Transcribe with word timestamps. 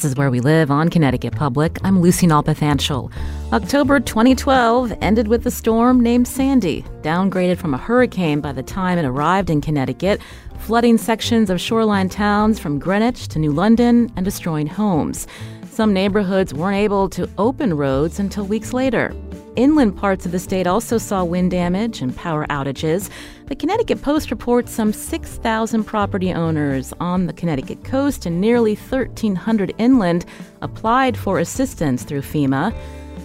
This 0.00 0.12
is 0.12 0.16
Where 0.16 0.30
We 0.30 0.40
Live 0.40 0.70
on 0.70 0.88
Connecticut 0.88 1.36
Public. 1.36 1.76
I'm 1.84 2.00
Lucy 2.00 2.26
Nalpathanchel. 2.26 3.12
October 3.52 4.00
2012 4.00 4.94
ended 5.02 5.28
with 5.28 5.44
a 5.44 5.50
storm 5.50 6.00
named 6.00 6.26
Sandy, 6.26 6.86
downgraded 7.02 7.58
from 7.58 7.74
a 7.74 7.76
hurricane 7.76 8.40
by 8.40 8.52
the 8.52 8.62
time 8.62 8.96
it 8.96 9.04
arrived 9.04 9.50
in 9.50 9.60
Connecticut, 9.60 10.22
flooding 10.58 10.96
sections 10.96 11.50
of 11.50 11.60
shoreline 11.60 12.08
towns 12.08 12.58
from 12.58 12.78
Greenwich 12.78 13.28
to 13.28 13.38
New 13.38 13.52
London 13.52 14.10
and 14.16 14.24
destroying 14.24 14.66
homes. 14.66 15.26
Some 15.70 15.92
neighborhoods 15.92 16.54
weren't 16.54 16.78
able 16.78 17.10
to 17.10 17.28
open 17.36 17.76
roads 17.76 18.18
until 18.18 18.46
weeks 18.46 18.72
later. 18.72 19.14
Inland 19.56 19.98
parts 19.98 20.24
of 20.24 20.32
the 20.32 20.38
state 20.38 20.66
also 20.66 20.96
saw 20.96 21.24
wind 21.24 21.50
damage 21.50 22.00
and 22.00 22.16
power 22.16 22.46
outages. 22.46 23.10
The 23.50 23.56
Connecticut 23.56 24.00
Post 24.00 24.30
reports 24.30 24.70
some 24.70 24.92
6,000 24.92 25.82
property 25.82 26.32
owners 26.32 26.94
on 27.00 27.26
the 27.26 27.32
Connecticut 27.32 27.82
coast 27.82 28.24
and 28.24 28.40
nearly 28.40 28.76
1,300 28.76 29.74
inland 29.76 30.24
applied 30.62 31.16
for 31.16 31.40
assistance 31.40 32.04
through 32.04 32.22
FEMA. 32.22 32.72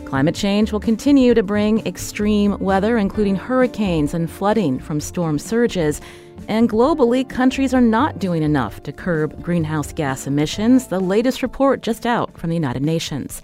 Climate 0.05 0.33
change 0.33 0.71
will 0.71 0.79
continue 0.79 1.35
to 1.35 1.43
bring 1.43 1.85
extreme 1.85 2.57
weather, 2.57 2.97
including 2.97 3.35
hurricanes 3.35 4.15
and 4.15 4.27
flooding 4.27 4.79
from 4.79 4.99
storm 4.99 5.37
surges. 5.37 6.01
And 6.47 6.71
globally, 6.71 7.29
countries 7.29 7.71
are 7.71 7.79
not 7.79 8.17
doing 8.17 8.41
enough 8.41 8.81
to 8.81 8.91
curb 8.91 9.43
greenhouse 9.43 9.93
gas 9.93 10.25
emissions, 10.25 10.87
the 10.87 10.99
latest 10.99 11.43
report 11.43 11.83
just 11.83 12.03
out 12.03 12.35
from 12.35 12.49
the 12.49 12.55
United 12.55 12.81
Nations. 12.81 13.43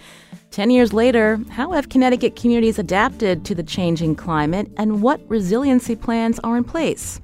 Ten 0.52 0.70
years 0.70 0.92
later, 0.92 1.40
how 1.50 1.72
have 1.72 1.88
Connecticut 1.88 2.36
communities 2.36 2.78
adapted 2.78 3.46
to 3.46 3.56
the 3.56 3.64
changing 3.64 4.18
climate 4.18 4.70
and 4.76 5.02
what 5.02 5.22
resiliency 5.30 5.96
plans 5.96 6.40
are 6.40 6.58
in 6.58 6.66
place? 6.66 7.22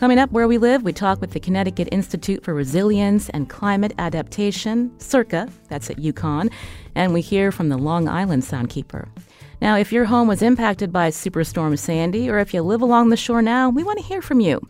Coming 0.00 0.18
up 0.18 0.32
where 0.32 0.48
we 0.48 0.58
live, 0.58 0.82
we 0.82 0.92
talk 0.92 1.20
with 1.20 1.30
the 1.30 1.38
Connecticut 1.38 1.88
Institute 1.92 2.42
for 2.42 2.52
Resilience 2.52 3.28
and 3.28 3.48
Climate 3.48 3.92
Adaptation, 3.98 4.90
CIRCA, 4.98 5.48
that's 5.68 5.88
at 5.88 5.98
UConn, 5.98 6.50
and 6.96 7.14
we 7.14 7.20
hear 7.20 7.52
from 7.52 7.68
the 7.68 7.78
Long 7.78 8.08
Island 8.08 8.42
Soundkeeper. 8.42 9.06
Now, 9.62 9.76
if 9.76 9.92
your 9.92 10.06
home 10.06 10.26
was 10.26 10.42
impacted 10.42 10.92
by 10.92 11.10
Superstorm 11.10 11.78
Sandy 11.78 12.28
or 12.28 12.40
if 12.40 12.52
you 12.52 12.62
live 12.62 12.82
along 12.82 13.10
the 13.10 13.16
shore 13.16 13.40
now, 13.40 13.70
we 13.70 13.84
want 13.84 14.00
to 14.00 14.04
hear 14.04 14.20
from 14.20 14.40
you. 14.40 14.60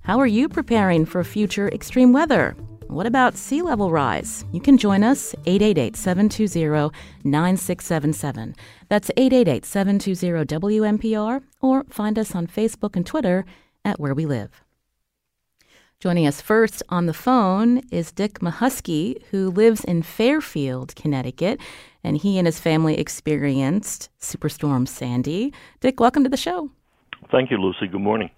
How 0.00 0.18
are 0.18 0.26
you 0.26 0.48
preparing 0.48 1.06
for 1.06 1.22
future 1.22 1.68
extreme 1.68 2.12
weather? 2.12 2.56
What 2.92 3.06
about 3.06 3.38
sea 3.38 3.62
level 3.62 3.90
rise? 3.90 4.44
You 4.52 4.60
can 4.60 4.76
join 4.76 5.02
us 5.02 5.34
888 5.46 5.96
720 5.96 6.94
9677. 7.24 8.54
That's 8.90 9.10
888 9.16 9.64
720 9.64 10.44
WNPR 10.44 11.42
or 11.62 11.84
find 11.88 12.18
us 12.18 12.34
on 12.34 12.46
Facebook 12.46 12.94
and 12.94 13.06
Twitter 13.06 13.46
at 13.82 13.98
Where 13.98 14.12
We 14.12 14.26
Live. 14.26 14.62
Joining 16.00 16.26
us 16.26 16.42
first 16.42 16.82
on 16.90 17.06
the 17.06 17.14
phone 17.14 17.80
is 17.90 18.12
Dick 18.12 18.40
Mahusky, 18.40 19.22
who 19.30 19.48
lives 19.48 19.84
in 19.84 20.02
Fairfield, 20.02 20.94
Connecticut, 20.94 21.58
and 22.04 22.18
he 22.18 22.36
and 22.36 22.46
his 22.46 22.60
family 22.60 22.98
experienced 22.98 24.10
Superstorm 24.20 24.86
Sandy. 24.86 25.54
Dick, 25.80 25.98
welcome 25.98 26.24
to 26.24 26.30
the 26.30 26.36
show. 26.36 26.70
Thank 27.30 27.50
you, 27.50 27.56
Lucy. 27.56 27.86
Good 27.86 28.00
morning. 28.02 28.30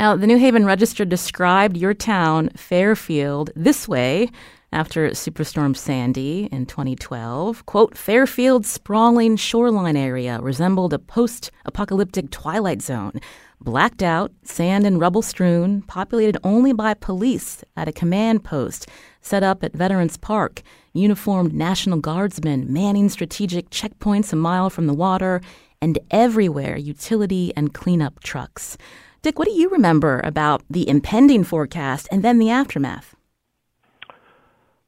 Now, 0.00 0.16
the 0.16 0.26
New 0.26 0.38
Haven 0.38 0.64
Register 0.64 1.04
described 1.04 1.76
your 1.76 1.92
town, 1.92 2.48
Fairfield, 2.56 3.50
this 3.54 3.86
way 3.86 4.30
after 4.72 5.10
Superstorm 5.10 5.76
Sandy 5.76 6.48
in 6.50 6.64
2012. 6.64 7.66
Quote, 7.66 7.98
Fairfield's 7.98 8.70
sprawling 8.70 9.36
shoreline 9.36 9.98
area 9.98 10.40
resembled 10.40 10.94
a 10.94 10.98
post 10.98 11.50
apocalyptic 11.66 12.30
twilight 12.30 12.80
zone. 12.80 13.20
Blacked 13.60 14.02
out, 14.02 14.32
sand 14.42 14.86
and 14.86 14.98
rubble 14.98 15.20
strewn, 15.20 15.82
populated 15.82 16.38
only 16.42 16.72
by 16.72 16.94
police 16.94 17.62
at 17.76 17.86
a 17.86 17.92
command 17.92 18.42
post 18.42 18.88
set 19.20 19.42
up 19.42 19.62
at 19.62 19.74
Veterans 19.74 20.16
Park, 20.16 20.62
uniformed 20.94 21.52
National 21.52 21.98
Guardsmen 21.98 22.72
manning 22.72 23.10
strategic 23.10 23.68
checkpoints 23.68 24.32
a 24.32 24.36
mile 24.36 24.70
from 24.70 24.86
the 24.86 24.94
water, 24.94 25.42
and 25.82 25.98
everywhere 26.10 26.78
utility 26.78 27.52
and 27.54 27.74
cleanup 27.74 28.20
trucks. 28.20 28.78
Dick, 29.22 29.38
what 29.38 29.46
do 29.48 29.52
you 29.52 29.68
remember 29.68 30.20
about 30.24 30.62
the 30.70 30.88
impending 30.88 31.44
forecast 31.44 32.08
and 32.10 32.22
then 32.22 32.38
the 32.38 32.50
aftermath? 32.50 33.14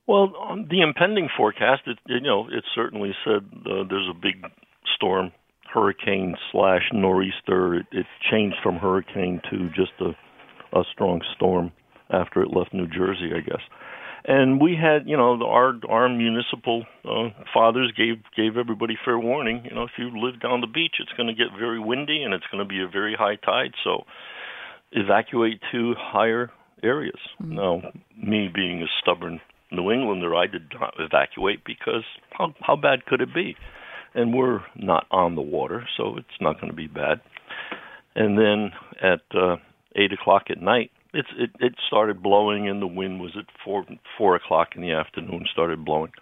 Well, 0.06 0.32
on 0.38 0.68
the 0.70 0.80
impending 0.80 1.28
forecast, 1.36 1.82
it, 1.86 1.98
you 2.06 2.20
know, 2.20 2.48
it 2.50 2.64
certainly 2.74 3.12
said 3.24 3.42
uh, 3.66 3.84
there's 3.88 4.08
a 4.10 4.14
big 4.14 4.42
storm, 4.96 5.32
hurricane 5.72 6.34
slash 6.50 6.82
nor'easter. 6.92 7.74
It, 7.76 7.86
it 7.92 8.06
changed 8.30 8.56
from 8.62 8.76
hurricane 8.76 9.40
to 9.50 9.68
just 9.68 9.92
a, 10.00 10.78
a 10.78 10.82
strong 10.92 11.20
storm 11.36 11.70
after 12.10 12.42
it 12.42 12.56
left 12.56 12.72
New 12.72 12.86
Jersey, 12.86 13.30
I 13.36 13.40
guess 13.40 13.60
and 14.24 14.60
we 14.60 14.76
had 14.76 15.08
you 15.08 15.16
know 15.16 15.42
our 15.44 15.74
our 15.88 16.08
municipal 16.08 16.84
uh, 17.04 17.28
fathers 17.52 17.92
gave 17.96 18.22
gave 18.36 18.56
everybody 18.56 18.96
fair 19.04 19.18
warning 19.18 19.62
you 19.64 19.74
know 19.74 19.82
if 19.82 19.90
you 19.98 20.10
live 20.14 20.40
down 20.40 20.60
the 20.60 20.66
beach 20.66 20.96
it's 21.00 21.12
going 21.16 21.26
to 21.26 21.34
get 21.34 21.48
very 21.58 21.80
windy 21.80 22.22
and 22.22 22.32
it's 22.32 22.44
going 22.50 22.62
to 22.62 22.68
be 22.68 22.80
a 22.80 22.88
very 22.88 23.14
high 23.14 23.36
tide. 23.36 23.72
So 23.82 24.04
evacuate 24.92 25.60
to 25.72 25.94
higher 25.98 26.50
areas. 26.82 27.18
Mm-hmm. 27.40 27.54
now 27.54 27.82
me 28.16 28.48
being 28.52 28.82
a 28.82 28.86
stubborn 29.00 29.40
new 29.70 29.90
englander 29.90 30.34
i 30.34 30.46
did 30.46 30.70
not 30.78 30.94
evacuate 30.98 31.64
because 31.64 32.04
how 32.30 32.54
how 32.60 32.76
bad 32.76 33.06
could 33.06 33.20
it 33.20 33.34
be? 33.34 33.56
And 34.14 34.34
we're 34.34 34.60
not 34.76 35.06
on 35.10 35.34
the 35.34 35.42
water 35.42 35.88
so 35.96 36.16
it's 36.18 36.40
not 36.40 36.60
going 36.60 36.70
to 36.70 36.76
be 36.76 36.86
bad. 36.86 37.22
And 38.14 38.38
then 38.38 38.70
at 39.02 39.22
uh 39.34 39.56
eight 39.96 40.12
o'clock 40.12 40.44
at 40.50 40.60
night 40.60 40.90
it's 41.12 41.28
it, 41.38 41.50
it 41.60 41.74
started 41.86 42.22
blowing 42.22 42.68
and 42.68 42.80
the 42.80 42.86
wind 42.86 43.20
was 43.20 43.32
at 43.38 43.44
four 43.64 43.84
four 44.16 44.36
o'clock 44.36 44.70
in 44.74 44.82
the 44.82 44.92
afternoon 44.92 45.46
started 45.52 45.84
blowing. 45.84 46.12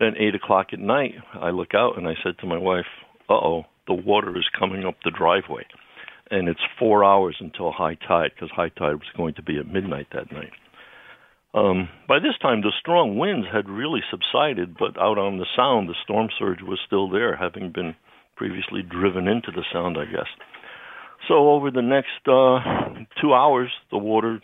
Then 0.00 0.14
eight 0.18 0.34
o'clock 0.34 0.68
at 0.72 0.78
night, 0.78 1.14
I 1.34 1.50
look 1.50 1.74
out 1.74 1.98
and 1.98 2.06
I 2.06 2.14
said 2.22 2.38
to 2.40 2.46
my 2.46 2.58
wife, 2.58 2.86
"Uh 3.28 3.34
oh, 3.34 3.64
the 3.86 3.94
water 3.94 4.36
is 4.36 4.48
coming 4.58 4.84
up 4.84 4.96
the 5.04 5.10
driveway," 5.10 5.66
and 6.30 6.48
it's 6.48 6.60
four 6.78 7.04
hours 7.04 7.36
until 7.40 7.72
high 7.72 7.94
tide 7.94 8.32
because 8.34 8.50
high 8.50 8.70
tide 8.70 8.94
was 8.94 9.16
going 9.16 9.34
to 9.34 9.42
be 9.42 9.58
at 9.58 9.66
midnight 9.66 10.08
that 10.12 10.30
night. 10.32 10.52
Um, 11.54 11.88
by 12.06 12.18
this 12.18 12.36
time, 12.40 12.60
the 12.60 12.72
strong 12.78 13.16
winds 13.16 13.46
had 13.52 13.68
really 13.68 14.00
subsided, 14.10 14.76
but 14.78 15.00
out 15.00 15.18
on 15.18 15.38
the 15.38 15.46
sound, 15.56 15.88
the 15.88 15.94
storm 16.04 16.28
surge 16.38 16.60
was 16.62 16.78
still 16.86 17.08
there, 17.08 17.36
having 17.36 17.72
been 17.72 17.96
previously 18.36 18.82
driven 18.82 19.26
into 19.26 19.50
the 19.50 19.64
sound, 19.72 19.96
I 19.98 20.04
guess. 20.04 20.28
So 21.28 21.50
over 21.50 21.70
the 21.70 21.82
next 21.82 22.26
uh, 22.26 23.04
two 23.20 23.34
hours, 23.34 23.70
the 23.90 23.98
water 23.98 24.40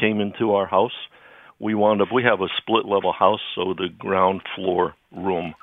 came 0.00 0.20
into 0.20 0.54
our 0.54 0.66
house. 0.66 0.92
We 1.58 1.74
wound 1.74 2.00
up. 2.00 2.08
We 2.12 2.22
have 2.22 2.40
a 2.40 2.48
split 2.56 2.86
level 2.86 3.12
house, 3.12 3.40
so 3.54 3.74
the 3.76 3.88
ground 3.88 4.42
floor 4.54 4.94
room 5.14 5.54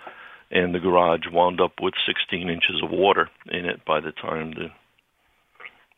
and 0.51 0.73
the 0.73 0.79
garage 0.79 1.27
wound 1.31 1.61
up 1.61 1.73
with 1.81 1.93
16 2.05 2.49
inches 2.49 2.81
of 2.83 2.91
water 2.91 3.29
in 3.47 3.65
it 3.65 3.85
by 3.85 3.99
the 3.99 4.11
time 4.11 4.51
the 4.51 4.67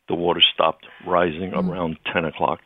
the 0.08 0.14
water 0.14 0.42
stopped 0.52 0.84
rising 1.06 1.52
mm. 1.52 1.68
around 1.68 1.96
10 2.12 2.24
o'clock. 2.24 2.58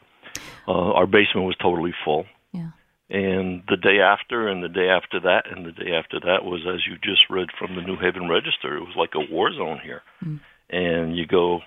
Uh, 0.67 0.93
our 0.93 1.07
basement 1.07 1.47
was 1.47 1.55
totally 1.63 1.93
full. 2.05 2.25
Yeah. 2.53 2.71
And 3.09 3.63
the 3.69 3.77
day 3.77 4.01
after, 4.01 4.49
and 4.49 4.65
the 4.65 4.69
day 4.69 4.89
after 4.89 5.21
that, 5.21 5.45
and 5.51 5.65
the 5.65 5.71
day 5.71 5.93
after 5.93 6.19
that 6.21 6.45
was, 6.45 6.67
as 6.67 6.81
you 6.89 6.97
just 6.97 7.31
read 7.31 7.49
from 7.59 7.77
the 7.77 7.83
New 7.83 7.97
Haven 7.97 8.29
Register, 8.29 8.77
it 8.77 8.81
was 8.81 8.97
like 8.97 9.11
a 9.15 9.33
war 9.33 9.53
zone 9.53 9.81
here. 9.85 10.03
Mm. 10.25 10.41
And 10.71 11.17
you 11.17 11.27
go 11.27 11.61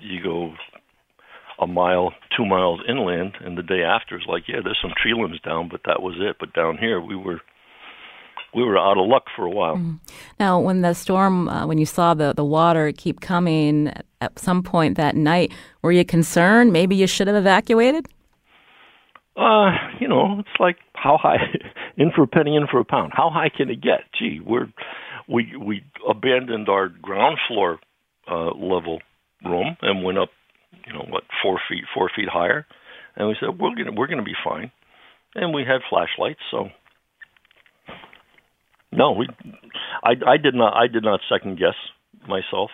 you 0.00 0.22
go 0.22 0.54
a 1.60 1.66
mile, 1.66 2.12
two 2.36 2.44
miles 2.44 2.80
inland, 2.88 3.34
and 3.40 3.56
the 3.56 3.62
day 3.62 3.82
after 3.82 4.16
is 4.16 4.24
like, 4.26 4.44
yeah, 4.48 4.60
there's 4.62 4.78
some 4.82 4.92
tree 5.00 5.14
limbs 5.14 5.40
down, 5.40 5.68
but 5.68 5.82
that 5.86 6.02
was 6.02 6.14
it. 6.18 6.36
But 6.40 6.52
down 6.54 6.76
here, 6.78 7.00
we 7.00 7.16
were 7.16 7.40
we 8.54 8.62
were 8.62 8.76
out 8.76 8.98
of 8.98 9.06
luck 9.06 9.24
for 9.34 9.46
a 9.46 9.50
while. 9.50 9.76
Mm. 9.76 9.98
Now, 10.38 10.60
when 10.60 10.82
the 10.82 10.92
storm, 10.92 11.48
uh, 11.48 11.66
when 11.66 11.78
you 11.78 11.86
saw 11.86 12.14
the 12.14 12.32
the 12.34 12.44
water 12.44 12.92
keep 12.92 13.20
coming 13.20 13.92
at 14.20 14.38
some 14.38 14.62
point 14.62 14.96
that 14.96 15.14
night, 15.14 15.52
were 15.82 15.92
you 15.92 16.04
concerned? 16.04 16.72
Maybe 16.72 16.96
you 16.96 17.06
should 17.06 17.28
have 17.28 17.36
evacuated. 17.36 18.08
Uh, 19.36 19.72
you 19.98 20.08
know, 20.08 20.40
it's 20.40 20.60
like 20.60 20.76
how 20.94 21.16
high 21.16 21.38
in 21.96 22.10
for 22.10 22.24
a 22.24 22.26
penny, 22.26 22.56
in 22.56 22.66
for 22.66 22.80
a 22.80 22.84
pound. 22.84 23.12
How 23.14 23.30
high 23.30 23.48
can 23.48 23.70
it 23.70 23.80
get? 23.80 24.00
Gee, 24.18 24.40
we're 24.44 24.68
we 25.28 25.54
we 25.56 25.84
abandoned 26.08 26.68
our 26.68 26.88
ground 26.88 27.38
floor 27.46 27.78
uh, 28.30 28.50
level 28.54 29.00
room 29.44 29.76
and 29.82 30.04
went 30.04 30.18
up, 30.18 30.30
you 30.86 30.92
know, 30.92 31.04
what 31.08 31.24
four 31.42 31.60
feet 31.68 31.84
four 31.94 32.10
feet 32.14 32.28
higher, 32.28 32.66
and 33.16 33.28
we 33.28 33.36
said 33.40 33.58
we're 33.58 33.74
gonna 33.74 33.92
we're 33.96 34.06
gonna 34.06 34.22
be 34.22 34.36
fine, 34.44 34.70
and 35.34 35.54
we 35.54 35.64
had 35.64 35.80
flashlights, 35.88 36.40
so. 36.50 36.68
No, 38.94 39.12
we, 39.12 39.26
I, 40.04 40.10
I 40.26 40.36
did 40.36 40.54
not. 40.54 40.74
I 40.76 40.86
did 40.86 41.02
not 41.02 41.20
second 41.30 41.58
guess 41.58 41.76
myself. 42.28 42.70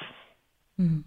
Mm-hmm. 0.81 1.01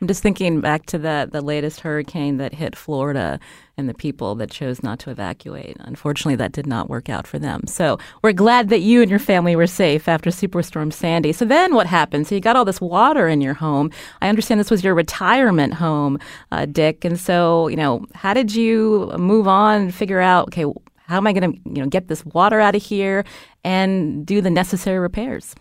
I'm 0.00 0.06
just 0.06 0.22
thinking 0.22 0.60
back 0.60 0.86
to 0.86 0.98
the 0.98 1.28
the 1.30 1.40
latest 1.40 1.80
hurricane 1.80 2.36
that 2.36 2.54
hit 2.54 2.76
Florida 2.76 3.40
and 3.76 3.88
the 3.88 3.94
people 3.94 4.34
that 4.36 4.50
chose 4.50 4.82
not 4.82 4.98
to 5.00 5.10
evacuate. 5.10 5.76
Unfortunately, 5.80 6.36
that 6.36 6.52
did 6.52 6.66
not 6.66 6.88
work 6.88 7.08
out 7.08 7.26
for 7.26 7.38
them. 7.38 7.66
So 7.66 7.98
we're 8.22 8.32
glad 8.32 8.68
that 8.70 8.80
you 8.80 9.02
and 9.02 9.10
your 9.10 9.18
family 9.18 9.54
were 9.54 9.66
safe 9.66 10.08
after 10.08 10.30
Superstorm 10.30 10.92
Sandy. 10.92 11.32
So 11.32 11.44
then 11.44 11.74
what 11.74 11.86
happened? 11.86 12.26
So 12.26 12.34
you 12.34 12.40
got 12.40 12.56
all 12.56 12.64
this 12.64 12.80
water 12.80 13.28
in 13.28 13.40
your 13.40 13.54
home. 13.54 13.90
I 14.22 14.28
understand 14.28 14.60
this 14.60 14.70
was 14.70 14.84
your 14.84 14.94
retirement 14.94 15.74
home, 15.74 16.18
uh, 16.52 16.66
Dick. 16.66 17.04
And 17.04 17.18
so 17.18 17.68
you 17.68 17.76
know, 17.76 18.06
how 18.14 18.34
did 18.34 18.54
you 18.54 19.12
move 19.18 19.48
on 19.48 19.82
and 19.82 19.94
figure 19.94 20.20
out? 20.20 20.48
Okay, 20.48 20.64
how 21.06 21.16
am 21.16 21.26
I 21.26 21.32
going 21.32 21.52
to 21.52 21.58
you 21.70 21.82
know 21.82 21.88
get 21.88 22.08
this 22.08 22.24
water 22.26 22.60
out 22.60 22.74
of 22.74 22.82
here 22.82 23.24
and 23.64 24.26
do 24.26 24.40
the 24.40 24.50
necessary 24.50 24.98
repairs? 24.98 25.54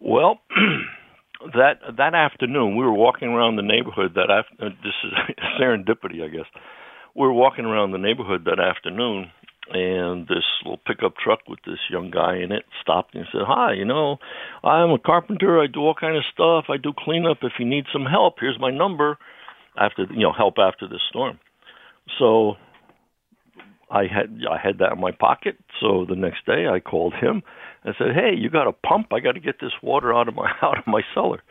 Well. 0.00 0.40
that 1.54 1.80
that 1.96 2.14
afternoon, 2.14 2.76
we 2.76 2.84
were 2.84 2.92
walking 2.92 3.28
around 3.28 3.56
the 3.56 3.62
neighborhood. 3.62 4.14
That 4.14 4.30
after, 4.30 4.66
uh, 4.66 4.68
this 4.82 4.94
is 5.04 5.12
serendipity, 5.60 6.24
I 6.24 6.28
guess. 6.28 6.46
We 7.14 7.26
were 7.26 7.32
walking 7.32 7.64
around 7.64 7.92
the 7.92 7.98
neighborhood 7.98 8.44
that 8.46 8.58
afternoon, 8.58 9.30
and 9.70 10.26
this 10.28 10.44
little 10.64 10.80
pickup 10.86 11.14
truck 11.22 11.40
with 11.48 11.58
this 11.66 11.78
young 11.90 12.10
guy 12.10 12.36
in 12.36 12.52
it 12.52 12.64
stopped 12.80 13.14
and 13.14 13.26
said, 13.32 13.42
"Hi, 13.46 13.72
you 13.72 13.84
know, 13.84 14.18
I'm 14.64 14.90
a 14.90 14.98
carpenter. 14.98 15.60
I 15.60 15.66
do 15.66 15.80
all 15.80 15.94
kind 15.94 16.16
of 16.16 16.24
stuff. 16.32 16.66
I 16.68 16.76
do 16.76 16.92
cleanup. 16.96 17.38
If 17.42 17.52
you 17.58 17.66
need 17.66 17.84
some 17.92 18.06
help, 18.06 18.36
here's 18.40 18.58
my 18.58 18.70
number." 18.70 19.18
After 19.74 20.04
you 20.10 20.20
know, 20.20 20.32
help 20.32 20.56
after 20.58 20.86
the 20.86 21.00
storm. 21.08 21.38
So 22.18 22.56
I 23.90 24.02
had 24.02 24.38
I 24.50 24.58
had 24.62 24.78
that 24.78 24.92
in 24.92 25.00
my 25.00 25.12
pocket. 25.12 25.56
So 25.80 26.04
the 26.06 26.16
next 26.16 26.44
day, 26.44 26.66
I 26.66 26.78
called 26.80 27.14
him 27.14 27.42
and 27.84 27.94
said, 27.98 28.14
"Hey, 28.14 28.34
you 28.36 28.50
got 28.50 28.66
a 28.68 28.72
pump? 28.72 29.12
I 29.12 29.20
got 29.20 29.32
to 29.32 29.40
get 29.40 29.60
this 29.60 29.72
water 29.82 30.14
out 30.14 30.28
of 30.28 30.34
my 30.34 30.50
out 30.62 30.78
of 30.78 30.86
my 30.86 31.02
cellar." 31.14 31.42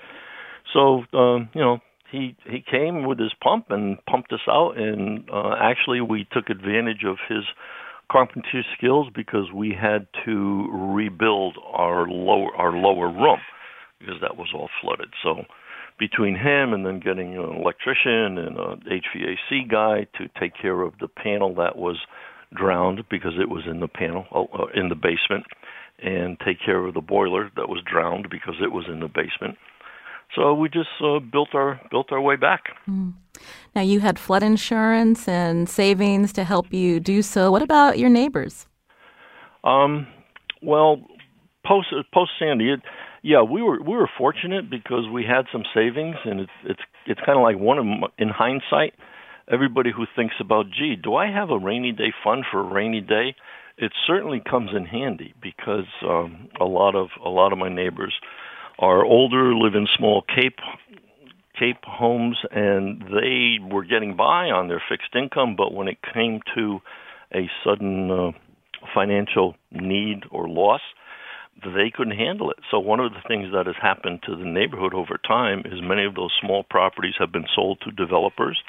So 0.74 1.04
um, 1.14 1.50
you 1.54 1.62
know, 1.62 1.80
he 2.12 2.36
he 2.46 2.64
came 2.70 3.06
with 3.06 3.20
his 3.20 3.34
pump 3.42 3.68
and 3.70 3.98
pumped 4.06 4.32
us 4.34 4.48
out, 4.48 4.78
and 4.78 5.30
uh, 5.32 5.56
actually 5.60 6.02
we 6.02 6.28
took 6.32 6.50
advantage 6.50 7.04
of 7.06 7.18
his 7.28 7.44
carpentry 8.12 8.66
skills 8.78 9.08
because 9.16 9.52
we 9.54 9.74
had 9.80 10.08
to 10.26 10.68
rebuild 10.72 11.58
our 11.66 12.08
lower 12.08 12.54
our 12.56 12.74
lower 12.74 13.08
room 13.08 13.40
because 14.00 14.16
that 14.22 14.38
was 14.38 14.50
all 14.54 14.70
flooded. 14.82 15.10
So 15.24 15.44
between 16.00 16.36
him 16.36 16.74
and 16.74 16.86
then 16.86 17.00
getting 17.00 17.38
an 17.38 17.62
electrician 17.62 18.38
and 18.38 18.58
an 18.58 18.82
HVAC 18.90 19.70
guy 19.70 20.08
to 20.18 20.28
take 20.40 20.54
care 20.60 20.82
of 20.82 20.94
the 21.00 21.08
panel 21.08 21.54
that 21.56 21.78
was 21.78 21.98
drowned 22.56 23.04
because 23.10 23.34
it 23.40 23.50
was 23.50 23.64
in 23.70 23.80
the 23.80 23.88
panel 23.88 24.26
uh, 24.34 24.66
in 24.74 24.90
the 24.90 24.96
basement 24.96 25.46
and 26.02 26.38
take 26.40 26.58
care 26.64 26.86
of 26.86 26.94
the 26.94 27.02
boiler 27.02 27.52
that 27.56 27.70
was 27.70 27.82
drowned 27.86 28.28
because 28.30 28.56
it 28.62 28.72
was 28.72 28.86
in 28.88 29.00
the 29.00 29.08
basement. 29.08 29.58
So 30.36 30.54
we 30.54 30.70
just 30.70 30.90
uh, 31.04 31.20
built 31.20 31.50
our 31.54 31.80
built 31.92 32.12
our 32.12 32.22
way 32.22 32.38
back. 32.38 32.64
Mm. 32.90 33.14
Now 33.76 33.82
you 33.82 34.00
had 34.00 34.18
flood 34.18 34.44
insurance 34.44 35.28
and 35.28 35.68
savings 35.68 36.32
to 36.34 36.44
help 36.44 36.74
you 36.74 37.00
do 37.00 37.22
so. 37.22 37.52
What 37.52 37.62
about 37.62 38.00
your 38.00 38.10
neighbors? 38.10 38.66
Um, 39.64 40.08
well, 40.62 41.02
post 41.66 41.88
post 42.14 42.32
Sandy, 42.40 42.72
it, 42.72 42.80
yeah, 43.24 43.42
we 43.42 43.62
were 43.62 43.82
we 43.82 43.96
were 43.96 44.10
fortunate 44.18 44.70
because 44.70 45.08
we 45.12 45.24
had 45.24 45.46
some 45.52 45.64
savings, 45.74 46.16
and 46.26 46.40
it's 46.40 46.52
it's 46.64 46.82
it's 47.06 47.20
kind 47.26 47.38
of 47.38 47.44
like 47.44 47.58
one 47.58 47.78
of 47.78 47.86
them, 47.86 48.04
in 48.18 48.30
hindsight. 48.30 48.94
Everybody 49.52 49.92
who 49.92 50.06
thinks 50.16 50.36
about, 50.40 50.68
gee, 50.68 50.96
do 50.96 51.16
I 51.16 51.30
have 51.30 51.50
a 51.50 51.58
rainy 51.58 51.92
day 51.92 52.14
fund 52.24 52.46
for 52.50 52.62
a 52.62 52.64
rainy 52.64 53.02
day? 53.02 53.36
It 53.82 53.92
certainly 54.06 54.40
comes 54.40 54.70
in 54.76 54.86
handy 54.86 55.34
because 55.42 55.88
um, 56.08 56.48
a 56.62 56.66
lot 56.66 56.96
of 56.96 57.10
a 57.26 57.30
lot 57.30 57.52
of 57.52 57.58
my 57.58 57.68
neighbors 57.68 58.14
are 58.78 59.04
older, 59.04 59.56
live 59.56 59.74
in 59.74 59.88
small 59.98 60.22
Cape 60.22 60.60
Cape 61.60 61.84
homes, 61.84 62.38
and 62.52 63.02
they 63.02 63.58
were 63.60 63.84
getting 63.84 64.16
by 64.16 64.46
on 64.52 64.68
their 64.68 64.82
fixed 64.88 65.16
income. 65.16 65.56
But 65.58 65.74
when 65.74 65.88
it 65.88 65.98
came 66.14 66.42
to 66.56 66.80
a 67.34 67.50
sudden 67.64 68.12
uh, 68.12 68.32
financial 68.94 69.56
need 69.72 70.24
or 70.30 70.48
loss, 70.48 70.82
they 71.64 71.92
couldn't 71.94 72.18
handle 72.18 72.52
it. 72.52 72.58
So 72.70 72.80
one 72.80 73.00
of 73.00 73.12
the 73.14 73.28
things 73.28 73.52
that 73.52 73.66
has 73.66 73.76
happened 73.82 74.22
to 74.28 74.36
the 74.36 74.46
neighborhood 74.46 74.94
over 74.94 75.20
time 75.28 75.64
is 75.66 75.82
many 75.82 76.06
of 76.06 76.14
those 76.14 76.32
small 76.40 76.64
properties 76.64 77.16
have 77.18 77.32
been 77.32 77.48
sold 77.56 77.80
to 77.82 77.92
developers 77.92 78.62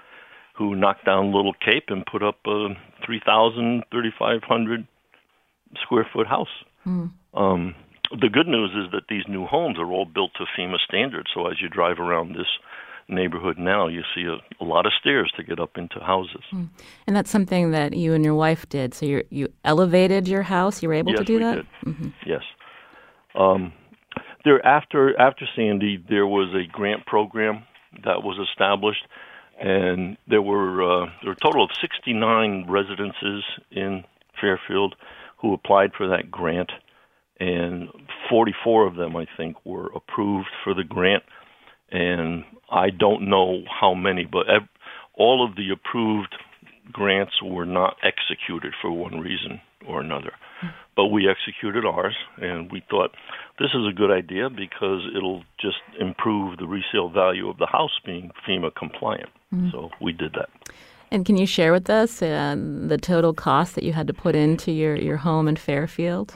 who 0.54 0.76
knocked 0.76 1.04
down 1.04 1.32
Little 1.32 1.54
Cape 1.54 1.84
and 1.88 2.04
put 2.04 2.22
up 2.22 2.38
a 2.46 2.68
3,000, 3.04 3.84
3,500 3.90 4.86
square 5.80 6.06
foot 6.12 6.26
house. 6.26 6.48
Mm. 6.86 7.12
Um, 7.34 7.74
the 8.10 8.28
good 8.28 8.46
news 8.46 8.70
is 8.72 8.90
that 8.92 9.04
these 9.08 9.24
new 9.28 9.46
homes 9.46 9.78
are 9.78 9.90
all 9.90 10.04
built 10.04 10.32
to 10.34 10.44
FEMA 10.58 10.76
standards. 10.86 11.30
So 11.34 11.46
as 11.46 11.60
you 11.60 11.69
drive 11.69 11.98
around 11.98 12.34
this 12.34 12.46
neighborhood 13.08 13.58
now, 13.58 13.88
you 13.88 14.02
see 14.14 14.24
a, 14.24 14.36
a 14.62 14.64
lot 14.64 14.86
of 14.86 14.92
stairs 15.00 15.32
to 15.36 15.42
get 15.42 15.58
up 15.58 15.76
into 15.76 15.98
houses. 16.00 16.42
Mm. 16.52 16.69
And 17.06 17.16
that's 17.16 17.30
something 17.30 17.70
that 17.70 17.94
you 17.94 18.12
and 18.14 18.24
your 18.24 18.34
wife 18.34 18.69
did. 18.69 18.94
So 18.94 19.06
you 19.06 19.24
you 19.30 19.52
elevated 19.64 20.28
your 20.28 20.42
house. 20.42 20.82
You 20.82 20.88
were 20.88 20.94
able 20.94 21.12
yes, 21.12 21.20
to 21.20 21.24
do 21.24 21.34
we 21.34 21.40
that. 21.40 21.54
Did. 21.54 21.66
Mm-hmm. 21.86 22.08
Yes. 22.26 22.42
Um, 23.34 23.72
there 24.44 24.64
after 24.64 25.19
after 25.19 25.46
Sandy, 25.56 26.02
there 26.08 26.26
was 26.26 26.54
a 26.54 26.70
grant 26.70 27.06
program 27.06 27.64
that 28.04 28.22
was 28.22 28.38
established, 28.50 29.06
and 29.60 30.16
there 30.28 30.42
were 30.42 30.82
uh, 30.82 31.06
there 31.22 31.30
were 31.30 31.32
a 31.32 31.44
total 31.44 31.64
of 31.64 31.70
69 31.80 32.66
residences 32.69 33.44
in 33.70 34.04
Fairfield 34.40 34.96
who 35.42 35.52
applied 35.52 35.90
for 35.98 36.08
that 36.08 36.30
grant, 36.30 36.70
and 37.38 37.88
44 38.30 38.86
of 38.86 38.94
them, 38.94 39.16
I 39.16 39.26
think, 39.36 39.56
were 39.66 39.90
approved 39.94 40.48
for 40.62 40.72
the 40.72 40.84
grant. 40.84 41.24
And 41.90 42.44
I 42.70 42.90
don't 42.90 43.28
know 43.28 43.64
how 43.68 43.92
many, 43.92 44.24
but 44.24 44.46
all 45.14 45.46
of 45.46 45.56
the 45.56 45.70
approved 45.70 46.34
grants 46.90 47.42
were 47.42 47.66
not 47.66 47.96
executed 48.02 48.72
for 48.80 48.90
one 48.90 49.20
reason 49.20 49.60
or 49.86 50.00
another. 50.00 50.32
But 50.94 51.06
we 51.06 51.28
executed 51.28 51.84
ours, 51.84 52.14
and 52.36 52.70
we 52.70 52.82
thought 52.88 53.10
this 53.58 53.70
is 53.74 53.86
a 53.88 53.92
good 53.92 54.10
idea 54.10 54.48
because 54.48 55.00
it'll 55.16 55.42
just 55.58 55.78
improve 55.98 56.58
the 56.58 56.66
resale 56.66 57.08
value 57.08 57.48
of 57.48 57.58
the 57.58 57.66
house 57.66 57.98
being 58.04 58.30
FEMA 58.46 58.74
compliant. 58.74 59.30
Mm-hmm. 59.52 59.70
So 59.72 59.90
we 60.00 60.12
did 60.12 60.34
that. 60.34 60.50
And 61.12 61.26
can 61.26 61.36
you 61.36 61.44
share 61.44 61.72
with 61.72 61.90
us 61.90 62.22
uh, 62.22 62.56
the 62.56 62.96
total 62.96 63.34
cost 63.34 63.74
that 63.74 63.84
you 63.84 63.92
had 63.92 64.06
to 64.06 64.14
put 64.14 64.34
into 64.34 64.72
your, 64.72 64.96
your 64.96 65.19
home 65.19 65.46
in 65.46 65.56
Fairfield? 65.56 66.34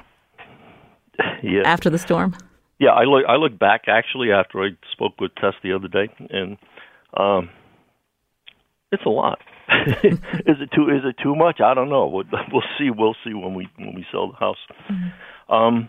Yeah. 1.43 1.63
After 1.65 1.89
the 1.89 1.99
storm? 1.99 2.37
Yeah, 2.79 2.91
I 2.91 3.05
look 3.05 3.25
I 3.27 3.37
look 3.37 3.59
back 3.59 3.83
actually 3.89 4.33
after 4.33 4.63
I 4.63 4.71
spoke 4.93 5.19
with 5.19 5.35
Tess 5.37 5.55
the 5.63 5.73
other 5.73 5.89
day, 5.89 6.09
and 6.29 6.59
um, 7.17 7.49
it's 8.93 9.05
a 9.07 9.09
lot. 9.09 9.39
is 10.05 10.19
it 10.61 10.71
too 10.75 10.91
is 10.91 11.05
it 11.05 11.17
too 11.23 11.35
much? 11.35 11.61
I 11.61 11.73
don't 11.73 11.89
know. 11.89 12.07
We'll, 12.07 12.25
we'll 12.53 12.65
see. 12.79 12.91
We'll 12.91 13.17
see 13.25 13.33
when 13.33 13.55
we 13.55 13.69
when 13.77 13.95
we 13.95 14.05
sell 14.13 14.33
the 14.33 14.37
house. 14.37 14.59
Mm-hmm. 14.91 15.55
Um, 15.55 15.89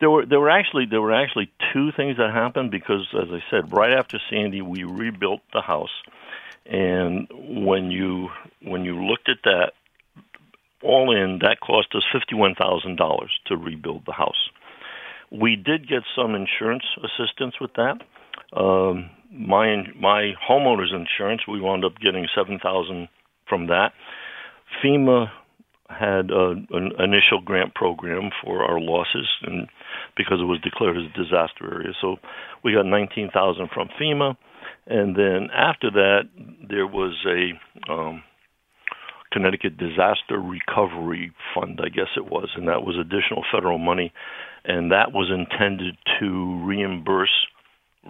there 0.00 0.10
were 0.10 0.26
there 0.26 0.40
were 0.40 0.50
actually 0.50 0.86
there 0.86 1.00
were 1.00 1.14
actually 1.14 1.50
two 1.72 1.90
things 1.96 2.18
that 2.18 2.32
happened 2.32 2.70
because, 2.70 3.08
as 3.14 3.28
I 3.30 3.42
said, 3.50 3.72
right 3.72 3.92
after 3.92 4.18
Sandy, 4.30 4.62
we 4.62 4.84
rebuilt 4.84 5.40
the 5.52 5.62
house 5.62 5.90
and 6.66 7.28
when 7.32 7.90
you 7.90 8.28
when 8.62 8.84
you 8.84 9.04
looked 9.04 9.28
at 9.28 9.38
that, 9.44 9.72
all 10.82 11.14
in, 11.14 11.38
that 11.42 11.58
cost 11.60 11.88
us 11.94 12.04
fifty-one 12.12 12.54
thousand 12.54 12.96
dollars 12.96 13.30
to 13.46 13.56
rebuild 13.56 14.04
the 14.06 14.12
house. 14.12 14.50
We 15.30 15.56
did 15.56 15.88
get 15.88 16.02
some 16.14 16.34
insurance 16.34 16.84
assistance 16.98 17.54
with 17.60 17.72
that. 17.74 18.00
Um, 18.56 19.10
my 19.32 19.84
my 19.98 20.32
homeowner's 20.48 20.92
insurance, 20.92 21.42
we 21.48 21.60
wound 21.60 21.84
up 21.84 21.98
getting 21.98 22.26
seven 22.34 22.58
thousand 22.62 23.08
from 23.48 23.66
that. 23.68 23.92
FEMA 24.82 25.30
had 25.88 26.30
a, 26.30 26.52
an 26.70 26.92
initial 26.98 27.40
grant 27.44 27.74
program 27.74 28.30
for 28.42 28.64
our 28.64 28.80
losses, 28.80 29.28
and 29.42 29.68
because 30.16 30.38
it 30.40 30.44
was 30.44 30.60
declared 30.62 30.96
as 30.96 31.04
a 31.04 31.18
disaster 31.18 31.74
area, 31.74 31.92
so 32.00 32.16
we 32.62 32.72
got 32.72 32.86
nineteen 32.86 33.30
thousand 33.32 33.68
from 33.74 33.88
FEMA 34.00 34.36
and 34.86 35.16
then 35.16 35.48
after 35.54 35.90
that, 35.90 36.22
there 36.68 36.86
was 36.86 37.14
a 37.26 37.92
um, 37.92 38.22
Connecticut 39.32 39.76
Disaster 39.78 40.38
Recovery 40.38 41.32
Fund, 41.54 41.80
I 41.82 41.88
guess 41.88 42.08
it 42.16 42.26
was, 42.26 42.50
and 42.56 42.68
that 42.68 42.82
was 42.82 42.96
additional 42.98 43.44
federal 43.52 43.78
money, 43.78 44.12
and 44.64 44.92
that 44.92 45.12
was 45.12 45.30
intended 45.30 45.96
to 46.20 46.64
reimburse 46.64 47.46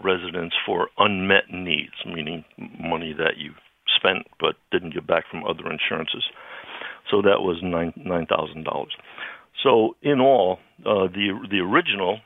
residents 0.03 0.55
for 0.67 0.89
unmet 0.99 1.45
needs, 1.53 1.93
meaning 2.07 2.45
money 2.81 3.15
that 3.17 3.37
you 3.37 3.53
spent 3.97 4.27
but 4.41 4.55
didn't 4.71 4.95
get 4.95 5.07
back 5.07 5.25
from 5.31 5.45
other 5.45 5.71
insurances. 5.71 6.25
So 7.11 7.23
that 7.23 7.41
was 7.41 7.59
nine 7.63 7.93
nine 7.97 8.27
thousand 8.27 8.65
dollars. 8.65 8.95
So 9.63 9.97
in 10.03 10.21
all, 10.21 10.59
uh, 10.81 11.07
the 11.13 11.39
the 11.51 11.59
original 11.59 12.21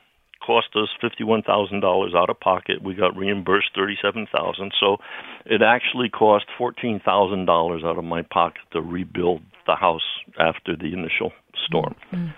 cost 0.45 0.67
us 0.75 0.89
fifty-one 1.01 1.43
thousand 1.43 1.81
dollars 1.81 2.13
out 2.15 2.29
of 2.29 2.39
pocket. 2.39 2.81
We 2.83 2.93
got 2.95 3.15
reimbursed 3.15 3.71
thirty-seven 3.75 4.27
thousand, 4.35 4.71
so 4.79 4.97
it 5.45 5.61
actually 5.61 6.09
cost 6.09 6.45
fourteen 6.57 7.01
thousand 7.03 7.45
dollars 7.45 7.83
out 7.85 7.97
of 7.97 8.03
my 8.03 8.21
pocket 8.21 8.61
to 8.73 8.81
rebuild 8.81 9.41
the 9.65 9.75
house 9.75 10.07
after 10.39 10.75
the 10.75 10.93
initial 10.93 11.31
storm. 11.65 11.95
Mm-hmm. 12.11 12.31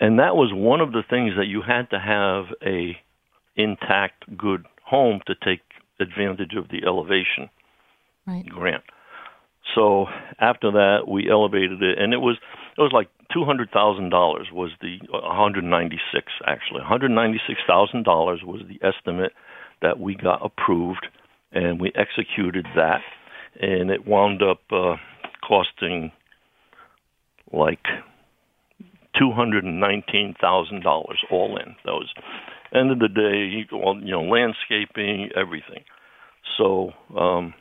And 0.00 0.18
that 0.18 0.36
was 0.36 0.52
one 0.52 0.80
of 0.80 0.92
the 0.92 1.02
things 1.08 1.32
that 1.36 1.46
you 1.46 1.62
had 1.62 1.88
to 1.90 1.98
have 1.98 2.54
a 2.64 2.96
intact, 3.56 4.24
good 4.36 4.66
home 4.84 5.20
to 5.26 5.34
take 5.34 5.60
advantage 5.98 6.54
of 6.56 6.68
the 6.68 6.86
elevation 6.86 7.48
right. 8.26 8.46
grant. 8.46 8.84
So 9.74 10.06
after 10.38 10.70
that, 10.72 11.08
we 11.08 11.28
elevated 11.30 11.82
it, 11.82 11.98
and 11.98 12.12
it 12.12 12.18
was 12.18 12.36
it 12.76 12.80
was 12.80 12.92
like 12.92 13.08
two 13.32 13.44
hundred 13.44 13.70
thousand 13.70 14.10
dollars 14.10 14.48
was 14.52 14.70
the 14.80 14.98
ninety 15.62 15.98
six 16.12 16.26
actually 16.46 16.80
one 16.80 16.88
hundred 16.88 17.10
ninety 17.10 17.40
six 17.46 17.60
thousand 17.66 18.04
dollars 18.04 18.40
was 18.44 18.62
the 18.68 18.84
estimate 18.86 19.32
that 19.82 20.00
we 20.00 20.14
got 20.14 20.44
approved, 20.44 21.06
and 21.52 21.80
we 21.80 21.92
executed 21.94 22.66
that, 22.74 23.00
and 23.60 23.90
it 23.90 24.06
wound 24.06 24.42
up 24.42 24.60
uh, 24.70 24.96
costing 25.46 26.12
like 27.52 27.84
two 29.18 29.32
hundred 29.32 29.64
and 29.64 29.80
nineteen 29.80 30.34
thousand 30.40 30.82
dollars 30.82 31.18
all 31.30 31.56
in. 31.58 31.74
That 31.84 31.92
was 31.92 32.12
end 32.74 32.90
of 32.90 32.98
the 32.98 33.08
day, 33.08 33.46
you 33.46 34.10
know, 34.10 34.22
landscaping, 34.22 35.30
everything. 35.36 35.84
So, 36.58 36.92
um, 37.16 37.54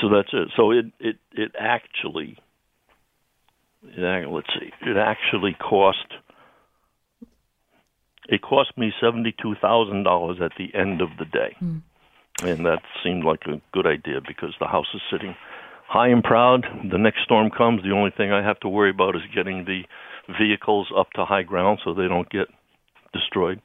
so 0.00 0.08
that's 0.08 0.28
it. 0.32 0.48
So 0.56 0.70
it 0.70 0.86
it 0.98 1.16
it 1.32 1.52
actually, 1.58 2.38
let's 3.98 4.48
see, 4.58 4.70
it 4.82 4.96
actually 4.96 5.54
cost. 5.54 6.06
It 8.28 8.40
cost 8.42 8.76
me 8.76 8.92
seventy-two 9.00 9.56
thousand 9.60 10.04
dollars 10.04 10.38
at 10.42 10.52
the 10.58 10.74
end 10.74 11.00
of 11.00 11.10
the 11.18 11.26
day, 11.26 11.56
mm. 11.62 11.82
and 12.42 12.66
that 12.66 12.80
seemed 13.02 13.24
like 13.24 13.42
a 13.46 13.60
good 13.72 13.86
idea 13.86 14.20
because 14.26 14.54
the 14.60 14.66
house 14.66 14.86
is 14.94 15.02
sitting 15.10 15.36
high 15.86 16.08
and 16.08 16.24
proud. 16.24 16.64
The 16.90 16.98
next 16.98 17.22
storm 17.24 17.50
comes. 17.50 17.82
The 17.82 17.92
only 17.92 18.10
thing 18.16 18.32
I 18.32 18.42
have 18.42 18.58
to 18.60 18.68
worry 18.68 18.90
about 18.90 19.16
is 19.16 19.22
getting 19.34 19.64
the 19.64 19.82
vehicles 20.38 20.90
up 20.96 21.10
to 21.14 21.24
high 21.24 21.42
ground 21.42 21.80
so 21.84 21.92
they 21.92 22.08
don't 22.08 22.28
get 22.30 22.48
destroyed. 23.14 23.60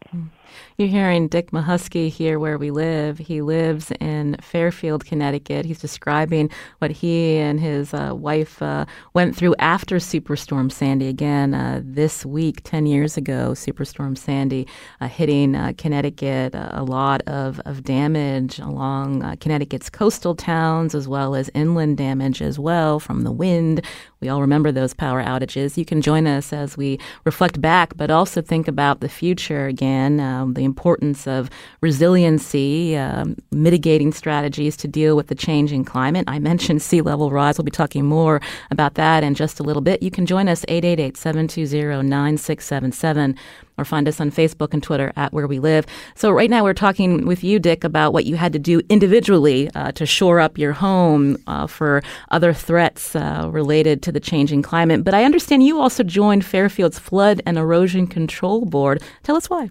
You're 0.77 0.87
hearing 0.87 1.27
Dick 1.27 1.51
Mahusky 1.51 2.09
here 2.09 2.39
where 2.39 2.57
we 2.57 2.71
live. 2.71 3.17
He 3.17 3.41
lives 3.41 3.91
in 3.99 4.37
Fairfield, 4.41 5.05
Connecticut. 5.05 5.65
He's 5.65 5.79
describing 5.79 6.49
what 6.79 6.91
he 6.91 7.37
and 7.37 7.59
his 7.59 7.93
uh, 7.93 8.13
wife 8.15 8.61
uh, 8.61 8.85
went 9.13 9.35
through 9.35 9.55
after 9.59 9.97
Superstorm 9.97 10.71
Sandy. 10.71 11.07
Again, 11.07 11.53
uh, 11.53 11.81
this 11.83 12.25
week, 12.25 12.61
10 12.63 12.85
years 12.85 13.17
ago, 13.17 13.51
Superstorm 13.51 14.17
Sandy 14.17 14.67
uh, 15.01 15.07
hitting 15.07 15.55
uh, 15.55 15.73
Connecticut, 15.77 16.55
uh, 16.55 16.69
a 16.71 16.83
lot 16.83 17.21
of, 17.23 17.59
of 17.65 17.83
damage 17.83 18.59
along 18.59 19.37
Connecticut's 19.37 19.89
coastal 19.89 20.35
towns 20.35 20.95
as 20.95 21.07
well 21.07 21.35
as 21.35 21.49
inland 21.53 21.97
damage 21.97 22.41
as 22.41 22.57
well 22.57 22.99
from 22.99 23.23
the 23.23 23.31
wind. 23.31 23.85
We 24.21 24.29
all 24.29 24.41
remember 24.41 24.71
those 24.71 24.93
power 24.93 25.23
outages. 25.23 25.77
You 25.77 25.85
can 25.85 26.01
join 26.01 26.27
us 26.27 26.51
as 26.53 26.77
we 26.77 26.99
reflect 27.25 27.61
back, 27.61 27.95
but 27.95 28.11
also 28.11 28.41
think 28.41 28.67
about 28.67 28.99
the 28.99 29.09
future 29.09 29.38
again, 29.47 30.19
um, 30.19 30.53
the 30.53 30.63
importance 30.63 31.27
of 31.27 31.49
resiliency, 31.81 32.97
um, 32.97 33.35
mitigating 33.51 34.11
strategies 34.11 34.75
to 34.77 34.87
deal 34.87 35.15
with 35.15 35.27
the 35.27 35.35
changing 35.35 35.85
climate. 35.85 36.25
I 36.27 36.39
mentioned 36.39 36.81
sea 36.81 37.01
level 37.01 37.31
rise. 37.31 37.57
We'll 37.57 37.65
be 37.65 37.71
talking 37.71 38.05
more 38.05 38.41
about 38.71 38.95
that 38.95 39.23
in 39.23 39.35
just 39.35 39.59
a 39.59 39.63
little 39.63 39.81
bit. 39.81 40.03
You 40.03 40.11
can 40.11 40.25
join 40.25 40.49
us 40.49 40.65
888 40.67 41.15
720 41.17 42.07
9677 42.07 43.35
or 43.79 43.85
find 43.85 44.07
us 44.07 44.19
on 44.19 44.31
Facebook 44.31 44.73
and 44.73 44.83
Twitter 44.83 45.13
at 45.15 45.31
Where 45.33 45.47
We 45.47 45.59
Live. 45.59 45.85
So, 46.15 46.31
right 46.31 46.49
now, 46.49 46.63
we're 46.63 46.73
talking 46.73 47.25
with 47.25 47.43
you, 47.43 47.59
Dick, 47.59 47.83
about 47.83 48.13
what 48.13 48.25
you 48.25 48.35
had 48.35 48.53
to 48.53 48.59
do 48.59 48.81
individually 48.89 49.69
uh, 49.75 49.91
to 49.93 50.05
shore 50.05 50.39
up 50.39 50.57
your 50.57 50.73
home 50.73 51.37
uh, 51.47 51.67
for 51.67 52.03
other 52.29 52.53
threats 52.53 53.15
uh, 53.15 53.47
related 53.51 54.03
to 54.03 54.11
the 54.11 54.19
changing 54.19 54.61
climate. 54.61 55.03
But 55.03 55.13
I 55.13 55.23
understand 55.23 55.63
you 55.63 55.79
also 55.79 56.03
joined 56.03 56.45
Fairfield's 56.45 56.99
Flood 56.99 57.41
and 57.45 57.57
Erosion 57.57 58.07
Control 58.07 58.65
Board. 58.65 59.01
Tell 59.23 59.35
us 59.35 59.49
why. 59.49 59.69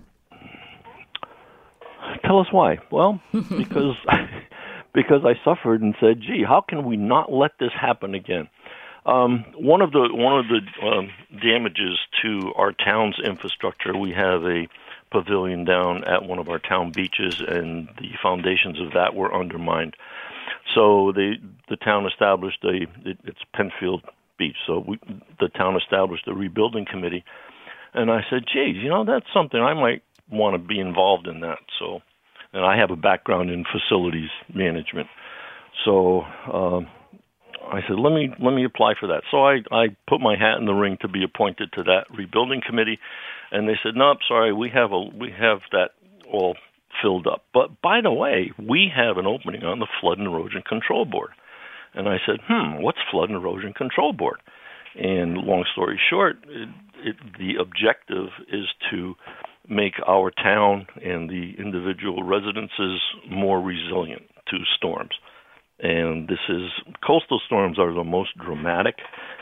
Tell 2.25 2.41
us 2.41 2.47
why. 2.51 2.79
Well, 2.91 3.21
because. 3.33 3.97
because 4.95 5.23
I 5.25 5.35
suffered 5.45 5.81
and 5.81 5.95
said, 6.01 6.21
"Gee, 6.21 6.43
how 6.47 6.65
can 6.67 6.85
we 6.85 6.97
not 6.97 7.31
let 7.33 7.53
this 7.61 7.71
happen 7.79 8.15
again?" 8.15 8.49
Um, 9.07 9.45
one 9.57 9.81
of 9.81 9.93
the 9.93 10.09
one 10.13 10.39
of 10.39 10.47
the 10.49 10.87
um, 10.87 11.09
damages 11.41 11.99
to 12.23 12.53
our 12.57 12.73
town's 12.73 13.19
infrastructure, 13.19 13.97
we 13.97 14.13
have 14.13 14.45
a 14.45 14.69
pavilion 15.11 15.65
down 15.65 16.05
at 16.05 16.25
one 16.25 16.39
of 16.39 16.49
our 16.49 16.59
town 16.59 16.93
beaches, 16.93 17.41
and 17.47 17.89
the 17.99 18.11
foundations 18.23 18.81
of 18.81 18.93
that 18.93 19.15
were 19.15 19.35
undermined. 19.35 19.97
So 20.75 21.13
the 21.13 21.37
the 21.69 21.77
town 21.77 22.07
established 22.07 22.63
a 22.65 22.83
it, 23.09 23.19
it's 23.25 23.41
Penfield 23.55 24.03
Beach. 24.39 24.57
So 24.67 24.85
we, 24.87 24.99
the 25.41 25.49
town 25.49 25.77
established 25.77 26.27
a 26.29 26.35
rebuilding 26.35 26.87
committee, 26.91 27.25
and 27.95 28.11
I 28.11 28.25
said, 28.29 28.45
"Geez, 28.53 28.77
you 28.77 28.89
know 28.89 29.05
that's 29.05 29.27
something 29.33 29.61
I 29.61 29.75
might 29.75 30.03
want 30.31 30.55
to 30.55 30.59
be 30.59 30.79
involved 30.79 31.27
in 31.27 31.41
that." 31.41 31.59
So, 31.79 32.01
and 32.53 32.65
I 32.65 32.77
have 32.77 32.91
a 32.91 32.97
background 32.97 33.51
in 33.51 33.65
facilities 33.65 34.31
management, 34.53 35.09
so. 35.85 36.25
Um, 36.53 36.89
I 37.71 37.81
said, 37.87 37.99
let 37.99 38.13
me 38.13 38.31
let 38.43 38.53
me 38.53 38.65
apply 38.65 38.95
for 38.99 39.09
that. 39.09 39.23
So 39.31 39.45
I 39.45 39.59
I 39.71 39.89
put 40.09 40.21
my 40.21 40.37
hat 40.37 40.59
in 40.59 40.67
the 40.67 40.73
ring 40.73 40.97
to 41.03 41.09
be 41.09 41.25
appointed 41.25 41.73
to 41.75 41.83
that 41.85 42.05
rebuilding 42.17 42.63
committee, 42.67 42.99
and 43.51 43.69
they 43.69 43.77
said, 43.83 43.95
no, 43.95 44.13
nope, 44.13 44.19
sorry, 44.27 44.53
we 44.53 44.71
have 44.71 44.93
a 44.93 45.01
we 45.01 45.31
have 45.39 45.61
that 45.73 45.91
all 46.31 46.57
filled 47.03 47.27
up. 47.27 47.45
But 47.53 47.81
by 47.83 48.01
the 48.03 48.13
way, 48.13 48.53
we 48.59 48.91
have 48.95 49.19
an 49.19 49.27
opening 49.27 49.65
on 49.65 49.79
the 49.79 49.89
flood 50.01 50.19
and 50.19 50.27
erosion 50.27 50.63
control 50.67 51.05
board. 51.05 51.31
And 51.95 52.09
I 52.09 52.17
said, 52.27 52.41
hmm, 52.47 52.83
what's 52.83 52.99
flood 53.11 53.31
and 53.31 53.37
erosion 53.37 53.73
control 53.73 54.13
board? 54.13 54.41
And 54.97 55.37
long 55.37 55.65
story 55.73 55.99
short, 56.11 56.37
it, 56.49 56.69
it, 57.05 57.17
the 57.39 57.61
objective 57.61 58.29
is 58.53 58.67
to 58.91 59.15
make 59.69 59.95
our 60.07 60.31
town 60.31 60.87
and 61.03 61.29
the 61.29 61.53
individual 61.59 62.23
residences 62.23 63.01
more 63.31 63.61
resilient 63.61 64.23
to 64.49 64.57
storms 64.77 65.13
and 65.81 66.29
this 66.29 66.39
is 66.49 66.71
coastal 67.07 67.41
storms 67.47 67.79
are 67.79 67.93
the 67.93 68.05
most 68.05 68.37
dramatic 68.39 68.97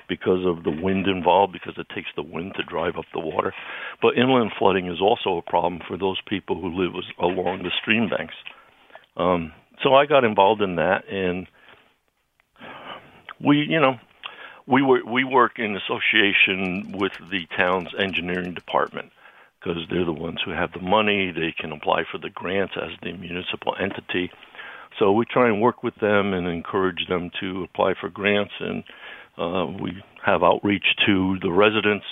because 0.08 0.44
of 0.46 0.64
the 0.64 0.70
wind 0.70 1.06
involved 1.06 1.52
because 1.52 1.74
it 1.78 1.86
takes 1.94 2.08
the 2.14 2.22
wind 2.22 2.52
to 2.56 2.62
drive 2.62 2.96
up 2.96 3.06
the 3.12 3.20
water. 3.20 3.52
But 4.00 4.16
inland 4.16 4.52
flooding 4.58 4.86
is 4.86 5.00
also 5.00 5.38
a 5.38 5.42
problem 5.42 5.80
for 5.86 5.96
those 5.96 6.20
people 6.28 6.60
who 6.60 6.68
live 6.68 6.92
along 7.18 7.62
the 7.62 7.70
stream 7.80 8.08
banks. 8.08 8.34
Um, 9.16 9.52
so 9.82 9.94
i 9.94 10.06
got 10.06 10.24
involved 10.24 10.62
in 10.62 10.76
that 10.76 11.08
and 11.10 11.46
we 13.40 13.58
you 13.58 13.80
know 13.80 13.98
we 14.66 14.82
were 14.82 15.04
we 15.04 15.24
work 15.24 15.58
in 15.58 15.76
association 15.76 16.92
with 16.98 17.12
the 17.30 17.46
town's 17.56 17.88
engineering 17.98 18.54
department 18.54 19.12
because 19.58 19.82
they're 19.90 20.04
the 20.04 20.12
ones 20.12 20.38
who 20.44 20.50
have 20.50 20.72
the 20.72 20.80
money. 20.80 21.32
They 21.32 21.54
can 21.58 21.72
apply 21.72 22.04
for 22.10 22.18
the 22.18 22.30
grants 22.30 22.74
as 22.76 22.90
the 23.02 23.12
municipal 23.12 23.74
entity 23.80 24.30
so 24.98 25.12
we 25.12 25.24
try 25.24 25.48
and 25.48 25.60
work 25.60 25.82
with 25.82 25.94
them 25.96 26.32
and 26.32 26.46
encourage 26.46 27.06
them 27.08 27.30
to 27.40 27.64
apply 27.64 27.94
for 28.00 28.08
grants, 28.08 28.52
and 28.60 28.84
uh, 29.38 29.66
we 29.80 30.02
have 30.24 30.42
outreach 30.42 30.86
to 31.06 31.38
the 31.42 31.50
residents. 31.50 32.06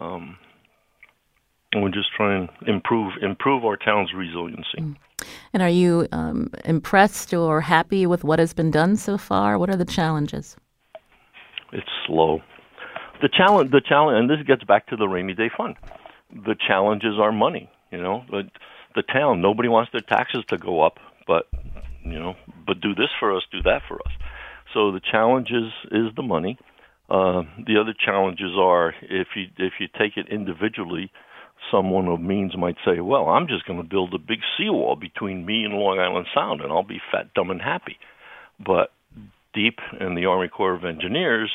Um, 0.00 0.36
and 1.72 1.84
we 1.84 1.90
just 1.90 2.08
try 2.16 2.36
and 2.36 2.48
improve 2.66 3.12
improve 3.22 3.64
our 3.64 3.76
town's 3.76 4.12
resiliency. 4.12 4.78
Mm. 4.78 4.96
And 5.52 5.62
are 5.62 5.68
you 5.68 6.08
um, 6.12 6.50
impressed 6.64 7.34
or 7.34 7.60
happy 7.60 8.06
with 8.06 8.24
what 8.24 8.38
has 8.38 8.52
been 8.52 8.70
done 8.70 8.96
so 8.96 9.18
far? 9.18 9.58
What 9.58 9.70
are 9.70 9.76
the 9.76 9.84
challenges? 9.84 10.56
It's 11.72 11.86
slow. 12.06 12.40
The 13.22 13.28
challenge, 13.28 13.70
the 13.70 13.82
challenge, 13.86 14.18
and 14.18 14.30
this 14.30 14.44
gets 14.46 14.64
back 14.64 14.86
to 14.88 14.96
the 14.96 15.06
rainy 15.06 15.34
day 15.34 15.50
fund. 15.54 15.76
The 16.32 16.56
challenges 16.66 17.18
are 17.20 17.32
money. 17.32 17.70
You 17.92 18.00
know, 18.00 18.24
the, 18.30 18.44
the 18.94 19.02
town. 19.02 19.42
Nobody 19.42 19.68
wants 19.68 19.92
their 19.92 20.00
taxes 20.00 20.44
to 20.48 20.56
go 20.56 20.80
up, 20.80 20.98
but 21.26 21.48
you 22.04 22.18
know, 22.18 22.34
but 22.66 22.80
do 22.80 22.94
this 22.94 23.10
for 23.18 23.36
us, 23.36 23.42
do 23.50 23.62
that 23.62 23.82
for 23.88 23.96
us. 23.96 24.12
So 24.74 24.92
the 24.92 25.00
challenge 25.00 25.50
is 25.50 25.72
is 25.90 26.14
the 26.16 26.22
money. 26.22 26.58
Uh, 27.08 27.42
the 27.66 27.78
other 27.80 27.92
challenges 27.92 28.52
are 28.56 28.94
if 29.02 29.28
you 29.34 29.46
if 29.58 29.74
you 29.80 29.88
take 29.98 30.16
it 30.16 30.28
individually, 30.28 31.10
someone 31.70 32.06
of 32.08 32.20
means 32.20 32.56
might 32.56 32.76
say, 32.84 33.00
"Well, 33.00 33.28
I'm 33.28 33.48
just 33.48 33.66
going 33.66 33.82
to 33.82 33.88
build 33.88 34.14
a 34.14 34.18
big 34.18 34.40
seawall 34.56 34.96
between 34.96 35.44
me 35.44 35.64
and 35.64 35.74
Long 35.74 35.98
Island 35.98 36.26
Sound, 36.34 36.60
and 36.60 36.72
I'll 36.72 36.84
be 36.84 37.00
fat, 37.10 37.34
dumb, 37.34 37.50
and 37.50 37.60
happy." 37.60 37.98
But 38.64 38.92
DEEP 39.54 39.80
in 40.00 40.14
the 40.14 40.26
Army 40.26 40.48
Corps 40.48 40.74
of 40.74 40.84
Engineers 40.84 41.50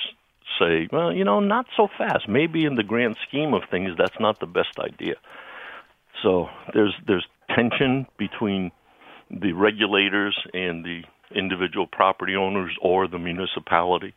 say, 0.60 0.90
"Well, 0.92 1.14
you 1.14 1.24
know, 1.24 1.40
not 1.40 1.68
so 1.78 1.88
fast. 1.98 2.28
Maybe 2.28 2.66
in 2.66 2.76
the 2.76 2.84
grand 2.84 3.16
scheme 3.28 3.54
of 3.54 3.64
things, 3.72 3.92
that's 3.98 4.20
not 4.20 4.40
the 4.40 4.48
best 4.48 4.78
idea." 4.78 5.16
So 6.22 6.50
there's 6.74 6.94
there's 7.08 7.26
tension 7.56 8.08
between 8.18 8.72
the 9.30 9.54
regulators 9.54 10.38
and 10.54 10.84
the 10.84 11.02
individual 11.36 11.88
property 11.88 12.36
owners 12.36 12.72
or 12.82 13.08
the 13.08 13.20
municipality. 13.20 14.14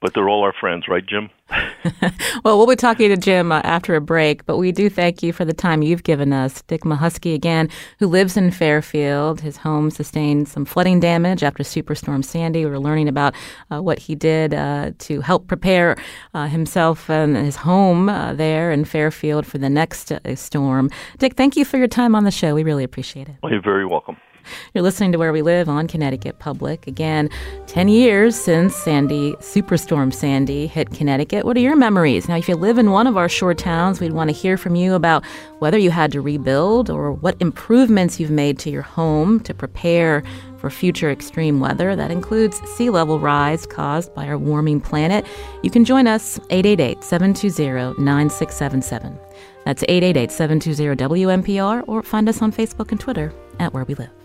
But 0.00 0.14
they're 0.14 0.28
all 0.28 0.42
our 0.42 0.52
friends, 0.52 0.88
right, 0.88 1.04
Jim? 1.04 1.30
well, 2.44 2.56
we'll 2.56 2.66
be 2.66 2.76
talking 2.76 3.08
to 3.08 3.16
Jim 3.16 3.52
uh, 3.52 3.60
after 3.64 3.94
a 3.94 4.00
break, 4.00 4.46
but 4.46 4.56
we 4.56 4.72
do 4.72 4.88
thank 4.88 5.22
you 5.22 5.32
for 5.32 5.44
the 5.44 5.52
time 5.52 5.82
you've 5.82 6.04
given 6.04 6.32
us. 6.32 6.62
Dick 6.62 6.82
Mahusky, 6.82 7.34
again, 7.34 7.68
who 7.98 8.06
lives 8.06 8.36
in 8.36 8.50
Fairfield. 8.50 9.40
His 9.40 9.58
home 9.58 9.90
sustained 9.90 10.48
some 10.48 10.64
flooding 10.64 11.00
damage 11.00 11.42
after 11.42 11.62
Superstorm 11.62 12.24
Sandy. 12.24 12.64
We 12.64 12.70
are 12.70 12.78
learning 12.78 13.08
about 13.08 13.34
uh, 13.70 13.82
what 13.82 13.98
he 13.98 14.14
did 14.14 14.54
uh, 14.54 14.92
to 14.98 15.20
help 15.20 15.48
prepare 15.48 15.96
uh, 16.34 16.46
himself 16.46 17.10
and 17.10 17.36
his 17.36 17.56
home 17.56 18.08
uh, 18.08 18.32
there 18.32 18.72
in 18.72 18.84
Fairfield 18.84 19.46
for 19.46 19.58
the 19.58 19.70
next 19.70 20.12
uh, 20.12 20.34
storm. 20.34 20.90
Dick, 21.18 21.34
thank 21.34 21.56
you 21.56 21.64
for 21.64 21.76
your 21.76 21.88
time 21.88 22.14
on 22.14 22.24
the 22.24 22.30
show. 22.30 22.54
We 22.54 22.62
really 22.62 22.84
appreciate 22.84 23.28
it. 23.28 23.36
Well, 23.42 23.52
you're 23.52 23.62
very 23.62 23.86
welcome. 23.86 24.16
You're 24.74 24.82
listening 24.82 25.12
to 25.12 25.18
Where 25.18 25.32
We 25.32 25.42
Live 25.42 25.68
on 25.68 25.88
Connecticut 25.88 26.38
Public. 26.38 26.86
Again, 26.86 27.28
10 27.66 27.88
years 27.88 28.36
since 28.36 28.74
Sandy, 28.74 29.32
Superstorm 29.34 30.12
Sandy, 30.12 30.66
hit 30.66 30.90
Connecticut. 30.90 31.44
What 31.44 31.56
are 31.56 31.60
your 31.60 31.76
memories? 31.76 32.28
Now, 32.28 32.36
if 32.36 32.48
you 32.48 32.56
live 32.56 32.78
in 32.78 32.90
one 32.90 33.06
of 33.06 33.16
our 33.16 33.28
shore 33.28 33.54
towns, 33.54 34.00
we'd 34.00 34.12
want 34.12 34.30
to 34.30 34.36
hear 34.36 34.56
from 34.56 34.74
you 34.74 34.94
about 34.94 35.24
whether 35.58 35.78
you 35.78 35.90
had 35.90 36.12
to 36.12 36.20
rebuild 36.20 36.90
or 36.90 37.12
what 37.12 37.36
improvements 37.40 38.20
you've 38.20 38.30
made 38.30 38.58
to 38.60 38.70
your 38.70 38.82
home 38.82 39.40
to 39.40 39.54
prepare 39.54 40.22
for 40.58 40.70
future 40.70 41.10
extreme 41.10 41.58
weather. 41.58 41.96
That 41.96 42.10
includes 42.10 42.60
sea 42.70 42.90
level 42.90 43.18
rise 43.18 43.66
caused 43.66 44.14
by 44.14 44.26
our 44.26 44.38
warming 44.38 44.80
planet. 44.80 45.26
You 45.62 45.70
can 45.70 45.84
join 45.84 46.06
us 46.06 46.38
888 46.50 47.02
720 47.02 48.02
9677. 48.02 49.18
That's 49.64 49.82
888 49.84 50.30
720 50.30 50.96
WNPR 50.96 51.84
or 51.86 52.02
find 52.02 52.28
us 52.28 52.42
on 52.42 52.52
Facebook 52.52 52.90
and 52.90 53.00
Twitter 53.00 53.32
at 53.58 53.72
Where 53.72 53.84
We 53.84 53.94
Live. 53.94 54.19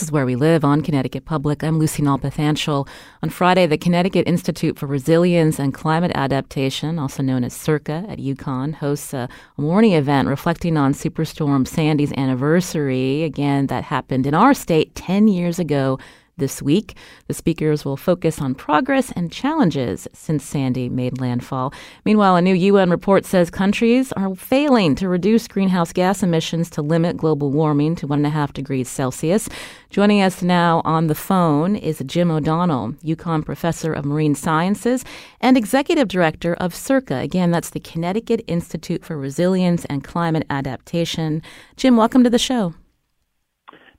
This 0.00 0.06
is 0.06 0.12
Where 0.12 0.24
We 0.24 0.34
Live 0.34 0.64
on 0.64 0.80
Connecticut 0.80 1.26
Public. 1.26 1.62
I'm 1.62 1.78
Lucy 1.78 2.02
Nalpathanchel. 2.02 2.88
On 3.22 3.28
Friday, 3.28 3.66
the 3.66 3.76
Connecticut 3.76 4.26
Institute 4.26 4.78
for 4.78 4.86
Resilience 4.86 5.58
and 5.58 5.74
Climate 5.74 6.10
Adaptation, 6.14 6.98
also 6.98 7.22
known 7.22 7.44
as 7.44 7.52
CIRCA 7.52 8.10
at 8.10 8.18
UConn, 8.18 8.76
hosts 8.76 9.12
a 9.12 9.28
morning 9.58 9.92
event 9.92 10.26
reflecting 10.26 10.78
on 10.78 10.94
Superstorm 10.94 11.68
Sandy's 11.68 12.14
anniversary. 12.14 13.24
Again, 13.24 13.66
that 13.66 13.84
happened 13.84 14.26
in 14.26 14.32
our 14.32 14.54
state 14.54 14.94
10 14.94 15.28
years 15.28 15.58
ago 15.58 15.98
this 16.40 16.60
week. 16.60 16.96
The 17.28 17.34
speakers 17.34 17.84
will 17.84 17.96
focus 17.96 18.40
on 18.40 18.56
progress 18.56 19.12
and 19.12 19.30
challenges 19.30 20.08
since 20.12 20.42
Sandy 20.42 20.88
made 20.88 21.20
landfall. 21.20 21.72
Meanwhile, 22.04 22.34
a 22.34 22.42
new 22.42 22.54
UN 22.54 22.90
report 22.90 23.24
says 23.24 23.48
countries 23.48 24.10
are 24.12 24.34
failing 24.34 24.96
to 24.96 25.08
reduce 25.08 25.46
greenhouse 25.46 25.92
gas 25.92 26.24
emissions 26.24 26.68
to 26.70 26.82
limit 26.82 27.16
global 27.16 27.52
warming 27.52 27.94
to 27.94 28.08
1.5 28.08 28.52
degrees 28.52 28.88
Celsius. 28.88 29.48
Joining 29.90 30.20
us 30.20 30.42
now 30.42 30.82
on 30.84 31.06
the 31.06 31.14
phone 31.14 31.76
is 31.76 32.02
Jim 32.06 32.30
O'Donnell, 32.30 32.94
UConn 33.04 33.44
professor 33.44 33.92
of 33.92 34.04
marine 34.04 34.34
sciences 34.34 35.04
and 35.40 35.56
executive 35.56 36.08
director 36.08 36.54
of 36.54 36.74
CIRCA. 36.74 37.22
Again, 37.22 37.50
that's 37.50 37.70
the 37.70 37.80
Connecticut 37.80 38.42
Institute 38.46 39.04
for 39.04 39.16
Resilience 39.16 39.84
and 39.86 40.02
Climate 40.02 40.46
Adaptation. 40.50 41.42
Jim, 41.76 41.96
welcome 41.96 42.24
to 42.24 42.30
the 42.30 42.38
show. 42.38 42.74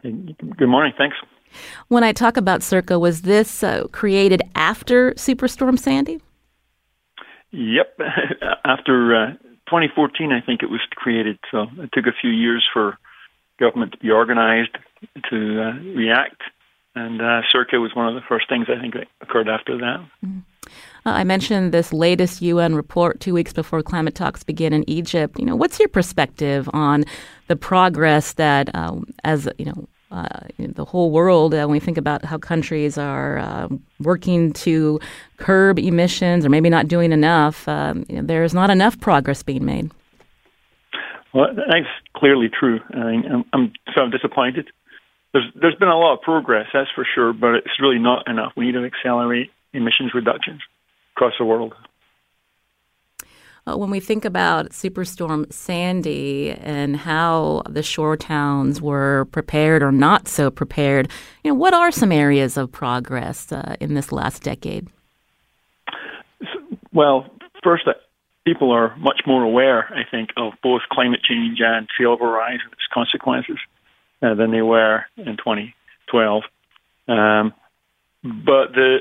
Good 0.01 0.67
morning. 0.67 0.93
Thanks. 0.97 1.15
When 1.87 2.03
I 2.03 2.13
talk 2.13 2.37
about 2.37 2.61
CIRCA, 2.61 2.99
was 2.99 3.23
this 3.23 3.63
uh, 3.63 3.87
created 3.91 4.41
after 4.55 5.11
Superstorm 5.13 5.77
Sandy? 5.77 6.21
Yep, 7.51 7.99
after 8.65 9.15
uh, 9.15 9.31
2014, 9.67 10.31
I 10.31 10.41
think 10.41 10.63
it 10.63 10.69
was 10.69 10.81
created. 10.95 11.39
So 11.51 11.67
it 11.77 11.89
took 11.93 12.07
a 12.07 12.13
few 12.19 12.29
years 12.29 12.67
for 12.73 12.97
government 13.59 13.93
to 13.93 13.97
be 13.99 14.09
organized 14.09 14.77
to 15.29 15.61
uh, 15.61 15.73
react, 15.95 16.41
and 16.95 17.21
uh, 17.21 17.41
CIRCA 17.53 17.81
was 17.81 17.91
one 17.95 18.07
of 18.07 18.15
the 18.15 18.21
first 18.27 18.49
things 18.49 18.67
I 18.69 18.79
think 18.79 18.93
that 18.95 19.07
occurred 19.21 19.47
after 19.47 19.77
that. 19.77 20.05
Uh, 20.23 21.09
I 21.09 21.23
mentioned 21.23 21.73
this 21.73 21.91
latest 21.93 22.41
UN 22.41 22.75
report 22.75 23.19
two 23.19 23.33
weeks 23.33 23.53
before 23.53 23.81
climate 23.81 24.13
talks 24.13 24.43
begin 24.43 24.73
in 24.73 24.87
Egypt. 24.89 25.39
You 25.39 25.45
know, 25.45 25.55
what's 25.55 25.79
your 25.79 25.87
perspective 25.87 26.69
on 26.73 27.05
the 27.47 27.55
progress 27.55 28.33
that, 28.33 28.69
uh, 28.75 28.99
as 29.23 29.47
you 29.57 29.65
know, 29.65 29.87
uh, 30.11 30.27
the 30.57 30.85
whole 30.85 31.11
world, 31.11 31.53
uh, 31.53 31.59
when 31.59 31.71
we 31.71 31.79
think 31.79 31.97
about 31.97 32.25
how 32.25 32.37
countries 32.37 32.97
are 32.97 33.37
uh, 33.39 33.67
working 33.99 34.53
to 34.53 34.99
curb 35.37 35.79
emissions 35.79 36.45
or 36.45 36.49
maybe 36.49 36.69
not 36.69 36.87
doing 36.87 37.11
enough, 37.11 37.67
um, 37.67 38.05
you 38.09 38.15
know, 38.17 38.21
there's 38.21 38.53
not 38.53 38.69
enough 38.69 38.99
progress 38.99 39.41
being 39.41 39.65
made. 39.65 39.89
Well, 41.33 41.47
that's 41.55 41.87
clearly 42.13 42.49
true. 42.49 42.81
I'm, 42.93 43.45
I'm 43.53 43.73
so 43.95 44.09
disappointed. 44.09 44.69
There's 45.33 45.45
there's 45.55 45.75
been 45.75 45.87
a 45.87 45.97
lot 45.97 46.15
of 46.15 46.21
progress, 46.21 46.67
that's 46.73 46.89
for 46.93 47.07
sure, 47.15 47.31
but 47.31 47.55
it's 47.55 47.79
really 47.79 47.99
not 47.99 48.27
enough. 48.27 48.51
We 48.57 48.65
need 48.65 48.73
to 48.73 48.83
accelerate 48.83 49.49
emissions 49.71 50.13
reductions 50.13 50.59
across 51.15 51.33
the 51.39 51.45
world. 51.45 51.73
Uh, 53.67 53.77
when 53.77 53.91
we 53.91 53.99
think 53.99 54.25
about 54.25 54.69
Superstorm 54.69 55.51
Sandy 55.53 56.49
and 56.49 56.97
how 56.97 57.61
the 57.69 57.83
shore 57.83 58.17
towns 58.17 58.81
were 58.81 59.25
prepared 59.25 59.83
or 59.83 59.91
not 59.91 60.27
so 60.27 60.49
prepared, 60.49 61.09
you 61.43 61.51
know, 61.51 61.55
what 61.55 61.73
are 61.73 61.91
some 61.91 62.11
areas 62.11 62.57
of 62.57 62.71
progress 62.71 63.51
uh, 63.51 63.75
in 63.79 63.93
this 63.93 64.11
last 64.11 64.41
decade? 64.41 64.87
Well, 66.91 67.29
first, 67.63 67.87
uh, 67.87 67.93
people 68.45 68.71
are 68.71 68.95
much 68.97 69.21
more 69.27 69.43
aware, 69.43 69.93
I 69.93 70.09
think, 70.09 70.29
of 70.37 70.53
both 70.63 70.81
climate 70.91 71.21
change 71.23 71.59
and 71.61 71.87
sea 71.97 72.07
level 72.07 72.27
rise 72.27 72.59
and 72.63 72.73
its 72.73 72.81
consequences 72.91 73.57
uh, 74.23 74.33
than 74.33 74.51
they 74.51 74.63
were 74.63 75.05
in 75.17 75.37
2012. 75.37 76.43
Um, 77.07 77.53
but 78.23 78.73
the 78.73 78.99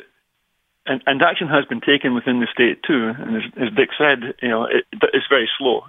and, 0.87 1.03
and 1.07 1.23
action 1.23 1.49
has 1.49 1.65
been 1.67 1.81
taken 1.81 2.15
within 2.15 2.41
the 2.41 2.47
state 2.53 2.83
too. 2.83 3.13
And 3.17 3.37
as, 3.37 3.43
as 3.57 3.75
Dick 3.77 3.91
said, 3.99 4.35
you 4.43 4.49
know, 4.49 4.65
it, 4.65 4.85
it's 5.13 5.27
very 5.29 5.49
slow. 5.59 5.85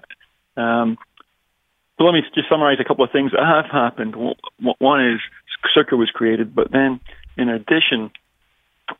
Um, 0.57 0.97
so 1.97 2.05
let 2.05 2.13
me 2.13 2.21
just 2.33 2.49
summarize 2.49 2.79
a 2.79 2.83
couple 2.83 3.05
of 3.05 3.11
things 3.11 3.31
that 3.31 3.45
have 3.45 3.71
happened. 3.71 4.15
One 4.79 5.05
is 5.05 5.19
CIRCA 5.75 5.97
was 5.97 6.09
created, 6.09 6.55
but 6.55 6.71
then 6.71 6.99
in 7.37 7.49
addition, 7.49 8.11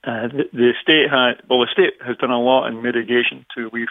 uh, 0.03 0.27
the, 0.27 0.43
the, 0.53 0.73
state 0.81 1.09
had 1.09 1.41
well, 1.49 1.59
the 1.59 1.67
state 1.71 1.93
has 2.05 2.15
done 2.17 2.31
a 2.31 2.39
lot 2.39 2.67
in 2.67 2.81
mitigation 2.81 3.45
too. 3.53 3.69
We've 3.73 3.87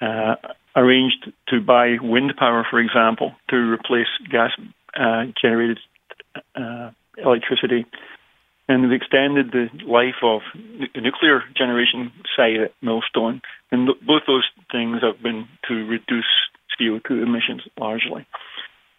uh, 0.00 0.36
arranged 0.76 1.32
to 1.48 1.60
buy 1.60 1.96
wind 2.00 2.34
power, 2.36 2.66
for 2.70 2.78
example, 2.78 3.34
to 3.48 3.56
replace 3.56 4.06
gas 4.30 4.52
uh, 4.94 5.24
generated 5.40 5.78
uh, 6.54 6.90
electricity 7.16 7.86
and 8.70 8.84
they've 8.84 9.02
extended 9.02 9.50
the 9.50 9.66
life 9.84 10.22
of 10.22 10.42
the 10.54 11.00
nuclear 11.00 11.42
generation 11.56 12.12
site 12.36 12.54
at 12.54 12.72
Millstone. 12.80 13.42
And 13.72 13.88
th- 13.88 13.98
both 14.06 14.22
those 14.28 14.46
things 14.70 15.02
have 15.02 15.20
been 15.20 15.48
to 15.66 15.74
reduce 15.74 16.30
CO2 16.78 17.20
emissions 17.20 17.62
largely 17.76 18.26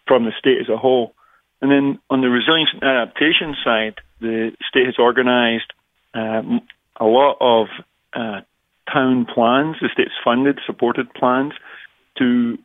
from 0.06 0.26
the 0.26 0.32
state 0.38 0.58
as 0.60 0.68
a 0.68 0.76
whole. 0.76 1.14
And 1.62 1.70
then 1.70 1.98
on 2.10 2.20
the 2.20 2.28
resilience 2.28 2.68
and 2.74 2.82
adaptation 2.84 3.56
side, 3.64 3.94
the 4.20 4.52
state 4.68 4.84
has 4.84 4.96
organized 4.98 5.72
um, 6.12 6.60
a 7.00 7.06
lot 7.06 7.38
of 7.40 7.68
uh, 8.12 8.42
town 8.92 9.24
plans. 9.24 9.76
The 9.80 9.88
state's 9.90 10.12
funded, 10.22 10.60
supported 10.66 11.14
plans 11.14 11.54
to 12.18 12.58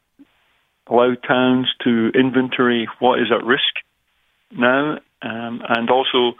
allow 0.87 1.15
towns 1.15 1.67
to 1.85 2.11
inventory 2.13 2.89
what 2.99 3.21
is 3.21 3.27
at 3.31 3.45
risk 3.45 3.63
now, 4.51 4.97
um, 5.21 5.61
and 5.69 5.89
also 5.89 6.35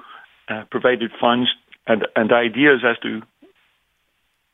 uh, 0.49 0.63
provided 0.71 1.12
funds 1.19 1.49
and, 1.88 2.07
and 2.15 2.31
ideas 2.31 2.81
as 2.88 2.97
to 2.99 3.21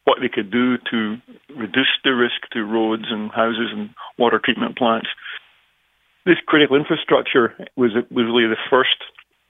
what 0.06 0.18
they 0.22 0.30
could 0.30 0.52
do 0.52 0.78
to 0.92 1.18
reduce 1.56 1.88
the 2.04 2.14
risk 2.14 2.42
to 2.52 2.64
roads 2.64 3.06
and 3.10 3.32
houses 3.32 3.70
and 3.72 3.90
water 4.18 4.40
treatment 4.44 4.78
plants. 4.78 5.08
This 6.26 6.38
critical 6.46 6.78
infrastructure 6.78 7.54
was 7.76 7.92
was 8.10 8.26
really 8.26 8.48
the 8.48 8.58
first 8.70 8.96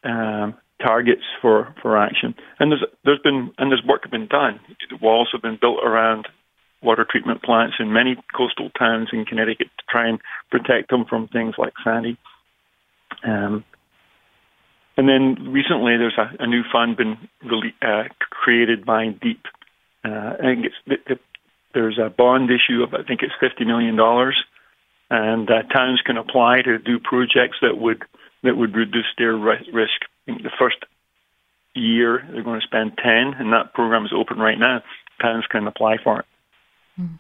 um, 0.03 0.56
targets 0.82 1.23
for, 1.41 1.73
for 1.82 1.97
action, 1.97 2.36
and 2.60 2.71
there's 2.71 2.84
there's 3.06 3.19
been 3.23 3.51
and 3.58 3.71
there's 3.71 3.84
work 3.88 4.10
been 4.10 4.27
done. 4.27 4.60
Walls 5.01 5.29
have 5.34 5.41
been 5.41 5.58
built 5.60 5.79
around 5.84 6.27
water 6.82 7.06
treatment 7.10 7.41
plants 7.41 7.75
in 7.79 7.93
many 7.93 8.17
coastal 8.36 8.69
towns 8.77 9.10
in 9.13 9.25
Connecticut 9.25 9.67
to 9.77 9.84
try 9.89 10.08
and 10.08 10.19
protect 10.51 10.89
them 10.89 11.06
from 11.06 11.27
things 11.27 11.56
like 11.58 11.73
Sandy. 11.84 12.17
Um, 13.23 13.63
and 14.97 15.10
then 15.10 15.51
recently, 15.51 15.97
there's 15.97 16.17
a, 16.17 16.43
a 16.43 16.47
new 16.47 16.63
fund 16.71 16.97
been 16.97 17.17
really, 17.43 17.73
uh, 17.82 18.03
created 18.29 18.86
by 18.86 19.08
DEEP. 19.10 19.45
Uh, 20.06 20.34
it, 20.39 21.19
there's 21.73 21.97
a 21.97 22.10
bond 22.10 22.49
issue 22.49 22.84
of 22.84 22.93
I 22.93 23.03
think 23.03 23.21
it's 23.23 23.34
fifty 23.39 23.65
million 23.65 23.95
dollars, 23.95 24.38
and 25.10 25.49
uh, 25.49 25.63
towns 25.73 26.01
can 26.06 26.17
apply 26.17 26.62
to 26.63 26.77
do 26.77 26.99
projects 26.99 27.58
that 27.62 27.77
would 27.77 28.03
that 28.43 28.56
would 28.56 28.75
reduce 28.75 29.08
their 29.17 29.36
risk. 29.36 30.01
the 30.27 30.51
first 30.60 30.77
year 31.73 32.23
they're 32.32 32.43
going 32.43 32.60
to 32.60 32.67
spend 32.67 32.97
10, 32.97 33.06
and 33.39 33.53
that 33.53 33.73
program 33.73 34.06
is 34.06 34.12
open 34.15 34.38
right 34.38 34.60
now. 34.60 34.84
Towns 35.21 35.45
can 35.49 35.65
apply 35.67 35.97
for 36.03 36.19
it. 36.19 36.25
Mm. 36.99 37.17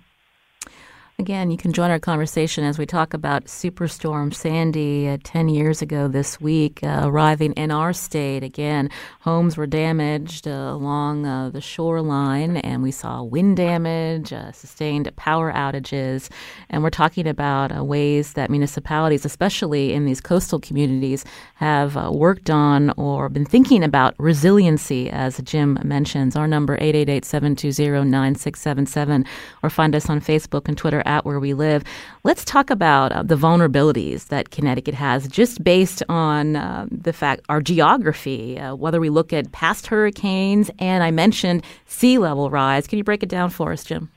Again, 1.19 1.51
you 1.51 1.57
can 1.57 1.73
join 1.73 1.91
our 1.91 1.99
conversation 1.99 2.63
as 2.63 2.79
we 2.79 2.87
talk 2.87 3.13
about 3.13 3.45
Superstorm 3.45 4.33
Sandy 4.33 5.07
uh, 5.07 5.19
10 5.23 5.47
years 5.47 5.79
ago 5.79 6.07
this 6.07 6.41
week, 6.41 6.79
uh, 6.81 7.01
arriving 7.03 7.53
in 7.53 7.69
our 7.69 7.93
state. 7.93 8.41
Again, 8.41 8.89
homes 9.19 9.55
were 9.55 9.67
damaged 9.67 10.47
uh, 10.47 10.71
along 10.73 11.27
uh, 11.27 11.51
the 11.51 11.61
shoreline, 11.61 12.57
and 12.57 12.81
we 12.81 12.89
saw 12.89 13.21
wind 13.21 13.57
damage, 13.57 14.33
uh, 14.33 14.51
sustained 14.53 15.15
power 15.15 15.53
outages. 15.53 16.31
And 16.71 16.81
we're 16.81 16.89
talking 16.89 17.27
about 17.27 17.77
uh, 17.77 17.83
ways 17.83 18.33
that 18.33 18.49
municipalities, 18.49 19.23
especially 19.23 19.93
in 19.93 20.05
these 20.05 20.19
coastal 20.19 20.59
communities, 20.59 21.25
have 21.55 21.95
worked 22.11 22.49
on 22.49 22.89
or 22.97 23.29
been 23.29 23.45
thinking 23.45 23.83
about 23.83 24.15
resiliency, 24.17 25.11
as 25.11 25.37
Jim 25.43 25.77
mentions. 25.83 26.35
Our 26.35 26.47
number, 26.47 26.73
888 26.73 27.23
720 27.23 28.09
9677, 28.09 29.25
or 29.61 29.69
find 29.69 29.95
us 29.95 30.09
on 30.09 30.19
Facebook 30.19 30.67
and 30.67 30.75
Twitter 30.75 31.02
at 31.05 31.25
where 31.25 31.39
we 31.39 31.53
live. 31.53 31.83
Let's 32.23 32.45
talk 32.45 32.69
about 32.69 33.11
uh, 33.11 33.23
the 33.23 33.35
vulnerabilities 33.35 34.27
that 34.27 34.51
Connecticut 34.51 34.93
has, 34.93 35.27
just 35.27 35.63
based 35.63 36.03
on 36.09 36.55
uh, 36.55 36.87
the 36.91 37.13
fact 37.13 37.41
our 37.49 37.61
geography, 37.61 38.59
uh, 38.59 38.75
whether 38.75 38.99
we 38.99 39.09
look 39.09 39.33
at 39.33 39.51
past 39.51 39.87
hurricanes 39.87 40.71
and 40.79 41.03
I 41.03 41.11
mentioned 41.11 41.63
sea 41.85 42.17
level 42.17 42.49
rise. 42.49 42.87
Can 42.87 42.97
you 42.97 43.03
break 43.03 43.23
it 43.23 43.29
down 43.29 43.49
for 43.49 43.71
us, 43.71 43.83
Jim? 43.83 44.09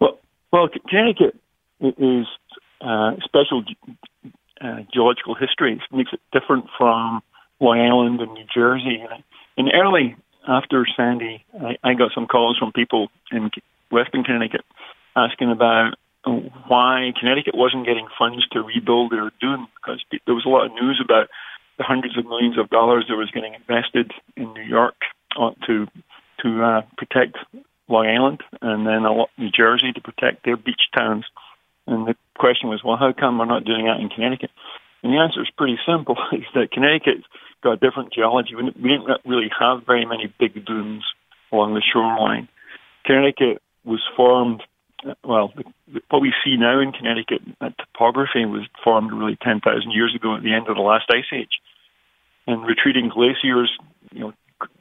Well, 0.00 0.18
well, 0.52 0.68
Connecticut 0.88 1.36
is 1.80 2.26
uh, 2.80 3.12
special 3.24 3.64
uh, 4.60 4.80
geological 4.92 5.34
history. 5.34 5.72
It 5.72 5.96
makes 5.96 6.12
it 6.12 6.20
different 6.32 6.66
from 6.76 7.22
Long 7.60 7.78
Island 7.78 8.20
and 8.20 8.32
New 8.32 8.44
Jersey. 8.52 9.02
And 9.56 9.70
early 9.74 10.16
after 10.48 10.86
Sandy, 10.96 11.44
I, 11.60 11.76
I 11.82 11.94
got 11.94 12.12
some 12.14 12.26
calls 12.26 12.58
from 12.58 12.72
people 12.72 13.08
in 13.30 13.50
Western 13.90 14.24
Connecticut 14.24 14.62
asking 15.16 15.50
about 15.50 15.94
why 16.24 17.12
Connecticut 17.18 17.54
wasn't 17.54 17.86
getting 17.86 18.06
funds 18.18 18.46
to 18.48 18.62
rebuild 18.62 19.12
their 19.12 19.30
dune 19.40 19.66
because 19.76 20.04
there 20.26 20.34
was 20.34 20.44
a 20.44 20.48
lot 20.48 20.66
of 20.66 20.72
news 20.72 21.00
about 21.02 21.28
the 21.78 21.84
hundreds 21.84 22.18
of 22.18 22.26
millions 22.26 22.58
of 22.58 22.68
dollars 22.68 23.06
that 23.08 23.16
was 23.16 23.30
getting 23.30 23.54
invested 23.54 24.12
in 24.36 24.52
New 24.52 24.62
York 24.62 24.96
uh, 25.38 25.52
to 25.66 25.86
to 26.42 26.62
uh, 26.62 26.82
protect 26.96 27.36
Long 27.88 28.06
Island 28.06 28.42
and 28.62 28.86
then 28.86 29.04
a 29.04 29.12
lot 29.12 29.30
New 29.38 29.50
Jersey 29.50 29.92
to 29.92 30.00
protect 30.00 30.44
their 30.44 30.56
beach 30.56 30.88
towns. 30.96 31.24
And 31.86 32.06
the 32.06 32.14
question 32.38 32.68
was, 32.68 32.82
well, 32.84 32.96
how 32.96 33.12
come 33.12 33.38
we're 33.38 33.46
not 33.46 33.64
doing 33.64 33.86
that 33.86 34.00
in 34.00 34.08
Connecticut? 34.08 34.50
And 35.02 35.12
the 35.12 35.18
answer 35.18 35.40
is 35.40 35.48
pretty 35.56 35.78
simple: 35.86 36.16
is 36.32 36.44
that 36.54 36.70
Connecticut's 36.70 37.26
got 37.62 37.80
different 37.80 38.12
geology. 38.12 38.54
We 38.54 38.64
didn't 38.64 39.20
really 39.24 39.50
have 39.58 39.86
very 39.86 40.04
many 40.04 40.32
big 40.38 40.64
dunes 40.64 41.04
along 41.52 41.74
the 41.74 41.82
shoreline. 41.82 42.48
Connecticut 43.04 43.62
was 43.84 44.00
formed 44.16 44.62
well, 45.24 45.52
what 46.08 46.22
we 46.22 46.32
see 46.44 46.56
now 46.56 46.80
in 46.80 46.92
Connecticut, 46.92 47.42
that 47.60 47.78
topography 47.78 48.44
was 48.44 48.66
formed 48.84 49.12
really 49.12 49.36
10,000 49.42 49.90
years 49.90 50.14
ago 50.14 50.36
at 50.36 50.42
the 50.42 50.54
end 50.54 50.68
of 50.68 50.76
the 50.76 50.82
last 50.82 51.06
ice 51.10 51.24
age. 51.32 51.60
And 52.46 52.66
retreating 52.66 53.08
glaciers, 53.08 53.70
you 54.12 54.20
know, 54.20 54.32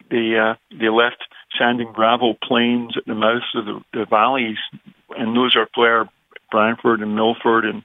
they 0.09 0.35
uh, 0.37 0.55
they 0.71 0.89
left 0.89 1.23
sand 1.57 1.79
and 1.81 1.93
gravel 1.93 2.35
plains 2.41 2.95
at 2.97 3.05
the 3.05 3.13
mouths 3.13 3.45
of 3.55 3.65
the, 3.65 3.79
the 3.93 4.05
valleys, 4.09 4.57
and 5.15 5.35
those 5.35 5.55
are 5.55 5.67
where 5.75 6.09
Branford 6.51 7.01
and 7.01 7.15
Milford 7.15 7.65
and 7.65 7.83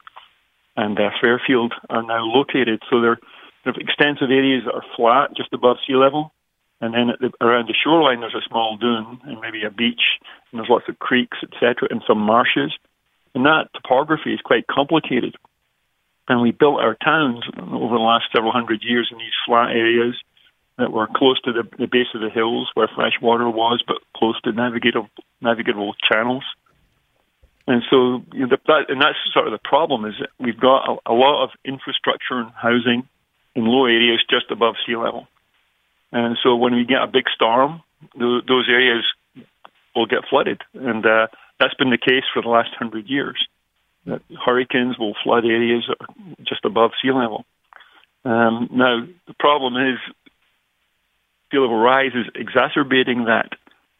and 0.77 0.99
uh, 0.99 1.11
Fairfield 1.20 1.75
are 1.90 2.03
now 2.03 2.25
located. 2.25 2.83
So 2.90 3.01
they're, 3.01 3.18
they're 3.64 3.75
extensive 3.79 4.31
areas 4.31 4.64
that 4.64 4.75
are 4.75 4.85
flat, 4.97 5.37
just 5.37 5.53
above 5.53 5.77
sea 5.87 5.94
level, 5.94 6.33
and 6.85 6.92
then 6.92 7.16
the, 7.20 7.33
around 7.44 7.68
the 7.68 7.75
shoreline 7.75 8.20
there's 8.20 8.35
a 8.35 8.49
small 8.49 8.77
dune 8.77 9.18
and 9.25 9.40
maybe 9.40 9.64
a 9.64 9.70
beach, 9.70 10.03
and 10.51 10.61
there's 10.61 10.68
lots 10.68 10.88
of 10.88 10.99
creeks, 10.99 11.38
etc., 11.42 11.88
and 11.90 12.03
some 12.07 12.18
marshes. 12.18 12.73
And 13.35 13.47
that 13.47 13.68
topography 13.75 14.33
is 14.35 14.40
quite 14.40 14.66
complicated. 14.66 15.35
And 16.29 16.40
we 16.40 16.53
built 16.53 16.81
our 16.81 16.94
towns 16.94 17.44
over 17.59 17.94
the 17.94 18.01
last 18.01 18.27
several 18.35 18.53
hundred 18.53 18.83
years 18.83 19.09
in 19.11 19.18
these 19.18 19.35
flat 19.47 19.70
areas 19.70 20.14
that 20.79 20.92
were 20.92 21.09
close 21.14 21.40
to 21.42 21.53
the, 21.53 21.62
the 21.79 21.87
base 21.87 22.09
of 22.14 22.20
the 22.20 22.31
hills 22.31 22.70
where 22.75 22.88
fresh 22.94 23.14
water 23.20 23.49
was, 23.49 23.83
but 23.87 23.99
close 24.16 24.40
to 24.42 24.53
navigable, 24.53 25.09
navigable 25.40 25.94
channels. 26.11 26.44
And 27.66 27.83
so, 27.90 28.23
you 28.33 28.47
know, 28.47 28.57
that, 28.66 28.87
and 28.88 29.01
that's 29.01 29.16
sort 29.33 29.47
of 29.47 29.53
the 29.53 29.62
problem 29.62 30.05
is 30.05 30.14
that 30.20 30.31
we've 30.38 30.59
got 30.59 30.85
a, 30.88 31.12
a 31.12 31.14
lot 31.14 31.44
of 31.44 31.51
infrastructure 31.64 32.38
and 32.40 32.51
housing 32.51 33.09
in 33.55 33.64
low 33.64 33.87
areas 33.87 34.23
just 34.29 34.51
above 34.51 34.75
sea 34.87 34.97
level. 34.97 35.29
And 36.14 36.38
so 36.42 36.55
when 36.55 36.74
we 36.77 36.85
get 36.85 37.03
a 37.03 37.09
big 37.09 37.24
storm, 37.35 37.83
those 38.16 38.68
areas 38.68 39.05
will 39.96 40.07
get 40.07 40.20
flooded. 40.31 40.62
And 40.72 41.05
uh, 41.05 41.27
that's 41.59 41.74
been 41.74 41.90
the 41.90 41.98
case 41.98 42.22
for 42.33 42.40
the 42.40 42.48
last 42.48 42.70
hundred 42.79 43.09
years. 43.09 43.37
That 44.07 44.22
hurricanes 44.46 44.96
will 44.96 45.14
flood 45.24 45.44
areas 45.44 45.90
just 46.46 46.64
above 46.64 46.92
sea 47.03 47.11
level. 47.11 47.44
Um, 48.24 48.68
now, 48.72 49.05
the 49.27 49.35
problem 49.40 49.74
is 49.77 49.98
sea 51.50 51.59
level 51.59 51.79
rise 51.79 52.12
is 52.14 52.27
exacerbating 52.37 53.24
that 53.24 53.50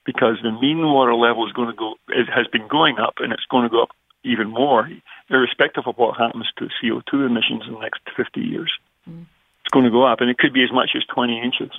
because 0.07 0.37
the 0.41 0.53
mean 0.53 0.87
water 0.87 1.15
level 1.15 1.45
is 1.47 1.53
going 1.53 1.69
to 1.69 1.77
go, 1.77 1.95
it 2.11 2.29
has 2.33 2.47
been 2.47 2.69
going 2.69 2.99
up 2.99 3.15
and 3.19 3.33
it's 3.33 3.47
going 3.51 3.65
to 3.65 3.71
go 3.71 3.83
up 3.83 3.91
even 4.23 4.51
more, 4.51 4.89
irrespective 5.31 5.85
of 5.87 5.97
what 5.97 6.17
happens 6.17 6.47
to 6.59 6.69
CO2 6.81 7.27
emissions 7.27 7.65
in 7.67 7.75
the 7.75 7.81
next 7.81 8.03
50 8.17 8.41
years. 8.41 8.73
Mm. 9.09 9.27
It's 9.65 9.71
going 9.73 9.85
to 9.85 9.91
go 9.91 10.05
up, 10.05 10.21
and 10.21 10.31
it 10.31 10.39
could 10.39 10.53
be 10.53 10.63
as 10.63 10.73
much 10.73 10.91
as 10.95 11.03
20 11.13 11.41
inches. 11.41 11.71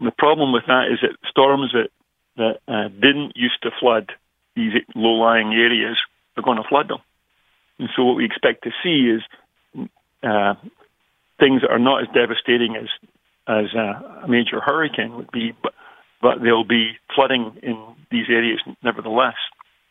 And 0.00 0.08
the 0.08 0.12
problem 0.16 0.52
with 0.52 0.64
that 0.66 0.88
is 0.90 0.98
that 1.02 1.16
storms 1.28 1.72
that 1.72 1.90
that 2.36 2.60
uh, 2.66 2.88
didn't 2.88 3.36
used 3.36 3.62
to 3.62 3.70
flood 3.78 4.12
these 4.56 4.72
low-lying 4.94 5.52
areas 5.52 5.98
are 6.36 6.42
going 6.42 6.56
to 6.56 6.68
flood 6.68 6.88
them. 6.88 7.00
And 7.78 7.88
so 7.94 8.04
what 8.04 8.16
we 8.16 8.24
expect 8.24 8.64
to 8.64 8.70
see 8.82 9.10
is 9.10 9.22
uh, 10.22 10.54
things 11.38 11.60
that 11.62 11.70
are 11.70 11.78
not 11.78 12.02
as 12.02 12.08
devastating 12.14 12.76
as 12.76 12.88
as 13.46 13.66
uh, 13.74 14.24
a 14.24 14.28
major 14.28 14.60
hurricane 14.60 15.16
would 15.16 15.30
be, 15.32 15.52
but 15.62 15.74
but 16.22 16.42
there'll 16.42 16.64
be 16.64 16.92
flooding 17.14 17.58
in 17.62 17.76
these 18.10 18.26
areas 18.28 18.60
nevertheless, 18.82 19.36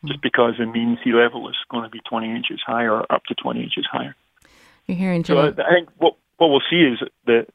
just 0.06 0.22
because 0.22 0.54
the 0.60 0.66
mean 0.66 0.98
sea 1.04 1.14
level 1.14 1.50
is 1.50 1.56
going 1.70 1.84
to 1.84 1.90
be 1.90 2.00
20 2.08 2.30
inches 2.36 2.62
higher, 2.66 2.94
or 2.94 3.12
up 3.12 3.24
to 3.26 3.36
20 3.36 3.62
inches 3.62 3.88
higher. 3.92 4.16
You're 4.86 4.98
hearing, 4.98 5.24
Jim. 5.24 5.36
So 5.36 5.64
I 5.64 5.74
think 5.74 5.90
what 5.98 6.16
what 6.38 6.50
we'll 6.50 6.62
see 6.70 6.82
is 6.82 7.00
that 7.26 7.48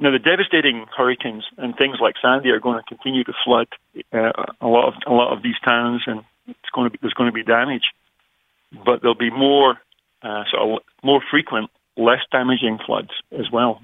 now, 0.00 0.10
the 0.10 0.18
devastating 0.18 0.86
hurricanes 0.96 1.44
and 1.58 1.76
things 1.76 1.96
like 2.00 2.14
Sandy 2.20 2.50
are 2.50 2.60
going 2.60 2.78
to 2.78 2.84
continue 2.84 3.24
to 3.24 3.32
flood 3.44 3.68
uh, 4.12 4.32
a 4.60 4.66
lot 4.66 4.88
of 4.88 4.94
a 5.06 5.12
lot 5.12 5.32
of 5.36 5.42
these 5.42 5.58
towns, 5.64 6.02
and 6.06 6.20
it's 6.46 6.70
going 6.74 6.86
to 6.86 6.90
be, 6.90 6.98
there's 7.00 7.14
going 7.14 7.28
to 7.28 7.34
be 7.34 7.42
damage. 7.42 7.84
But 8.72 9.00
there'll 9.00 9.14
be 9.14 9.30
more 9.30 9.78
uh, 10.22 10.44
sort 10.50 10.62
of 10.62 10.82
more 11.02 11.22
frequent, 11.30 11.70
less 11.96 12.20
damaging 12.30 12.78
floods 12.84 13.10
as 13.32 13.50
well. 13.52 13.80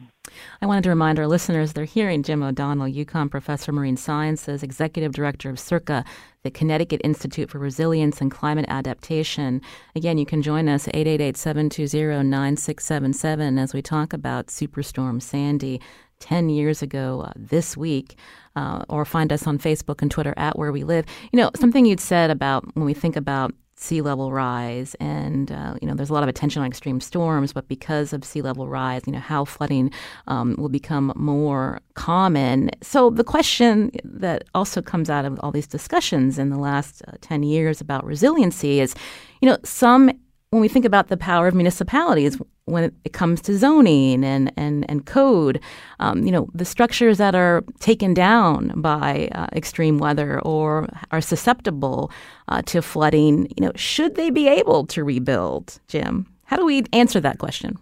I 0.60 0.66
wanted 0.66 0.84
to 0.84 0.90
remind 0.90 1.18
our 1.18 1.26
listeners 1.26 1.72
they're 1.72 1.84
hearing 1.84 2.22
Jim 2.22 2.42
O'Donnell, 2.42 2.90
UConn 2.90 3.30
professor 3.30 3.70
of 3.70 3.76
marine 3.76 3.96
sciences, 3.96 4.62
executive 4.62 5.12
director 5.12 5.50
of 5.50 5.56
CIRCA, 5.56 6.04
the 6.42 6.50
Connecticut 6.50 7.00
Institute 7.04 7.50
for 7.50 7.58
Resilience 7.58 8.20
and 8.20 8.30
Climate 8.30 8.66
Adaptation. 8.68 9.60
Again, 9.94 10.18
you 10.18 10.26
can 10.26 10.42
join 10.42 10.68
us 10.68 10.86
888-720-9677 10.88 13.60
as 13.60 13.74
we 13.74 13.82
talk 13.82 14.12
about 14.12 14.46
Superstorm 14.46 15.20
Sandy 15.20 15.80
10 16.20 16.48
years 16.48 16.82
ago 16.82 17.24
uh, 17.26 17.32
this 17.36 17.76
week. 17.76 18.16
Uh, 18.54 18.84
or 18.88 19.04
find 19.04 19.34
us 19.34 19.46
on 19.46 19.58
Facebook 19.58 20.00
and 20.00 20.10
Twitter 20.10 20.32
at 20.38 20.58
Where 20.58 20.72
We 20.72 20.82
Live. 20.82 21.04
You 21.30 21.38
know, 21.38 21.50
something 21.54 21.84
you'd 21.84 22.00
said 22.00 22.30
about 22.30 22.64
when 22.74 22.86
we 22.86 22.94
think 22.94 23.14
about 23.14 23.52
sea 23.78 24.00
level 24.00 24.32
rise 24.32 24.96
and 25.00 25.52
uh, 25.52 25.74
you 25.82 25.86
know 25.86 25.94
there's 25.94 26.08
a 26.08 26.12
lot 26.14 26.22
of 26.22 26.28
attention 26.28 26.62
on 26.62 26.68
extreme 26.68 27.00
storms 27.00 27.52
but 27.52 27.68
because 27.68 28.12
of 28.12 28.24
sea 28.24 28.40
level 28.40 28.66
rise 28.68 29.02
you 29.06 29.12
know 29.12 29.18
how 29.18 29.44
flooding 29.44 29.90
um, 30.26 30.54
will 30.58 30.68
become 30.68 31.12
more 31.14 31.80
common. 31.94 32.70
So 32.82 33.10
the 33.10 33.24
question 33.24 33.90
that 34.04 34.44
also 34.54 34.80
comes 34.80 35.10
out 35.10 35.24
of 35.24 35.38
all 35.40 35.52
these 35.52 35.66
discussions 35.66 36.38
in 36.38 36.50
the 36.50 36.58
last 36.58 37.02
uh, 37.08 37.12
10 37.20 37.42
years 37.42 37.80
about 37.80 38.04
resiliency 38.04 38.80
is 38.80 38.94
you 39.40 39.48
know 39.48 39.58
some 39.64 40.10
when 40.50 40.60
we 40.60 40.68
think 40.68 40.84
about 40.84 41.08
the 41.08 41.16
power 41.16 41.48
of 41.48 41.54
municipalities 41.54 42.38
when 42.66 42.92
it 43.04 43.12
comes 43.12 43.40
to 43.42 43.56
zoning 43.56 44.24
and 44.24 44.52
and 44.56 44.84
and 44.88 45.06
code, 45.06 45.60
um, 46.00 46.24
you 46.24 46.32
know 46.32 46.48
the 46.54 46.64
structures 46.64 47.18
that 47.18 47.34
are 47.34 47.64
taken 47.80 48.14
down 48.14 48.72
by 48.80 49.28
uh, 49.32 49.46
extreme 49.52 49.98
weather 49.98 50.40
or 50.40 50.88
are 51.10 51.20
susceptible 51.20 52.10
uh, 52.48 52.62
to 52.62 52.82
flooding, 52.82 53.46
you 53.56 53.64
know, 53.64 53.72
should 53.74 54.14
they 54.14 54.30
be 54.30 54.48
able 54.48 54.86
to 54.86 55.04
rebuild? 55.04 55.80
Jim, 55.88 56.26
how 56.44 56.56
do 56.56 56.64
we 56.64 56.84
answer 56.92 57.20
that 57.20 57.38
question? 57.38 57.78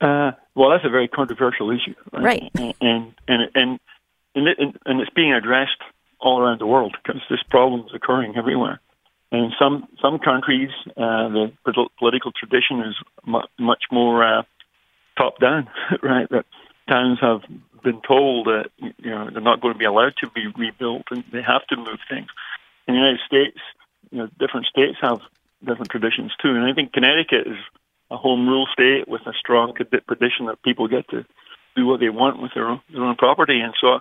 Uh, 0.00 0.32
well, 0.54 0.70
that's 0.70 0.84
a 0.84 0.90
very 0.90 1.08
controversial 1.08 1.70
issue, 1.70 1.94
right? 2.12 2.50
right. 2.54 2.76
And 2.80 3.14
and 3.26 3.50
and 3.54 3.80
and, 4.34 4.48
it, 4.48 4.58
and 4.86 5.00
it's 5.00 5.10
being 5.10 5.32
addressed 5.32 5.82
all 6.20 6.40
around 6.40 6.60
the 6.60 6.66
world 6.66 6.96
because 7.02 7.20
this 7.28 7.42
problem 7.50 7.80
is 7.80 7.94
occurring 7.94 8.34
everywhere. 8.36 8.80
And 9.30 9.46
in 9.46 9.52
some 9.58 9.88
some 10.00 10.18
countries, 10.18 10.70
uh, 10.96 11.28
the 11.28 11.52
political 11.98 12.32
tradition 12.32 12.80
is 12.80 12.94
mu- 13.26 13.40
much 13.58 13.84
more 13.90 14.24
uh, 14.24 14.42
top 15.16 15.38
down, 15.40 15.68
right? 16.02 16.28
That 16.30 16.46
towns 16.88 17.18
have 17.20 17.42
been 17.82 18.00
told 18.06 18.46
that 18.46 18.70
you 18.78 19.10
know 19.10 19.28
they're 19.30 19.40
not 19.40 19.60
going 19.60 19.74
to 19.74 19.78
be 19.78 19.84
allowed 19.84 20.14
to 20.22 20.30
be 20.30 20.46
rebuilt 20.56 21.02
and 21.10 21.24
they 21.32 21.42
have 21.42 21.66
to 21.68 21.76
move 21.76 21.98
things. 22.08 22.28
In 22.88 22.94
the 22.94 23.00
United 23.00 23.20
States, 23.26 23.58
you 24.10 24.18
know, 24.18 24.28
different 24.38 24.66
states 24.66 24.96
have 25.02 25.20
different 25.64 25.90
traditions 25.90 26.32
too, 26.42 26.50
and 26.50 26.64
I 26.64 26.72
think 26.72 26.92
Connecticut 26.92 27.46
is 27.46 27.58
a 28.10 28.16
home 28.16 28.48
rule 28.48 28.66
state 28.72 29.06
with 29.06 29.20
a 29.26 29.32
strong 29.38 29.74
tradition 29.74 30.46
that 30.46 30.62
people 30.64 30.88
get 30.88 31.08
to 31.10 31.26
do 31.76 31.86
what 31.86 32.00
they 32.00 32.08
want 32.08 32.40
with 32.40 32.52
their 32.54 32.66
own, 32.66 32.80
their 32.90 33.04
own 33.04 33.16
property, 33.16 33.60
and 33.60 33.74
so 33.80 34.00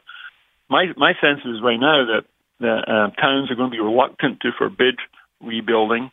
my 0.69 0.87
my 0.95 1.13
sense 1.19 1.41
is 1.45 1.61
right 1.61 1.79
now 1.79 2.05
that 2.05 2.23
that 2.59 2.89
uh, 2.89 3.21
towns 3.21 3.51
are 3.51 3.55
going 3.55 3.69
to 3.69 3.75
be 3.75 3.81
reluctant 3.81 4.39
to 4.41 4.51
forbid 4.57 4.95
rebuilding, 5.41 6.09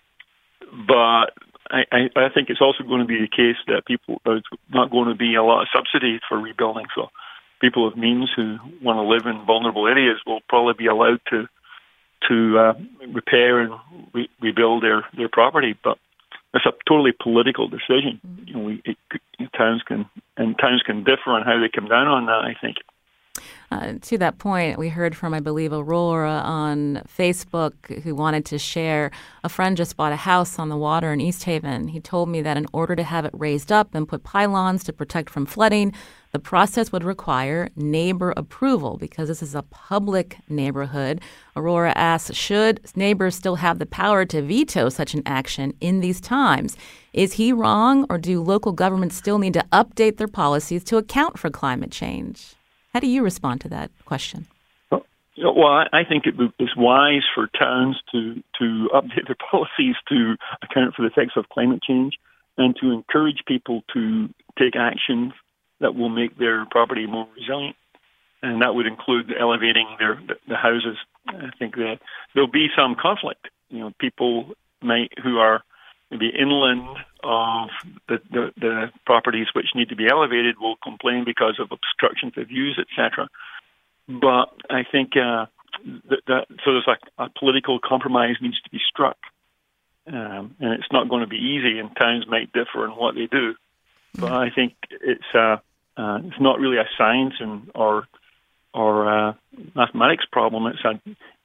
but 0.87 1.33
I, 1.71 1.85
I, 1.91 2.01
I 2.17 2.29
think 2.35 2.51
it's 2.51 2.61
also 2.61 2.85
going 2.85 3.01
to 3.01 3.07
be 3.07 3.21
the 3.21 3.29
case 3.29 3.57
that 3.69 3.87
people 3.87 4.21
there's 4.25 4.45
not 4.71 4.91
going 4.91 5.09
to 5.09 5.15
be 5.15 5.35
a 5.35 5.43
lot 5.43 5.63
of 5.63 5.69
subsidies 5.73 6.21
for 6.29 6.39
rebuilding. 6.39 6.87
So 6.95 7.09
people 7.61 7.89
of 7.89 7.97
means 7.97 8.31
who 8.35 8.59
want 8.83 8.99
to 8.99 9.03
live 9.03 9.27
in 9.27 9.47
vulnerable 9.47 9.87
areas 9.87 10.19
will 10.27 10.41
probably 10.49 10.75
be 10.77 10.87
allowed 10.87 11.21
to 11.31 11.49
to 12.29 12.59
uh, 12.59 12.75
repair 13.13 13.61
and 13.61 13.73
re- 14.13 14.31
rebuild 14.41 14.83
their 14.83 15.05
their 15.17 15.29
property, 15.29 15.77
but 15.83 15.99
it's 16.55 16.67
a 16.67 16.73
totally 16.89 17.13
political 17.13 17.69
decision. 17.69 18.21
You 18.47 18.55
know, 18.55 18.61
we, 18.61 18.83
it, 18.85 18.97
towns 19.57 19.83
can 19.83 20.07
and 20.37 20.57
towns 20.59 20.83
can 20.83 21.05
differ 21.05 21.31
on 21.31 21.43
how 21.43 21.61
they 21.61 21.69
come 21.69 21.89
down 21.89 22.07
on 22.07 22.27
that. 22.27 22.45
I 22.45 22.55
think. 22.61 22.77
Uh, 23.75 23.95
to 24.01 24.17
that 24.17 24.39
point, 24.39 24.79
we 24.79 24.89
heard 24.89 25.17
from, 25.17 25.35
I 25.35 25.41
believe, 25.41 25.73
Aurora 25.73 26.43
on 26.45 27.03
Facebook 27.09 28.03
who 28.05 28.15
wanted 28.15 28.45
to 28.47 28.59
share. 28.59 29.11
A 29.43 29.49
friend 29.49 29.77
just 29.77 29.97
bought 29.97 30.13
a 30.13 30.17
house 30.17 30.61
on 30.61 30.69
the 30.69 30.77
water 30.77 31.13
in 31.13 31.21
East 31.21 31.43
Haven. 31.43 31.89
He 31.89 31.99
told 31.99 32.29
me 32.29 32.41
that 32.43 32.57
in 32.57 32.69
order 32.73 32.95
to 32.95 33.03
have 33.03 33.25
it 33.25 33.33
raised 33.35 33.73
up 33.73 33.93
and 33.93 34.07
put 34.07 34.23
pylons 34.23 34.85
to 34.85 34.93
protect 34.93 35.29
from 35.29 35.45
flooding, 35.45 35.93
the 36.31 36.39
process 36.39 36.93
would 36.93 37.03
require 37.03 37.69
neighbor 37.75 38.33
approval 38.37 38.97
because 38.97 39.27
this 39.27 39.43
is 39.43 39.57
a 39.57 39.63
public 39.63 40.39
neighborhood. 40.49 41.21
Aurora 41.57 41.93
asks 41.97 42.37
Should 42.37 42.81
neighbors 42.95 43.35
still 43.35 43.57
have 43.57 43.81
the 43.81 43.87
power 43.87 44.25
to 44.27 44.41
veto 44.41 44.89
such 44.89 45.15
an 45.15 45.23
action 45.27 45.75
in 45.81 45.99
these 45.99 46.21
times? 46.21 46.77
Is 47.13 47.33
he 47.33 47.53
wrong, 47.53 48.07
or 48.09 48.19
do 48.19 48.41
local 48.41 48.71
governments 48.71 49.17
still 49.17 49.41
need 49.41 49.55
to 49.55 49.67
update 49.73 50.19
their 50.19 50.29
policies 50.29 50.85
to 50.85 50.97
account 50.97 51.41
for 51.41 51.51
climate 51.51 51.91
change? 51.91 52.55
How 52.95 53.01
do 53.01 53.09
you 53.09 53.25
respond 53.25 53.61
to 53.63 53.69
that 53.71 53.91
question? 54.05 54.47
Well, 55.37 55.85
I 55.93 56.05
think 56.09 56.27
it 56.27 56.35
is 56.61 56.77
wise 56.77 57.25
for 57.35 57.49
towns 57.49 58.01
to, 58.13 58.37
to 58.61 58.89
update 58.95 59.27
their 59.27 59.37
policies 59.51 59.97
to 60.09 60.37
account 60.63 60.95
for 60.95 61.03
the 61.03 61.09
effects 61.09 61.33
of 61.37 61.49
climate 61.49 61.83
change 61.83 62.15
and 62.57 62.77
to 62.81 62.93
encourage 62.93 63.43
people 63.47 63.83
to 63.93 64.29
take 64.57 64.77
actions 64.77 65.33
that 65.81 65.97
will 65.97 66.09
make 66.09 66.39
their 66.39 66.67
property 66.67 67.07
more 67.07 67.27
resilient. 67.37 67.75
And 68.43 68.63
that 68.63 68.77
would 68.77 68.87
include 68.87 69.35
elevating 69.39 69.89
their 69.99 70.21
the 70.47 70.57
houses. 70.57 70.97
I 71.27 71.51
think 71.59 71.75
that 71.75 71.99
there'll 72.33 72.49
be 72.51 72.69
some 72.77 72.95
conflict. 72.95 73.49
You 73.71 73.81
know, 73.81 73.93
people 73.99 74.55
might 74.83 75.11
who 75.21 75.39
are 75.39 75.65
maybe 76.11 76.29
inland 76.29 76.87
of 77.23 77.69
the, 78.09 78.21
the, 78.31 78.53
the 78.57 78.91
properties 79.07 79.47
which 79.55 79.75
need 79.75 79.89
to 79.89 79.97
be 79.97 80.09
elevated 80.09 80.57
will 80.61 80.77
complain 80.83 81.25
because 81.25 81.59
of 81.59 81.73
obstruction 81.73 82.31
to 82.33 82.45
views, 82.45 82.79
etc. 82.79 83.29
But 84.09 84.53
I 84.71 84.85
think 84.91 85.13
uh, 85.17 85.47
that, 86.09 86.21
that 86.27 86.47
so 86.65 86.73
there's 86.73 86.89
a, 87.19 87.25
a 87.25 87.31
political 87.31 87.79
compromise 87.79 88.37
needs 88.41 88.61
to 88.63 88.71
be 88.71 88.81
struck, 88.89 89.17
um, 90.07 90.55
and 90.61 90.75
it's 90.75 90.93
not 90.93 91.09
going 91.09 91.23
to 91.23 91.27
be 91.27 91.37
easy. 91.37 91.79
And 91.79 91.91
towns 91.97 92.27
might 92.29 92.53
differ 92.53 92.85
in 92.85 92.91
what 92.91 93.15
they 93.15 93.27
do, 93.27 93.55
but 94.19 94.33
I 94.33 94.51
think 94.51 94.75
it's 94.91 95.35
uh, 95.35 95.57
uh, 95.97 96.21
it's 96.25 96.41
not 96.41 96.61
really 96.61 96.77
a 96.77 96.89
science 96.99 97.35
and 97.41 97.71
or 97.75 98.07
or 98.75 99.09
uh, 99.09 99.33
mathematics 99.75 100.25
problem. 100.31 100.67
It's 100.67 100.85
a 100.85 101.01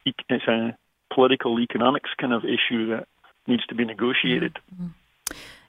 it's 0.06 0.48
a 0.48 0.78
political 1.14 1.60
economics 1.60 2.10
kind 2.20 2.34
of 2.34 2.44
issue 2.44 2.90
that 2.90 3.08
needs 3.50 3.66
to 3.68 3.76
be 3.76 3.84
negotiated. 3.84 4.58
Mm-hmm. 4.74 4.88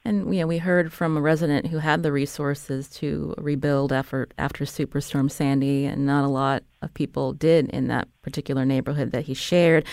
And 0.03 0.33
you 0.33 0.41
know, 0.41 0.47
we 0.47 0.57
heard 0.57 0.91
from 0.91 1.15
a 1.15 1.21
resident 1.21 1.67
who 1.67 1.77
had 1.77 2.01
the 2.01 2.11
resources 2.11 2.89
to 2.89 3.35
rebuild 3.37 3.93
after 3.93 4.27
after 4.37 4.65
Superstorm 4.65 5.29
Sandy, 5.29 5.85
and 5.85 6.05
not 6.05 6.23
a 6.23 6.27
lot 6.27 6.63
of 6.81 6.93
people 6.93 7.33
did 7.33 7.69
in 7.69 7.87
that 7.87 8.07
particular 8.23 8.65
neighborhood 8.65 9.11
that 9.11 9.25
he 9.25 9.35
shared. 9.35 9.85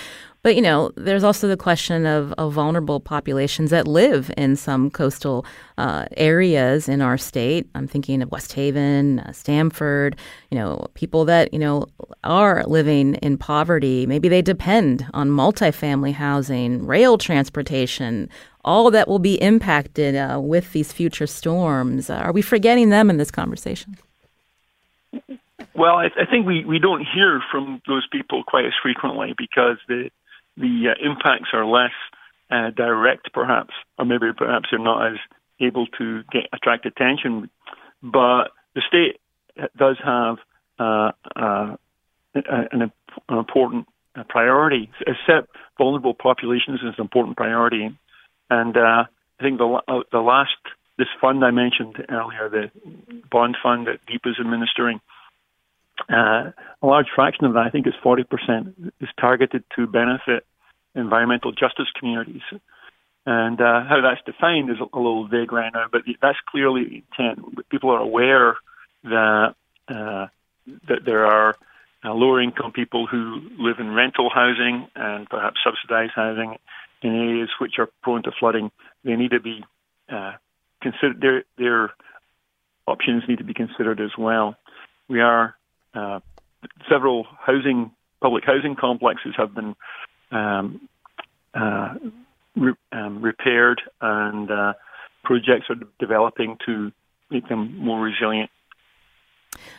But 0.42 0.54
you 0.54 0.62
know, 0.62 0.92
there's 0.96 1.24
also 1.24 1.48
the 1.48 1.56
question 1.56 2.06
of, 2.06 2.32
of 2.38 2.52
vulnerable 2.52 3.00
populations 3.00 3.70
that 3.70 3.88
live 3.88 4.30
in 4.36 4.54
some 4.54 4.90
coastal 4.90 5.44
uh, 5.76 6.06
areas 6.16 6.88
in 6.88 7.02
our 7.02 7.18
state. 7.18 7.68
I'm 7.74 7.88
thinking 7.88 8.22
of 8.22 8.30
West 8.30 8.52
Haven, 8.52 9.18
uh, 9.20 9.32
Stamford. 9.32 10.16
You 10.50 10.58
know, 10.58 10.86
people 10.94 11.24
that 11.24 11.52
you 11.52 11.58
know 11.58 11.86
are 12.22 12.64
living 12.66 13.16
in 13.16 13.36
poverty. 13.36 14.06
Maybe 14.06 14.28
they 14.28 14.42
depend 14.42 15.06
on 15.12 15.28
multifamily 15.28 16.12
housing, 16.12 16.86
rail 16.86 17.18
transportation, 17.18 18.30
all 18.64 18.90
that 18.92 19.08
will 19.08 19.18
be 19.18 19.40
impacted 19.42 20.14
uh, 20.14 20.38
with 20.40 20.72
these 20.72 20.92
future 20.92 21.26
storms. 21.26 22.10
are 22.10 22.32
we 22.32 22.42
forgetting 22.42 22.90
them 22.90 23.10
in 23.10 23.16
this 23.16 23.30
conversation? 23.30 23.96
Well, 25.74 25.96
I, 25.96 26.06
I, 26.06 26.26
think 26.28 26.46
we, 26.46 26.64
we 26.64 26.78
don't 26.78 27.06
hear 27.06 27.40
from 27.50 27.80
those 27.86 28.06
people 28.10 28.42
quite 28.44 28.66
as 28.66 28.72
frequently 28.82 29.32
because 29.38 29.76
the 29.86 30.10
the 30.58 30.90
uh, 30.90 31.10
impacts 31.10 31.50
are 31.52 31.64
less 31.64 31.92
uh, 32.50 32.70
direct, 32.70 33.32
perhaps, 33.32 33.74
or 33.98 34.04
maybe 34.04 34.26
perhaps 34.36 34.68
they're 34.70 34.80
not 34.80 35.12
as 35.12 35.18
able 35.60 35.86
to 35.98 36.22
get 36.32 36.48
attract 36.52 36.86
attention. 36.86 37.50
But 38.02 38.52
the 38.74 38.82
state 38.86 39.20
does 39.76 39.96
have 40.04 40.36
uh, 40.78 41.12
uh 41.34 41.76
an, 42.34 42.72
an, 42.72 42.92
important 43.28 43.88
priority. 44.28 44.90
Set 45.26 45.48
vulnerable 45.76 46.14
populations 46.14 46.80
is 46.80 46.94
an 46.96 47.00
important 47.00 47.36
priority 47.36 47.96
and 48.50 48.76
uh, 48.76 49.04
I 49.40 49.42
think 49.42 49.58
the 49.58 49.80
uh, 49.88 50.00
the 50.10 50.20
last 50.20 50.56
this 50.96 51.08
fund 51.20 51.44
I 51.44 51.50
mentioned 51.50 51.96
earlier, 52.08 52.48
the 52.48 52.70
bond 53.30 53.56
fund 53.62 53.86
that 53.86 54.04
DEEP 54.06 54.22
is 54.24 54.36
administering, 54.40 55.00
uh, 56.08 56.50
a 56.82 56.86
large 56.86 57.06
fraction 57.14 57.44
of 57.44 57.52
that, 57.52 57.64
I 57.66 57.70
think 57.70 57.86
it's 57.86 57.96
40%, 58.04 58.90
is 59.00 59.08
targeted 59.20 59.62
to 59.76 59.86
benefit 59.86 60.44
environmental 60.98 61.52
justice 61.52 61.86
communities. 61.98 62.42
And 63.24 63.60
uh, 63.60 63.84
how 63.84 64.00
that's 64.00 64.24
defined 64.24 64.70
is 64.70 64.76
a, 64.80 64.96
little 64.96 65.28
vague 65.28 65.52
right 65.52 65.72
now, 65.72 65.86
but 65.90 66.02
that's 66.20 66.38
clearly 66.48 67.04
intent. 67.18 67.68
People 67.68 67.90
are 67.90 68.00
aware 68.00 68.56
that 69.04 69.54
uh, 69.88 70.26
that 70.88 71.04
there 71.04 71.26
are 71.26 71.56
uh, 72.04 72.12
lower 72.12 72.40
income 72.40 72.72
people 72.72 73.06
who 73.06 73.40
live 73.58 73.80
in 73.80 73.92
rental 73.92 74.30
housing 74.30 74.88
and 74.94 75.28
perhaps 75.28 75.56
subsidized 75.64 76.12
housing 76.14 76.56
in 77.02 77.14
areas 77.14 77.50
which 77.60 77.74
are 77.78 77.88
prone 78.02 78.22
to 78.22 78.32
flooding, 78.38 78.70
they 79.04 79.14
need 79.14 79.30
to 79.30 79.40
be 79.40 79.64
uh, 80.08 80.32
considered. 80.80 81.20
Their 81.20 81.44
their 81.56 81.90
options 82.86 83.24
need 83.28 83.38
to 83.38 83.44
be 83.44 83.54
considered 83.54 84.00
as 84.00 84.10
well. 84.16 84.56
We 85.08 85.20
are 85.20 85.54
uh, 85.94 86.20
several 86.88 87.26
housing 87.40 87.90
public 88.20 88.44
housing 88.44 88.74
complexes 88.74 89.34
have 89.36 89.54
been 89.54 89.76
um, 90.30 90.88
uh, 91.54 91.94
re- 92.56 92.74
um, 92.92 93.22
repaired 93.22 93.80
and 94.00 94.50
uh, 94.50 94.72
projects 95.24 95.66
are 95.70 95.76
developing 95.98 96.56
to 96.66 96.92
make 97.30 97.48
them 97.48 97.76
more 97.78 98.00
resilient 98.00 98.50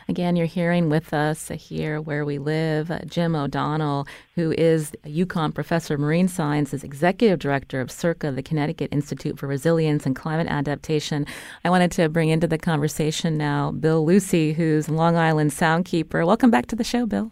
Again, 0.08 0.36
you're 0.36 0.48
hearing 0.48 0.90
with 0.90 1.14
us 1.14 1.50
here 1.50 2.02
where 2.02 2.26
we 2.26 2.38
live 2.40 2.92
Jim 3.06 3.36
O'Donnell, 3.36 4.08
who 4.36 4.52
is 4.58 4.92
UConn 5.06 5.54
professor 5.54 5.94
of 5.94 6.00
marine 6.00 6.28
sciences, 6.28 6.84
executive 6.84 7.40
director 7.40 7.80
of 7.80 7.90
CIRCA, 7.90 8.36
the 8.36 8.44
Connecticut 8.44 8.90
Institute 8.92 9.38
for 9.38 9.48
Resilience 9.48 10.06
and 10.06 10.16
Climate 10.16 10.48
Adaptation. 10.48 11.26
I 11.64 11.70
wanted 11.70 11.92
to 11.94 12.10
bring 12.10 12.30
into 12.30 12.48
the 12.48 12.58
conversation 12.58 13.38
now 13.38 13.72
Bill 13.72 14.04
Lucey, 14.04 14.54
who's 14.54 14.90
Long 14.90 15.16
Island 15.16 15.52
Soundkeeper. 15.52 16.26
Welcome 16.26 16.50
back 16.50 16.66
to 16.68 16.76
the 16.76 16.84
show, 16.84 17.06
Bill. 17.06 17.32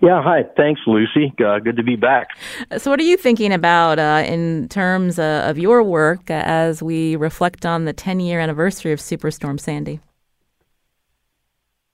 Yeah, 0.00 0.22
hi. 0.22 0.44
Thanks, 0.56 0.82
Lucy. 0.86 1.32
Uh, 1.44 1.58
good 1.58 1.76
to 1.76 1.82
be 1.82 1.96
back. 1.96 2.28
So, 2.76 2.90
what 2.90 3.00
are 3.00 3.04
you 3.04 3.16
thinking 3.16 3.52
about 3.52 3.98
uh, 3.98 4.24
in 4.26 4.68
terms 4.68 5.18
uh, 5.18 5.44
of 5.46 5.58
your 5.58 5.82
work 5.82 6.30
as 6.30 6.82
we 6.82 7.16
reflect 7.16 7.64
on 7.64 7.86
the 7.86 7.92
10 7.92 8.20
year 8.20 8.38
anniversary 8.38 8.92
of 8.92 8.98
Superstorm 8.98 9.58
Sandy? 9.58 10.00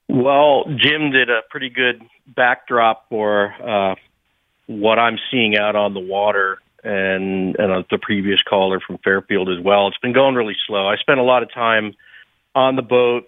Well, 0.09 0.65
Jim 0.65 1.11
did 1.11 1.29
a 1.29 1.41
pretty 1.49 1.69
good 1.69 2.01
backdrop 2.27 3.07
for 3.09 3.53
uh, 3.63 3.95
what 4.67 4.99
I'm 4.99 5.17
seeing 5.31 5.57
out 5.57 5.75
on 5.75 5.93
the 5.93 5.99
water, 5.99 6.59
and 6.83 7.55
and 7.57 7.71
uh, 7.71 7.83
the 7.89 7.97
previous 7.97 8.41
caller 8.43 8.81
from 8.85 8.97
Fairfield 9.03 9.49
as 9.49 9.63
well. 9.63 9.87
It's 9.87 9.97
been 9.97 10.13
going 10.13 10.35
really 10.35 10.57
slow. 10.67 10.87
I 10.87 10.97
spent 10.97 11.19
a 11.19 11.23
lot 11.23 11.41
of 11.41 11.51
time 11.53 11.95
on 12.53 12.75
the 12.75 12.81
boat, 12.81 13.23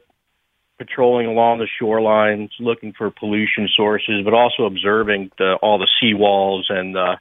patrolling 0.77 1.27
along 1.27 1.59
the 1.59 1.67
shorelines, 1.81 2.49
looking 2.59 2.93
for 2.93 3.09
pollution 3.11 3.67
sources, 3.75 4.21
but 4.23 4.33
also 4.33 4.65
observing 4.65 5.31
the, 5.37 5.57
all 5.61 5.77
the 5.77 5.87
seawalls 6.01 6.63
and 6.69 6.95
the 6.95 7.17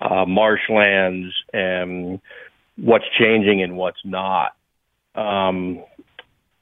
uh, 0.00 0.24
marshlands 0.26 1.34
and 1.52 2.20
what's 2.76 3.04
changing 3.18 3.62
and 3.62 3.76
what's 3.76 4.04
not. 4.04 4.54
Um, 5.14 5.82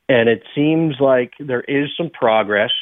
and 0.08 0.28
it 0.28 0.42
seems 0.54 0.96
like 1.00 1.32
there 1.38 1.62
is 1.62 1.90
some 1.96 2.10
progress 2.10 2.72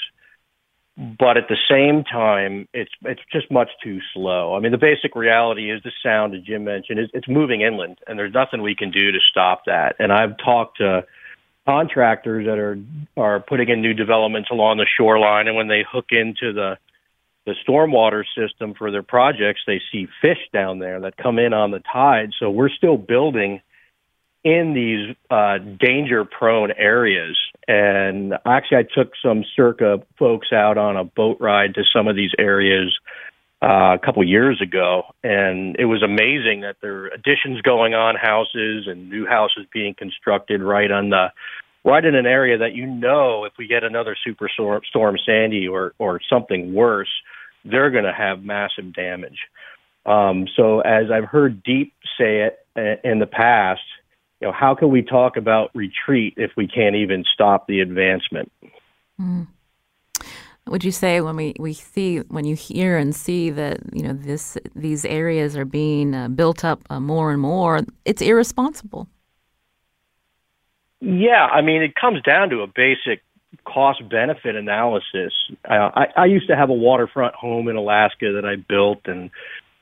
but 0.96 1.38
at 1.38 1.48
the 1.48 1.56
same 1.70 2.04
time, 2.04 2.68
it's 2.74 2.90
it's 3.02 3.22
just 3.32 3.50
much 3.50 3.70
too 3.82 4.00
slow. 4.12 4.54
I 4.54 4.60
mean, 4.60 4.72
the 4.72 4.78
basic 4.78 5.16
reality 5.16 5.70
is 5.70 5.82
the 5.82 5.92
sound, 6.02 6.34
as 6.34 6.42
Jim 6.42 6.64
mentioned, 6.64 7.00
is 7.00 7.08
it's 7.14 7.28
moving 7.28 7.62
inland, 7.62 7.98
and 8.06 8.18
there's 8.18 8.34
nothing 8.34 8.60
we 8.60 8.74
can 8.74 8.90
do 8.90 9.10
to 9.10 9.18
stop 9.30 9.62
that. 9.66 9.96
And 9.98 10.12
I've 10.12 10.36
talked 10.36 10.78
to 10.78 11.04
contractors 11.66 12.46
that 12.46 12.58
are 12.58 12.78
are 13.16 13.40
putting 13.40 13.68
in 13.68 13.82
new 13.82 13.94
developments 13.94 14.48
along 14.50 14.78
the 14.78 14.86
shoreline, 14.98 15.48
and 15.48 15.56
when 15.56 15.68
they 15.68 15.84
hook 15.90 16.06
into 16.10 16.52
the 16.52 16.78
the 17.44 17.54
stormwater 17.66 18.24
system 18.36 18.74
for 18.74 18.90
their 18.90 19.02
projects, 19.02 19.62
they 19.66 19.80
see 19.90 20.06
fish 20.20 20.38
down 20.52 20.78
there 20.78 21.00
that 21.00 21.16
come 21.16 21.38
in 21.38 21.52
on 21.52 21.72
the 21.72 21.80
tide. 21.92 22.30
So 22.38 22.50
we're 22.50 22.68
still 22.68 22.96
building 22.96 23.60
in 24.44 24.74
these 24.74 25.16
uh, 25.30 25.58
danger 25.58 26.24
prone 26.24 26.70
areas. 26.72 27.36
And 27.66 28.34
actually, 28.44 28.78
I 28.78 28.82
took 28.82 29.12
some 29.22 29.44
CIRCA 29.56 30.04
folks 30.18 30.52
out 30.52 30.78
on 30.78 30.96
a 30.96 31.04
boat 31.04 31.38
ride 31.40 31.74
to 31.74 31.82
some 31.92 32.08
of 32.08 32.16
these 32.16 32.32
areas 32.38 32.96
uh, 33.62 33.94
a 33.94 33.98
couple 34.04 34.26
years 34.26 34.60
ago, 34.60 35.04
and 35.22 35.76
it 35.78 35.84
was 35.84 36.02
amazing 36.02 36.62
that 36.62 36.76
there 36.82 37.04
are 37.04 37.08
additions 37.08 37.60
going 37.62 37.94
on, 37.94 38.16
houses 38.16 38.88
and 38.88 39.08
new 39.08 39.24
houses 39.24 39.66
being 39.72 39.94
constructed 39.94 40.60
right 40.60 40.90
on 40.90 41.10
the 41.10 41.28
right 41.84 42.04
in 42.04 42.14
an 42.14 42.26
area 42.26 42.58
that 42.58 42.74
you 42.74 42.86
know 42.86 43.44
if 43.44 43.52
we 43.58 43.68
get 43.68 43.84
another 43.84 44.16
superstorm 44.26 44.84
storm 44.84 45.16
Sandy 45.24 45.68
or 45.68 45.92
or 45.98 46.20
something 46.28 46.74
worse, 46.74 47.10
they're 47.64 47.90
going 47.90 48.04
to 48.04 48.12
have 48.12 48.42
massive 48.42 48.92
damage. 48.92 49.38
Um, 50.04 50.48
so 50.56 50.80
as 50.80 51.12
I've 51.12 51.28
heard 51.28 51.62
DEEP 51.62 51.94
say 52.18 52.40
it 52.40 52.58
uh, 52.76 53.08
in 53.08 53.20
the 53.20 53.26
past, 53.26 53.82
you 54.40 54.48
know, 54.48 54.52
how 54.52 54.74
can 54.74 54.90
we 54.90 55.02
talk 55.02 55.36
about 55.36 55.70
retreat 55.72 56.34
if 56.36 56.50
we 56.56 56.66
can't 56.66 56.96
even 56.96 57.24
stop 57.32 57.68
the 57.68 57.78
advancement? 57.78 58.50
Mm. 59.20 59.46
Would 60.72 60.84
you 60.84 60.90
say 60.90 61.20
when 61.20 61.36
we, 61.36 61.52
we 61.58 61.74
see 61.74 62.20
when 62.20 62.46
you 62.46 62.56
hear 62.56 62.96
and 62.96 63.14
see 63.14 63.50
that 63.50 63.80
you 63.92 64.04
know 64.04 64.14
this 64.14 64.56
these 64.74 65.04
areas 65.04 65.54
are 65.54 65.66
being 65.66 66.14
uh, 66.14 66.28
built 66.28 66.64
up 66.64 66.80
uh, 66.88 66.98
more 66.98 67.30
and 67.30 67.42
more, 67.42 67.80
it's 68.06 68.22
irresponsible? 68.22 69.06
Yeah, 71.02 71.44
I 71.44 71.60
mean 71.60 71.82
it 71.82 71.94
comes 71.94 72.22
down 72.22 72.48
to 72.48 72.62
a 72.62 72.66
basic 72.66 73.20
cost 73.66 74.08
benefit 74.08 74.56
analysis. 74.56 75.34
Uh, 75.68 75.90
I, 75.94 76.06
I 76.16 76.24
used 76.24 76.48
to 76.48 76.56
have 76.56 76.70
a 76.70 76.74
waterfront 76.88 77.34
home 77.34 77.68
in 77.68 77.76
Alaska 77.76 78.32
that 78.32 78.46
I 78.46 78.56
built, 78.56 79.00
and 79.04 79.28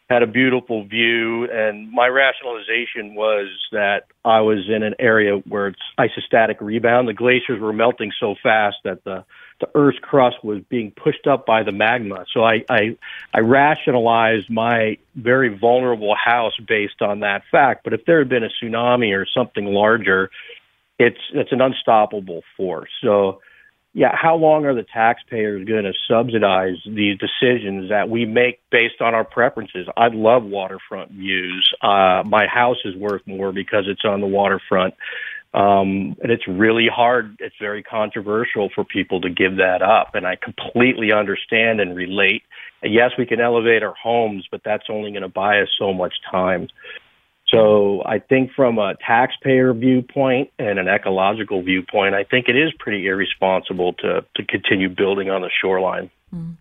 had 0.09 0.25
a 0.25 0.27
beautiful 0.27 0.85
view, 0.89 1.49
and 1.53 1.89
my 1.93 2.09
rationalization 2.09 3.15
was 3.15 3.47
that 3.71 4.07
I 4.25 4.41
was 4.41 4.69
in 4.69 4.83
an 4.83 4.97
area 4.99 5.37
where 5.47 5.69
it's 5.69 5.79
isostatic 6.01 6.57
rebound. 6.61 7.07
The 7.07 7.15
glaciers 7.15 7.61
were 7.61 7.73
melting 7.73 8.11
so 8.19 8.35
fast 8.43 8.79
that 8.83 9.05
the 9.05 9.25
the 9.61 9.69
Earth's 9.75 9.99
crust 10.01 10.37
was 10.43 10.63
being 10.69 10.91
pushed 10.91 11.27
up 11.27 11.47
by 11.47 11.63
the 11.63 11.73
magma. 11.73 12.25
So 12.33 12.43
I 12.43 12.65
I, 12.69 12.97
I 13.33 13.41
rationalized 13.41 14.51
my 14.51 14.99
very 15.15 15.57
vulnerable 15.57 16.15
house 16.15 16.57
based 16.67 17.03
on 17.03 17.21
that 17.21 17.43
fact. 17.51 17.85
But 17.85 17.93
if 17.93 18.05
there 18.07 18.19
had 18.19 18.29
been 18.29 18.45
a 18.45 18.51
tsunami 18.63 19.17
or 19.17 19.27
something 19.33 19.67
larger, 19.67 20.31
it's 20.99 21.21
it's 21.33 21.53
an 21.53 21.61
unstoppable 21.61 22.43
force. 22.57 22.91
So 23.03 23.41
yeah, 23.93 24.15
how 24.15 24.37
long 24.37 24.67
are 24.67 24.75
the 24.75 24.85
taxpayers 24.85 25.67
going 25.67 25.83
to 25.83 25.93
subsidize 26.09 26.77
these 26.87 27.19
decisions 27.19 27.91
that 27.91 28.09
we 28.09 28.25
make 28.25 28.61
based 28.71 29.01
on 29.01 29.15
our 29.15 29.25
preferences? 29.25 29.89
I 29.97 30.09
love 30.09 30.45
waterfront 30.45 31.11
views. 31.11 31.69
Uh, 31.83 32.23
my 32.25 32.47
house 32.47 32.77
is 32.85 32.95
worth 32.95 33.23
more 33.27 33.51
because 33.53 33.87
it's 33.89 34.05
on 34.05 34.21
the 34.21 34.29
waterfront. 34.29 34.95
Um, 35.53 36.17
and 36.23 36.31
it's 36.31 36.47
really 36.47 36.87
hard. 36.93 37.37
It's 37.41 37.57
very 37.61 37.83
controversial 37.83 38.71
for 38.75 38.85
people 38.85 39.21
to 39.23 39.31
give 39.31 39.57
that 39.57 39.83
up. 39.83 40.15
And 40.15 40.27
I 40.27 40.37
completely 40.37 41.13
understand 41.13 41.81
and 41.81 41.97
relate. 41.97 42.43
Yes, 42.83 43.11
we 43.19 43.27
can 43.27 43.41
elevate 43.41 43.83
our 43.83 43.95
homes, 44.01 44.47
but 44.51 44.63
that's 44.65 44.85
only 44.89 45.11
going 45.11 45.23
to 45.23 45.29
buy 45.29 45.61
us 45.61 45.69
so 45.79 45.93
much 45.93 46.15
time. 46.31 46.69
So 47.51 48.03
I 48.07 48.19
think 48.19 48.53
from 48.55 48.79
a 48.79 48.95
taxpayer 49.05 49.73
viewpoint 49.75 50.51
and 50.59 50.79
an 50.79 50.89
ecological 50.89 51.63
viewpoint, 51.63 52.15
I 52.15 52.25
think 52.25 52.49
it 52.49 52.57
is 52.57 52.73
pretty 52.79 53.07
irresponsible 53.07 53.95
to, 53.95 54.25
to 54.37 54.45
continue 54.45 54.89
building 54.89 55.31
on 55.31 55.43
the 55.43 55.51
shoreline. 55.61 56.11
Mm. 56.35 56.57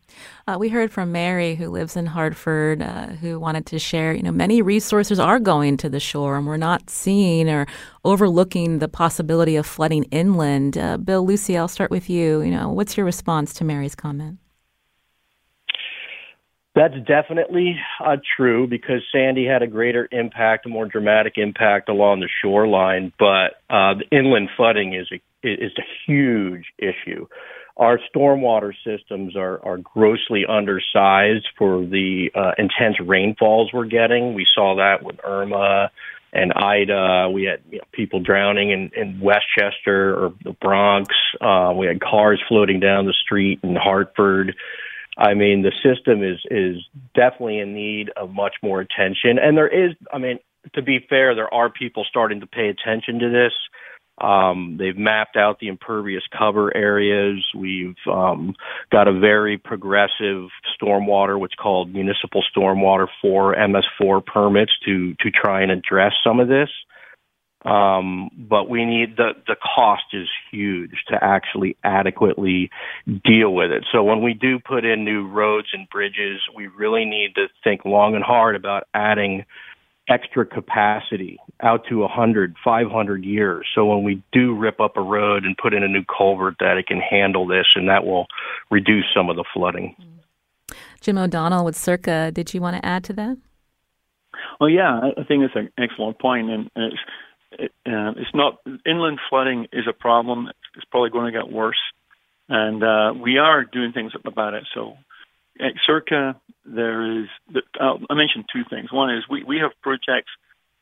Uh, 0.47 0.57
we 0.59 0.69
heard 0.69 0.91
from 0.91 1.11
Mary, 1.11 1.53
who 1.53 1.69
lives 1.69 1.95
in 1.95 2.07
Hartford, 2.07 2.81
uh, 2.81 3.07
who 3.07 3.39
wanted 3.39 3.67
to 3.67 3.77
share. 3.77 4.13
You 4.13 4.23
know, 4.23 4.31
many 4.31 4.63
resources 4.63 5.19
are 5.19 5.39
going 5.39 5.77
to 5.77 5.89
the 5.89 5.99
shore, 5.99 6.37
and 6.37 6.47
we're 6.47 6.57
not 6.57 6.89
seeing 6.89 7.47
or 7.47 7.67
overlooking 8.03 8.79
the 8.79 8.87
possibility 8.87 9.55
of 9.57 9.67
flooding 9.67 10.05
inland. 10.05 10.75
Uh, 10.75 10.97
Bill, 10.97 11.23
Lucey, 11.23 11.55
I'll 11.55 11.67
start 11.67 11.91
with 11.91 12.09
you. 12.09 12.41
You 12.41 12.49
know, 12.49 12.69
what's 12.69 12.97
your 12.97 13.05
response 13.05 13.53
to 13.55 13.63
Mary's 13.63 13.93
comment? 13.93 14.39
That's 16.75 16.93
definitely 17.07 17.77
uh, 18.03 18.17
true 18.37 18.67
because 18.67 19.01
Sandy 19.11 19.45
had 19.45 19.63
a 19.63 19.67
greater 19.67 20.07
impact, 20.11 20.65
a 20.65 20.69
more 20.69 20.85
dramatic 20.85 21.33
impact 21.37 21.89
along 21.89 22.19
the 22.19 22.29
shoreline, 22.41 23.11
but 23.17 23.61
uh, 23.69 23.95
the 23.95 24.05
inland 24.11 24.49
flooding 24.55 24.93
is 24.93 25.07
a 25.11 25.21
is 25.41 25.71
a 25.77 25.83
huge 26.05 26.65
issue. 26.77 27.25
Our 27.75 27.99
stormwater 28.13 28.73
systems 28.85 29.35
are 29.35 29.59
are 29.65 29.77
grossly 29.77 30.45
undersized 30.47 31.47
for 31.57 31.85
the 31.85 32.29
uh, 32.35 32.51
intense 32.57 32.97
rainfalls 33.03 33.71
we're 33.73 33.85
getting. 33.85 34.35
We 34.35 34.45
saw 34.53 34.75
that 34.75 35.03
with 35.03 35.15
Irma 35.23 35.89
and 36.31 36.53
Ida. 36.53 37.31
We 37.33 37.45
had 37.45 37.61
you 37.71 37.79
know, 37.79 37.85
people 37.91 38.19
drowning 38.19 38.69
in, 38.71 38.91
in 38.95 39.19
Westchester 39.19 40.15
or 40.15 40.33
the 40.43 40.51
Bronx. 40.61 41.13
Uh, 41.41 41.73
we 41.75 41.87
had 41.87 41.99
cars 41.99 42.41
floating 42.47 42.79
down 42.79 43.05
the 43.05 43.15
street 43.25 43.59
in 43.63 43.75
Hartford. 43.75 44.55
I 45.19 45.33
mean, 45.33 45.63
the 45.63 45.73
system 45.83 46.23
is 46.23 46.39
is 46.49 46.77
definitely 47.13 47.59
in 47.59 47.73
need 47.73 48.09
of 48.15 48.31
much 48.31 48.55
more 48.63 48.79
attention. 48.79 49.37
And 49.37 49.57
there 49.57 49.67
is, 49.67 49.93
I 50.13 50.17
mean, 50.17 50.39
to 50.75 50.81
be 50.81 51.05
fair, 51.09 51.35
there 51.35 51.53
are 51.53 51.69
people 51.69 52.05
starting 52.09 52.39
to 52.39 52.47
pay 52.47 52.69
attention 52.69 53.19
to 53.19 53.29
this. 53.29 53.53
Um, 54.21 54.77
they've 54.79 54.97
mapped 54.97 55.35
out 55.35 55.59
the 55.59 55.67
impervious 55.67 56.23
cover 56.37 56.75
areas. 56.75 57.43
We've 57.55 57.95
um, 58.09 58.55
got 58.91 59.07
a 59.07 59.17
very 59.17 59.57
progressive 59.57 60.47
stormwater, 60.81 61.39
what's 61.39 61.55
called 61.55 61.93
municipal 61.93 62.43
stormwater 62.55 63.07
for 63.21 63.55
MS4 63.55 64.25
permits 64.25 64.71
to 64.85 65.15
to 65.15 65.31
try 65.31 65.61
and 65.63 65.71
address 65.71 66.13
some 66.23 66.39
of 66.39 66.47
this. 66.47 66.69
Um, 67.65 68.29
but 68.37 68.69
we 68.69 68.85
need 68.85 69.17
the 69.17 69.31
the 69.45 69.57
cost 69.57 70.03
is 70.13 70.27
huge 70.49 71.03
to 71.09 71.21
actually 71.21 71.75
adequately 71.83 72.69
deal 73.05 73.53
with 73.53 73.71
it. 73.71 73.85
So 73.91 74.01
when 74.01 74.21
we 74.21 74.33
do 74.33 74.59
put 74.59 74.85
in 74.85 75.03
new 75.03 75.27
roads 75.27 75.67
and 75.73 75.89
bridges, 75.89 76.39
we 76.55 76.67
really 76.67 77.03
need 77.03 77.35
to 77.35 77.47
think 77.63 77.83
long 77.83 78.15
and 78.15 78.23
hard 78.23 78.55
about 78.55 78.83
adding 78.93 79.45
extra 80.09 80.45
capacity 80.45 81.37
out 81.61 81.85
to 81.87 81.99
100, 81.99 82.55
500 82.63 83.23
years. 83.23 83.67
So 83.75 83.85
when 83.85 84.03
we 84.03 84.23
do 84.31 84.55
rip 84.55 84.79
up 84.79 84.97
a 84.97 85.01
road 85.01 85.43
and 85.43 85.55
put 85.57 85.73
in 85.73 85.83
a 85.83 85.87
new 85.87 86.03
culvert, 86.05 86.55
that 86.59 86.77
it 86.77 86.87
can 86.87 86.99
handle 86.99 87.45
this, 87.45 87.67
and 87.75 87.89
that 87.89 88.05
will 88.05 88.25
reduce 88.71 89.05
some 89.13 89.29
of 89.29 89.35
the 89.35 89.45
flooding. 89.53 89.95
Jim 91.01 91.17
O'Donnell 91.17 91.63
with 91.63 91.75
Circa, 91.75 92.31
did 92.31 92.53
you 92.53 92.61
want 92.61 92.75
to 92.77 92.85
add 92.85 93.03
to 93.05 93.13
that? 93.13 93.37
Well, 94.59 94.69
yeah, 94.69 94.99
I 95.17 95.23
think 95.23 95.43
it's 95.43 95.55
an 95.55 95.69
excellent 95.77 96.19
point, 96.19 96.49
and 96.49 96.69
it's 96.75 96.97
uh, 97.53 98.11
it's 98.17 98.33
not 98.33 98.59
inland 98.85 99.19
flooding 99.29 99.67
is 99.73 99.85
a 99.89 99.93
problem. 99.93 100.49
It's 100.75 100.85
probably 100.91 101.09
going 101.09 101.31
to 101.31 101.39
get 101.39 101.51
worse, 101.51 101.79
and 102.47 102.83
uh, 102.83 103.13
we 103.19 103.37
are 103.37 103.63
doing 103.63 103.91
things 103.91 104.11
about 104.25 104.53
it. 104.53 104.63
So 104.73 104.97
at 105.59 105.73
Circa, 105.85 106.39
there 106.65 107.21
is. 107.21 107.27
I 107.79 108.13
mentioned 108.13 108.45
two 108.53 108.63
things. 108.69 108.91
One 108.91 109.15
is 109.15 109.23
we 109.29 109.43
we 109.43 109.57
have 109.59 109.71
projects 109.81 110.31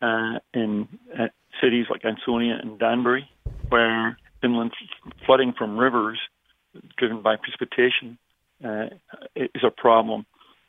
uh, 0.02 0.40
in 0.54 0.88
cities 1.62 1.86
like 1.90 2.04
Ansonia 2.06 2.60
and 2.62 2.78
Danbury 2.78 3.30
where 3.70 4.18
inland 4.44 4.72
flooding 5.26 5.54
from 5.58 5.78
rivers 5.78 6.20
driven 6.98 7.22
by 7.22 7.36
precipitation 7.36 8.18
uh, 8.64 8.88
is 9.36 9.64
a 9.64 9.72
problem, 9.72 10.26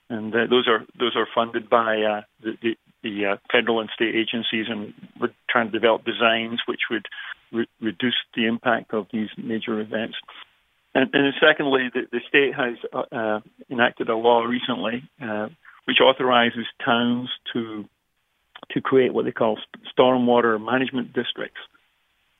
and 0.08 0.34
uh, 0.34 0.46
those 0.48 0.66
are 0.68 0.84
those 0.98 1.16
are 1.16 1.26
funded 1.34 1.68
by 1.68 2.02
uh, 2.02 2.20
the, 2.42 2.52
the, 2.62 2.76
the 3.02 3.26
uh, 3.26 3.36
federal 3.52 3.80
and 3.80 3.90
state 3.94 4.14
agencies, 4.14 4.66
and 4.68 4.92
we're 5.20 5.32
trying 5.48 5.70
to 5.70 5.72
develop 5.72 6.04
designs 6.04 6.60
which 6.66 6.80
would 6.90 7.06
re- 7.52 7.68
reduce 7.80 8.16
the 8.34 8.46
impact 8.46 8.92
of 8.92 9.06
these 9.12 9.28
major 9.36 9.80
events. 9.80 10.16
And, 10.94 11.10
and 11.14 11.32
secondly, 11.40 11.90
the, 11.92 12.02
the 12.10 12.20
state 12.28 12.54
has 12.54 12.74
uh, 12.92 13.14
uh, 13.14 13.40
enacted 13.70 14.08
a 14.08 14.16
law 14.16 14.42
recently 14.42 15.08
uh, 15.22 15.48
which 15.84 15.98
authorizes 16.00 16.66
towns 16.84 17.28
to 17.52 17.88
to 18.72 18.80
create 18.80 19.14
what 19.14 19.24
they 19.24 19.30
call 19.30 19.56
stormwater 19.96 20.62
management 20.62 21.12
districts, 21.12 21.60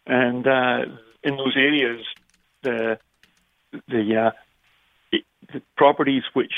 and 0.07 0.47
uh, 0.47 0.81
in 1.23 1.37
those 1.37 1.55
areas, 1.57 2.05
the 2.63 2.99
the, 3.87 4.33
uh, 5.13 5.19
the 5.53 5.63
properties 5.77 6.25
which 6.35 6.53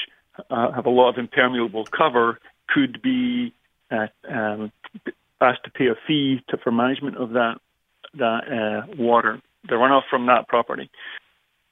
have 0.49 0.87
a 0.87 0.91
lot 0.91 1.11
of 1.11 1.19
impermeable 1.19 1.85
cover 1.85 2.41
could 2.69 3.03
be 3.03 3.53
uh, 3.91 4.07
um, 4.29 4.73
asked 5.41 5.65
to 5.65 5.71
pay 5.71 5.87
a 5.87 5.95
fee 6.07 6.43
to, 6.49 6.57
for 6.59 6.71
management 6.71 7.17
of 7.17 7.31
that 7.31 7.57
that 8.15 8.41
uh, 8.51 8.95
water. 8.99 9.41
the 9.69 9.75
runoff 9.75 10.03
from 10.11 10.27
that 10.27 10.49
property, 10.49 10.91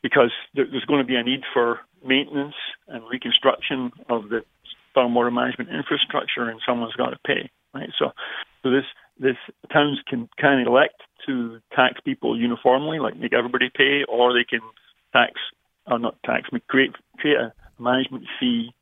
because 0.02 0.30
there's 0.54 0.84
going 0.86 1.00
to 1.00 1.06
be 1.06 1.16
a 1.16 1.22
need 1.22 1.42
for 1.52 1.80
maintenance 2.04 2.54
and 2.86 3.02
reconstruction 3.10 3.90
of 4.08 4.28
the 4.28 4.42
stormwater 4.94 5.32
management 5.32 5.70
infrastructure, 5.70 6.48
and 6.48 6.60
someone's 6.66 6.94
got 6.94 7.10
to 7.10 7.18
pay, 7.26 7.50
right? 7.74 7.90
So, 7.98 8.12
so 8.62 8.70
this 8.70 8.84
this 9.18 9.36
towns 9.72 10.00
can 10.06 10.28
of 10.38 10.66
elect 10.66 11.02
to 11.26 11.60
tax 11.74 12.00
people 12.04 12.38
uniformly, 12.38 12.98
like 13.00 13.16
make 13.16 13.32
everybody 13.32 13.70
pay, 13.74 14.04
or 14.08 14.32
they 14.32 14.44
can 14.44 14.60
tax 15.12 15.32
or 15.86 15.98
not 15.98 16.16
tax, 16.24 16.48
create 16.68 16.94
create 17.18 17.36
a 17.36 17.52
management 17.80 18.24
fee 18.38 18.72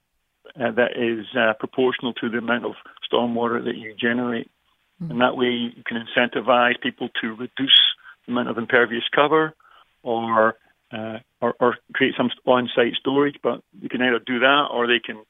uh, 0.61 0.71
that 0.73 0.93
is 0.97 1.27
uh, 1.37 1.53
proportional 1.59 2.13
to 2.15 2.29
the 2.29 2.39
amount 2.39 2.65
of 2.65 2.73
stormwater 3.11 3.63
that 3.65 3.77
you 3.77 3.95
generate, 3.99 4.51
mm-hmm. 5.03 5.11
and 5.11 5.21
that 5.21 5.37
way 5.37 5.47
you 5.47 5.83
can 5.87 5.99
incentivize 5.99 6.81
people 6.83 7.09
to 7.21 7.29
reduce 7.35 7.79
the 8.27 8.33
amount 8.33 8.49
of 8.49 8.59
impervious 8.59 9.05
cover, 9.15 9.55
or 10.03 10.57
uh, 10.93 11.19
or, 11.41 11.55
or 11.61 11.77
create 11.93 12.15
some 12.17 12.31
on-site 12.47 12.95
storage. 12.99 13.37
But 13.43 13.61
you 13.81 13.89
can 13.89 14.03
either 14.03 14.19
do 14.19 14.39
that, 14.41 14.69
or 14.73 14.87
they 14.87 15.01
can 15.05 15.23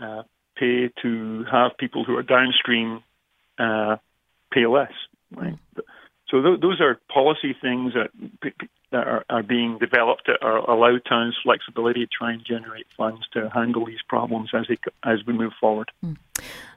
uh, 0.00 0.22
pay 0.56 0.90
to 1.02 1.44
have 1.50 1.76
people 1.78 2.04
who 2.04 2.16
are 2.16 2.22
downstream 2.22 3.02
uh, 3.58 3.96
pay 4.52 4.66
less. 4.66 4.92
Right. 5.34 5.54
So 6.32 6.40
th- 6.40 6.60
those 6.60 6.80
are 6.80 6.98
policy 7.12 7.54
things 7.60 7.92
that 7.92 8.10
that 8.90 9.06
are, 9.06 9.24
are 9.28 9.42
being 9.42 9.78
developed 9.78 10.22
that 10.26 10.42
are 10.42 10.58
allow 10.58 10.98
towns 10.98 11.36
flexibility 11.42 12.06
to 12.06 12.10
try 12.10 12.32
and 12.32 12.42
generate 12.44 12.86
funds 12.96 13.26
to 13.34 13.50
handle 13.50 13.84
these 13.84 14.00
problems 14.08 14.50
as 14.54 14.66
they 14.66 14.78
as 15.04 15.18
we 15.26 15.34
move 15.34 15.52
forward. 15.60 15.92
Mm. 16.04 16.16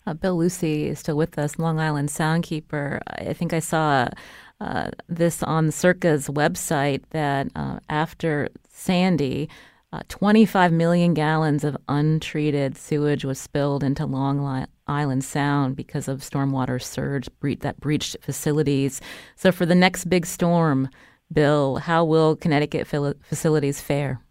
Uh, 0.06 0.14
Bill 0.14 0.38
Lucey 0.38 0.88
is 0.89 0.99
still 0.99 1.16
with 1.16 1.39
us, 1.39 1.58
Long 1.58 1.80
Island 1.80 2.10
Soundkeeper. 2.10 2.99
I 3.08 3.32
think 3.32 3.53
I 3.53 3.60
saw 3.60 4.10
uh, 4.60 4.91
this 5.08 5.41
on 5.41 5.72
Circa's 5.72 6.28
website 6.28 7.03
that 7.12 7.47
uh, 7.56 7.80
after 7.89 8.49
Sandy, 8.70 9.49
uh, 9.93 10.01
25 10.10 10.74
million 10.74 11.14
gallons 11.14 11.64
of 11.64 11.78
untreated 11.88 12.78
sewage 12.78 13.24
was 13.24 13.39
spilled 13.39 13.84
into 13.86 14.06
Long 14.06 14.41
Island 14.88 15.24
Sound 15.24 15.76
because 15.76 16.08
of 16.08 16.20
stormwater 16.20 16.82
surge 16.82 17.28
bre- 17.40 17.54
that 17.62 17.80
breached 17.80 18.18
facilities. 18.22 19.02
So, 19.36 19.52
for 19.52 19.66
the 19.66 19.76
next 19.76 20.06
big 20.06 20.26
storm, 20.26 20.90
Bill, 21.32 21.78
how 21.78 22.06
will 22.06 22.36
Connecticut 22.36 22.88
facilities 22.88 23.82
fare? 23.82 24.22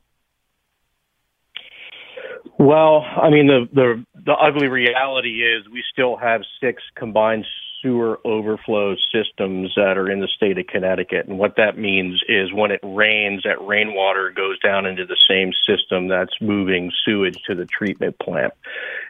Well, 2.59 3.05
I 3.05 3.31
mean, 3.31 3.49
the, 3.49 3.69
the 3.73 4.05
the 4.25 4.33
ugly 4.33 4.69
reality 4.69 5.43
is 5.43 5.69
we 5.69 5.83
still 5.93 6.17
have 6.17 6.43
six 6.61 6.83
combined 6.95 7.45
sewer 7.83 8.19
overflow 8.25 8.97
systems 9.13 9.73
that 9.77 9.99
are 9.99 10.11
in 10.11 10.21
the 10.21 10.29
state 10.35 10.57
of 10.57 10.67
Connecticut. 10.67 11.27
And 11.27 11.39
what 11.39 11.57
that 11.57 11.77
means 11.77 12.23
is 12.29 12.53
when 12.53 12.71
it 12.71 12.81
rains, 12.83 13.43
that 13.45 13.61
rainwater 13.61 14.31
goes 14.31 14.59
down 14.61 14.87
into 14.87 15.05
the 15.05 15.19
same 15.29 15.53
system 15.69 16.09
that's 16.09 16.33
moving 16.41 16.91
sewage 17.05 17.39
to 17.47 17.55
the 17.55 17.67
treatment 17.67 18.19
plant. 18.19 18.55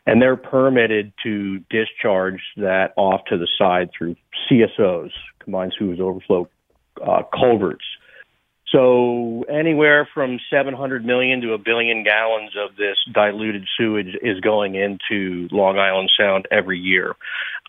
And 0.06 0.20
they're 0.20 0.36
permitted 0.36 1.12
to 1.22 1.60
discharge 1.70 2.40
that 2.56 2.92
off 2.96 3.22
to 3.28 3.38
the 3.38 3.48
side 3.58 3.90
through 3.96 4.16
CSOs, 4.50 5.10
combined 5.40 5.74
sewage 5.78 6.00
overflow 6.00 6.48
uh, 7.02 7.22
culverts. 7.32 7.84
So 8.74 9.44
anywhere 9.48 10.08
from 10.12 10.40
700 10.50 11.04
million 11.04 11.40
to 11.42 11.52
a 11.52 11.58
billion 11.58 12.02
gallons 12.02 12.52
of 12.56 12.76
this 12.76 12.96
diluted 13.12 13.66
sewage 13.78 14.16
is 14.20 14.40
going 14.40 14.74
into 14.74 15.48
Long 15.52 15.78
Island 15.78 16.10
Sound 16.18 16.48
every 16.50 16.80
year. 16.80 17.14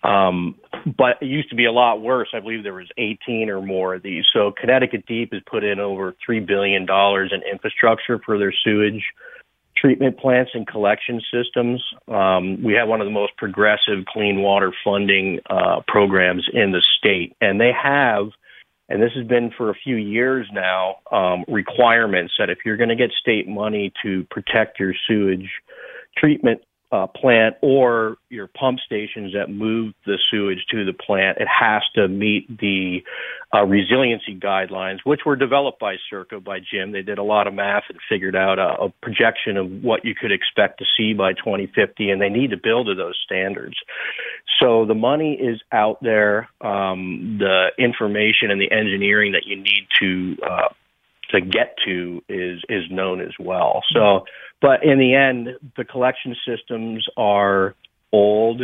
Um, 0.04 0.56
but 0.98 1.18
it 1.22 1.28
used 1.28 1.50
to 1.50 1.56
be 1.56 1.66
a 1.66 1.72
lot 1.72 2.02
worse. 2.02 2.30
I 2.34 2.40
believe 2.40 2.64
there 2.64 2.74
was 2.74 2.90
18 2.98 3.50
or 3.50 3.62
more 3.62 3.96
of 3.96 4.04
these. 4.04 4.26
So 4.34 4.52
Connecticut 4.60 5.06
DEEP 5.06 5.34
has 5.34 5.42
put 5.50 5.64
in 5.64 5.80
over 5.80 6.16
three 6.26 6.40
billion 6.40 6.86
dollars 6.86 7.32
in 7.34 7.42
infrastructure 7.50 8.20
for 8.26 8.40
their 8.40 8.54
sewage 8.64 9.04
treatment 9.78 10.18
plants 10.18 10.52
and 10.54 10.66
collection 10.66 11.22
systems. 11.34 11.84
Um, 12.08 12.64
we 12.64 12.74
have 12.74 12.88
one 12.88 13.02
of 13.02 13.06
the 13.06 13.12
most 13.12 13.36
progressive 13.38 14.06
clean 14.08 14.42
water 14.42 14.74
funding 14.84 15.40
uh, 15.50 15.82
programs 15.88 16.48
in 16.54 16.72
the 16.72 16.84
state, 16.98 17.36
and 17.42 17.60
they 17.60 17.72
have 17.72 18.30
and 18.88 19.02
this 19.02 19.12
has 19.16 19.26
been 19.26 19.52
for 19.58 19.70
a 19.70 19.74
few 19.74 19.96
years 19.96 20.48
now, 20.54 20.98
um, 21.12 21.44
requirements 21.48 22.34
that 22.38 22.50
if 22.50 22.60
you're 22.66 22.78
going 22.78 22.90
to 22.90 22.96
get 22.96 23.12
state 23.12 23.48
money 23.48 23.92
to 24.04 24.26
protect 24.30 24.80
your 24.80 24.94
sewage 25.08 25.50
treatment 26.18 26.62
uh, 26.92 27.08
plant 27.08 27.56
or 27.62 28.18
your 28.30 28.48
pump 28.48 28.80
stations 28.86 29.34
that 29.34 29.50
move 29.50 29.94
the 30.06 30.18
sewage 30.30 30.66
to 30.72 30.86
the 30.86 30.94
plant, 30.94 31.38
it 31.40 31.48
has 31.48 31.82
to 31.96 32.08
meet 32.08 32.48
the 32.60 33.04
uh, 33.54 33.66
resiliency 33.66 34.36
guidelines, 34.36 35.00
which 35.04 35.22
were 35.26 35.36
developed 35.36 35.80
by 35.80 35.96
Circa, 36.10 36.40
by 36.40 36.60
Jim. 36.60 36.92
They 36.92 37.02
did 37.02 37.18
a 37.18 37.24
lot 37.24 37.48
of 37.48 37.54
math 37.54 37.84
and 37.90 38.00
figured 38.10 38.36
out 38.36 38.60
a, 38.60 38.84
a 38.84 38.90
projection 39.02 39.58
of 39.58 39.70
what 39.84 40.06
you 40.06 40.14
could 40.14 40.32
expect 40.32 40.80
to 40.80 40.86
see 40.98 41.14
by 41.14 41.34
2050, 41.34 42.10
and 42.10 42.22
they 42.22 42.30
need 42.30 42.52
to 42.52 42.58
build 42.58 42.88
to 42.88 42.96
those 42.96 43.20
standards. 43.26 43.76
So 44.62 44.86
the 44.86 44.96
money 44.96 45.34
is 45.34 45.62
out 45.72 46.02
there. 46.02 46.50
Um, 46.62 47.38
the 47.40 47.72
information 47.78 48.52
and 48.52 48.62
the 48.62 48.72
engineering 48.72 49.34
that 49.34 49.44
you 49.46 49.58
need 49.58 49.88
to 50.00 50.38
uh, 50.44 50.70
to 51.36 51.42
get 51.42 51.76
to 51.86 52.24
is 52.30 52.62
is 52.70 52.84
known 52.90 53.22
as 53.22 53.34
well. 53.40 53.84
So, 53.94 54.26
but 54.62 54.84
in 54.84 55.00
the 55.00 55.14
end, 55.14 55.50
the 55.78 55.86
collection 55.86 56.36
systems 56.48 57.06
are 57.18 57.76
old. 58.12 58.62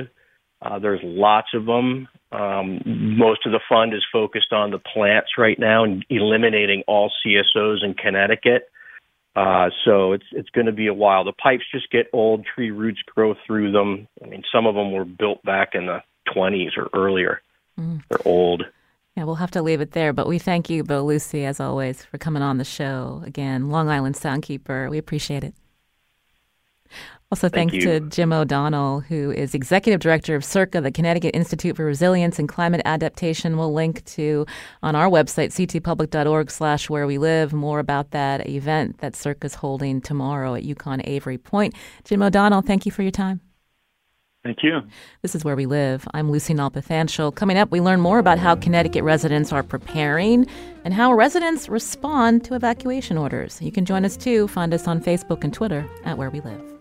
Uh, 0.62 0.80
there's 0.80 1.02
lots 1.04 1.50
of 1.54 1.66
them. 1.66 2.08
Um, 2.32 2.82
most 2.86 3.46
of 3.46 3.52
the 3.52 3.60
fund 3.68 3.94
is 3.94 4.06
focused 4.12 4.54
on 4.54 4.72
the 4.72 4.80
plants 4.80 5.32
right 5.38 5.58
now 5.58 5.84
and 5.84 6.06
eliminating 6.10 6.84
all 6.88 7.12
CSOs 7.26 7.84
in 7.84 7.94
Connecticut. 7.94 8.70
Uh, 9.36 9.70
so 9.86 10.12
it's 10.14 10.26
it's 10.32 10.50
going 10.50 10.68
to 10.68 10.74
be 10.74 10.88
a 10.88 10.94
while. 10.94 11.24
The 11.24 11.34
pipes 11.34 11.64
just 11.74 11.90
get 11.90 12.08
old. 12.14 12.46
Tree 12.46 12.72
roots 12.72 13.00
grow 13.16 13.36
through 13.46 13.72
them. 13.72 14.08
I 14.24 14.28
mean, 14.28 14.44
some 14.54 14.66
of 14.66 14.76
them 14.76 14.92
were 14.92 15.06
built 15.06 15.42
back 15.44 15.70
in 15.74 15.86
the 15.86 16.04
20s 16.36 16.78
or 16.78 16.90
earlier. 16.94 17.42
Mm. 17.80 18.04
They're 18.10 18.28
old. 18.28 18.64
Yeah, 19.16 19.26
we'll 19.26 19.36
have 19.36 19.52
to 19.52 19.62
leave 19.62 19.82
it 19.82 19.92
there. 19.92 20.14
But 20.14 20.28
we 20.28 20.40
thank 20.40 20.70
you, 20.70 20.84
Bill 20.84 21.06
Lucey, 21.06 21.46
as 21.46 21.60
always, 21.60 22.04
for 22.04 22.18
coming 22.18 22.42
on 22.42 22.58
the 22.58 22.64
show. 22.64 23.22
Again, 23.26 23.70
Long 23.70 23.90
Island 23.90 24.16
Soundkeeper. 24.16 24.90
We 24.90 24.98
appreciate 24.98 25.44
it. 25.44 25.54
Also, 27.32 27.48
Thank 27.48 27.72
thanks 27.72 27.86
to 27.86 28.02
Jim 28.10 28.34
O'Donnell, 28.34 29.00
who 29.00 29.32
is 29.32 29.56
Executive 29.56 30.02
Director 30.02 30.36
of 30.36 30.44
CIRCA, 30.44 30.84
the 30.84 30.92
Connecticut 30.92 31.34
Institute 31.34 31.78
for 31.78 31.86
Resilience 31.86 32.40
and 32.40 32.50
Climate 32.50 32.82
Adaptation. 32.84 33.58
We'll 33.58 33.74
link 33.74 34.04
to 34.06 34.46
on 34.84 34.96
our 34.98 35.08
website, 35.08 35.52
ctpublic.org 35.52 36.52
slash 36.52 36.90
where 36.90 37.08
we 37.08 37.18
live, 37.18 37.54
more 37.54 37.80
about 37.80 38.12
that 38.12 38.50
event 38.50 38.98
that 38.98 39.14
CIRCA 39.14 39.46
is 39.46 39.56
holding 39.56 40.02
tomorrow 40.02 40.56
at 40.56 40.64
UConn 40.64 41.02
Avery 41.06 41.38
Point. 41.38 41.74
Jim 42.04 42.22
O'Donnell, 42.22 42.62
thank 42.62 42.86
you 42.86 42.92
for 42.92 43.02
your 43.02 43.12
time. 43.12 43.40
Thank 44.44 44.64
you. 44.64 44.82
This 45.22 45.36
is 45.36 45.46
Where 45.46 45.56
We 45.56 45.68
Live. 45.68 46.08
I'm 46.16 46.32
Lucy 46.32 46.56
Nalpathanchel. 46.56 47.36
Coming 47.36 47.58
up, 47.58 47.70
we 47.70 47.80
learn 47.80 48.02
more 48.02 48.18
about 48.18 48.40
how 48.40 48.56
Connecticut 48.56 49.04
residents 49.04 49.54
are 49.54 49.62
preparing 49.62 50.48
and 50.84 50.96
how 50.96 51.14
residents 51.14 51.70
respond 51.70 52.44
to 52.46 52.56
evacuation 52.56 53.20
orders. 53.20 53.62
You 53.62 53.72
can 53.72 53.86
join 53.86 54.04
us 54.04 54.18
too. 54.18 54.48
Find 54.48 54.74
us 54.74 54.88
on 54.88 55.00
Facebook 55.00 55.44
and 55.44 55.54
Twitter 55.54 55.88
at 56.06 56.18
Where 56.18 56.32
We 56.32 56.42
Live. 56.42 56.81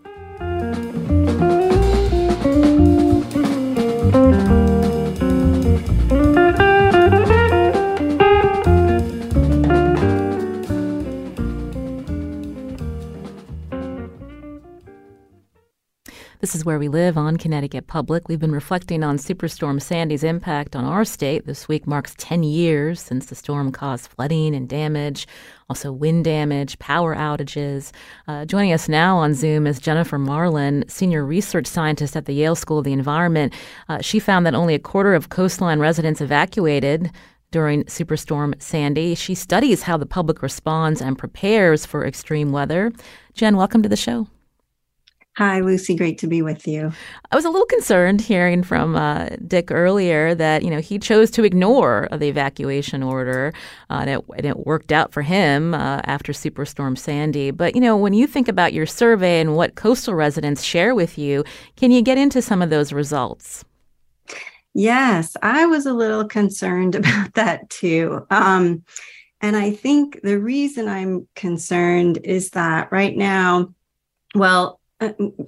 This 16.51 16.59
is 16.59 16.65
where 16.65 16.79
we 16.79 16.89
live 16.89 17.17
on 17.17 17.37
Connecticut 17.37 17.87
Public. 17.87 18.27
We've 18.27 18.37
been 18.37 18.51
reflecting 18.51 19.05
on 19.05 19.15
Superstorm 19.15 19.81
Sandy's 19.81 20.21
impact 20.21 20.75
on 20.75 20.83
our 20.83 21.05
state. 21.05 21.45
This 21.45 21.69
week 21.69 21.87
marks 21.87 22.13
10 22.17 22.43
years 22.43 22.99
since 22.99 23.27
the 23.27 23.35
storm 23.35 23.71
caused 23.71 24.09
flooding 24.09 24.53
and 24.53 24.67
damage, 24.67 25.29
also 25.69 25.93
wind 25.93 26.25
damage, 26.25 26.77
power 26.77 27.15
outages. 27.15 27.93
Uh, 28.27 28.43
joining 28.43 28.73
us 28.73 28.89
now 28.89 29.15
on 29.15 29.33
Zoom 29.33 29.65
is 29.65 29.79
Jennifer 29.79 30.17
Marlon, 30.17 30.91
senior 30.91 31.25
research 31.25 31.67
scientist 31.67 32.17
at 32.17 32.25
the 32.25 32.33
Yale 32.33 32.55
School 32.55 32.79
of 32.79 32.83
the 32.83 32.91
Environment. 32.91 33.53
Uh, 33.87 34.01
she 34.01 34.19
found 34.19 34.45
that 34.45 34.53
only 34.53 34.75
a 34.75 34.79
quarter 34.79 35.13
of 35.13 35.29
coastline 35.29 35.79
residents 35.79 36.19
evacuated 36.19 37.11
during 37.51 37.85
Superstorm 37.85 38.61
Sandy. 38.61 39.15
She 39.15 39.35
studies 39.35 39.83
how 39.83 39.95
the 39.95 40.05
public 40.05 40.41
responds 40.41 41.01
and 41.01 41.17
prepares 41.17 41.85
for 41.85 42.05
extreme 42.05 42.51
weather. 42.51 42.91
Jen, 43.35 43.55
welcome 43.55 43.81
to 43.83 43.87
the 43.87 43.95
show. 43.95 44.27
Hi, 45.37 45.61
Lucy. 45.61 45.95
Great 45.95 46.17
to 46.19 46.27
be 46.27 46.41
with 46.41 46.67
you. 46.67 46.91
I 47.31 47.35
was 47.37 47.45
a 47.45 47.49
little 47.49 47.65
concerned 47.65 48.19
hearing 48.19 48.63
from 48.63 48.97
uh, 48.97 49.29
Dick 49.47 49.71
earlier 49.71 50.35
that 50.35 50.61
you 50.61 50.69
know 50.69 50.81
he 50.81 50.99
chose 50.99 51.31
to 51.31 51.45
ignore 51.45 52.09
the 52.11 52.27
evacuation 52.27 53.01
order, 53.01 53.53
uh, 53.89 53.99
and, 54.01 54.09
it, 54.09 54.25
and, 54.35 54.45
it, 54.45 54.65
worked 54.65 54.91
out 54.91 55.13
for 55.13 55.21
him 55.21 55.73
uh, 55.73 56.01
after 56.03 56.33
Superstorm 56.33 56.97
Sandy. 56.97 57.49
But 57.51 57.75
you 57.75 57.81
know, 57.81 57.95
when 57.95 58.13
you 58.13 58.27
think 58.27 58.49
about 58.49 58.73
your 58.73 58.85
survey 58.85 59.39
and 59.39 59.55
what 59.55 59.75
coastal 59.75 60.15
residents 60.15 60.63
share 60.63 60.93
with 60.93 61.17
you, 61.17 61.45
can 61.77 61.91
you 61.91 62.01
get 62.01 62.17
into 62.17 62.41
some 62.41 62.61
of 62.61 62.69
those 62.69 62.91
results? 62.91 63.63
Yes, 64.73 65.37
I 65.41 65.65
was 65.65 65.85
a 65.85 65.93
little 65.93 66.27
concerned 66.27 66.95
about 67.01 67.33
that 67.35 67.69
too. 67.69 68.25
Um, 68.29 68.83
And 69.41 69.55
I 69.55 69.71
think 69.71 70.21
the 70.23 70.39
reason 70.39 70.87
I'm 70.89 71.27
concerned 71.35 72.19
is 72.23 72.51
that 72.51 72.91
right 72.91 73.15
now, 73.15 73.73
well, 74.35 74.80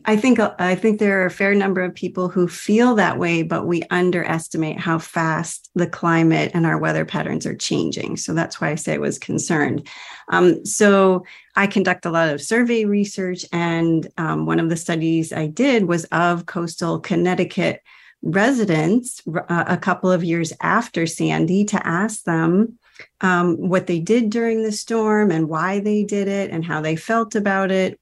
I 0.06 0.16
think 0.16 0.40
I 0.40 0.74
think 0.74 0.98
there 0.98 1.22
are 1.22 1.28
a 1.28 1.32
fair 1.32 1.54
number 1.54 1.82
of 1.82 1.94
people 1.94 2.28
who 2.28 2.48
feel 2.48 2.96
that 2.96 3.20
way, 3.20 3.44
but 3.44 3.68
we 3.68 3.84
underestimate 3.92 4.80
how 4.80 4.98
fast 4.98 5.70
the 5.76 5.86
climate 5.86 6.50
and 6.56 6.66
our 6.66 6.80
weather 6.80 7.06
patterns 7.06 7.46
are 7.46 7.56
changing. 7.56 8.18
So 8.18 8.34
that's 8.34 8.60
why 8.60 8.72
I 8.72 8.76
say 8.76 8.96
I 8.96 8.98
was 8.98 9.20
concerned. 9.20 9.88
Um, 10.30 10.66
so 10.66 11.24
I 11.56 11.68
conduct 11.68 12.08
a 12.08 12.10
lot 12.10 12.30
of 12.30 12.42
survey 12.42 12.86
research, 12.86 13.46
and 13.52 14.08
um, 14.18 14.48
one 14.48 14.60
of 14.60 14.70
the 14.70 14.76
studies 14.76 15.32
I 15.32 15.48
did 15.48 15.88
was 15.88 16.06
of 16.06 16.48
coastal 16.48 17.00
Connecticut 17.00 17.84
residents 18.24 19.22
uh, 19.28 19.66
a 19.68 19.78
couple 19.78 20.12
of 20.12 20.24
years 20.24 20.52
after 20.62 21.06
Sandy 21.06 21.66
to 21.66 21.88
ask 21.88 22.24
them 22.24 22.80
um, 23.22 23.56
what 23.58 23.86
they 23.86 24.00
did 24.00 24.32
during 24.32 24.64
the 24.64 24.72
storm 24.72 25.30
and 25.30 25.48
why 25.48 25.80
they 25.80 26.04
did 26.04 26.28
it 26.28 26.50
and 26.50 26.66
how 26.66 26.82
they 26.82 26.96
felt 26.96 27.36
about 27.36 27.70
it 27.70 28.00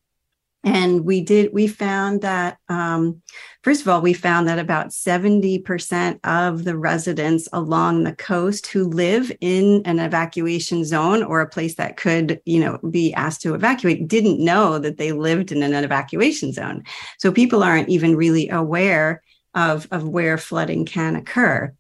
and 0.64 1.06
we 1.06 1.22
did 1.22 1.52
we 1.54 1.68
found 1.68 2.22
that 2.22 2.58
um, 2.70 3.22
first 3.64 3.82
of 3.82 3.88
all 3.88 4.02
we 4.02 4.14
found 4.14 4.48
that 4.48 4.60
about 4.60 4.90
70% 4.90 6.20
of 6.24 6.64
the 6.64 6.78
residents 6.78 7.48
along 7.52 8.04
the 8.04 8.16
coast 8.16 8.68
who 8.68 8.84
live 8.86 9.32
in 9.42 9.82
an 9.86 10.00
evacuation 10.00 10.86
zone 10.86 11.24
or 11.24 11.42
a 11.42 11.50
place 11.50 11.76
that 11.76 11.98
could 11.98 12.40
you 12.46 12.60
know 12.60 12.78
be 12.90 13.14
asked 13.14 13.42
to 13.42 13.56
evacuate 13.56 14.08
didn't 14.08 14.44
know 14.44 14.78
that 14.78 14.98
they 14.98 15.12
lived 15.12 15.52
in 15.52 15.64
an 15.64 15.74
evacuation 15.74 16.54
zone. 16.54 16.84
So 17.18 17.32
people 17.32 17.64
aren't 17.64 17.90
even 17.90 18.16
really 18.16 18.50
aware 18.50 19.24
of, 19.54 19.88
of 19.92 20.08
where 20.08 20.38
flooding 20.38 20.86
can 20.86 21.16
occur 21.16 21.74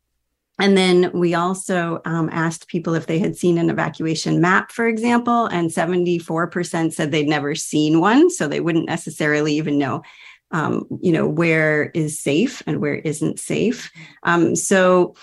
and 0.61 0.77
then 0.77 1.09
we 1.11 1.33
also 1.33 2.01
um, 2.05 2.29
asked 2.31 2.67
people 2.67 2.93
if 2.93 3.07
they 3.07 3.17
had 3.17 3.35
seen 3.35 3.57
an 3.57 3.71
evacuation 3.71 4.39
map, 4.39 4.71
for 4.71 4.87
example, 4.87 5.47
and 5.47 5.71
74% 5.71 6.93
said 6.93 7.11
they'd 7.11 7.27
never 7.27 7.55
seen 7.55 7.99
one. 7.99 8.29
So 8.29 8.47
they 8.47 8.59
wouldn't 8.59 8.85
necessarily 8.85 9.55
even 9.55 9.79
know, 9.79 10.03
um, 10.51 10.85
you 11.01 11.13
know, 11.13 11.27
where 11.27 11.85
is 11.95 12.19
safe 12.21 12.61
and 12.67 12.79
where 12.79 12.93
isn't 12.93 13.39
safe. 13.39 13.91
Um, 14.21 14.55
so, 14.55 15.15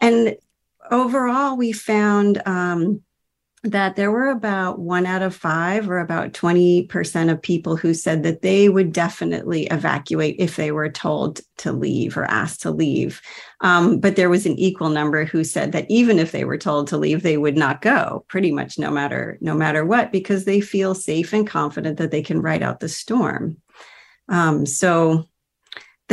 and 0.00 0.36
overall, 0.92 1.56
we 1.56 1.72
found 1.72 2.40
um, 2.46 3.02
that 3.64 3.96
there 3.96 4.10
were 4.10 4.28
about 4.28 4.78
one 4.78 5.06
out 5.06 5.22
of 5.22 5.34
five, 5.34 5.88
or 5.88 5.98
about 5.98 6.32
20% 6.32 7.32
of 7.32 7.40
people 7.40 7.76
who 7.76 7.94
said 7.94 8.22
that 8.22 8.42
they 8.42 8.68
would 8.68 8.92
definitely 8.92 9.66
evacuate 9.68 10.36
if 10.38 10.56
they 10.56 10.70
were 10.70 10.90
told 10.90 11.40
to 11.56 11.72
leave 11.72 12.16
or 12.16 12.24
asked 12.24 12.60
to 12.62 12.70
leave. 12.70 13.22
Um, 13.62 14.00
but 14.00 14.16
there 14.16 14.28
was 14.28 14.44
an 14.44 14.58
equal 14.58 14.90
number 14.90 15.24
who 15.24 15.44
said 15.44 15.72
that 15.72 15.86
even 15.88 16.18
if 16.18 16.30
they 16.30 16.44
were 16.44 16.58
told 16.58 16.88
to 16.88 16.98
leave, 16.98 17.22
they 17.22 17.38
would 17.38 17.56
not 17.56 17.80
go, 17.80 18.26
pretty 18.28 18.52
much 18.52 18.78
no 18.78 18.90
matter 18.90 19.38
no 19.40 19.54
matter 19.54 19.84
what, 19.84 20.12
because 20.12 20.44
they 20.44 20.60
feel 20.60 20.94
safe 20.94 21.32
and 21.32 21.46
confident 21.46 21.96
that 21.96 22.10
they 22.10 22.22
can 22.22 22.42
ride 22.42 22.62
out 22.62 22.80
the 22.80 22.88
storm. 22.88 23.56
Um, 24.28 24.66
so 24.66 25.24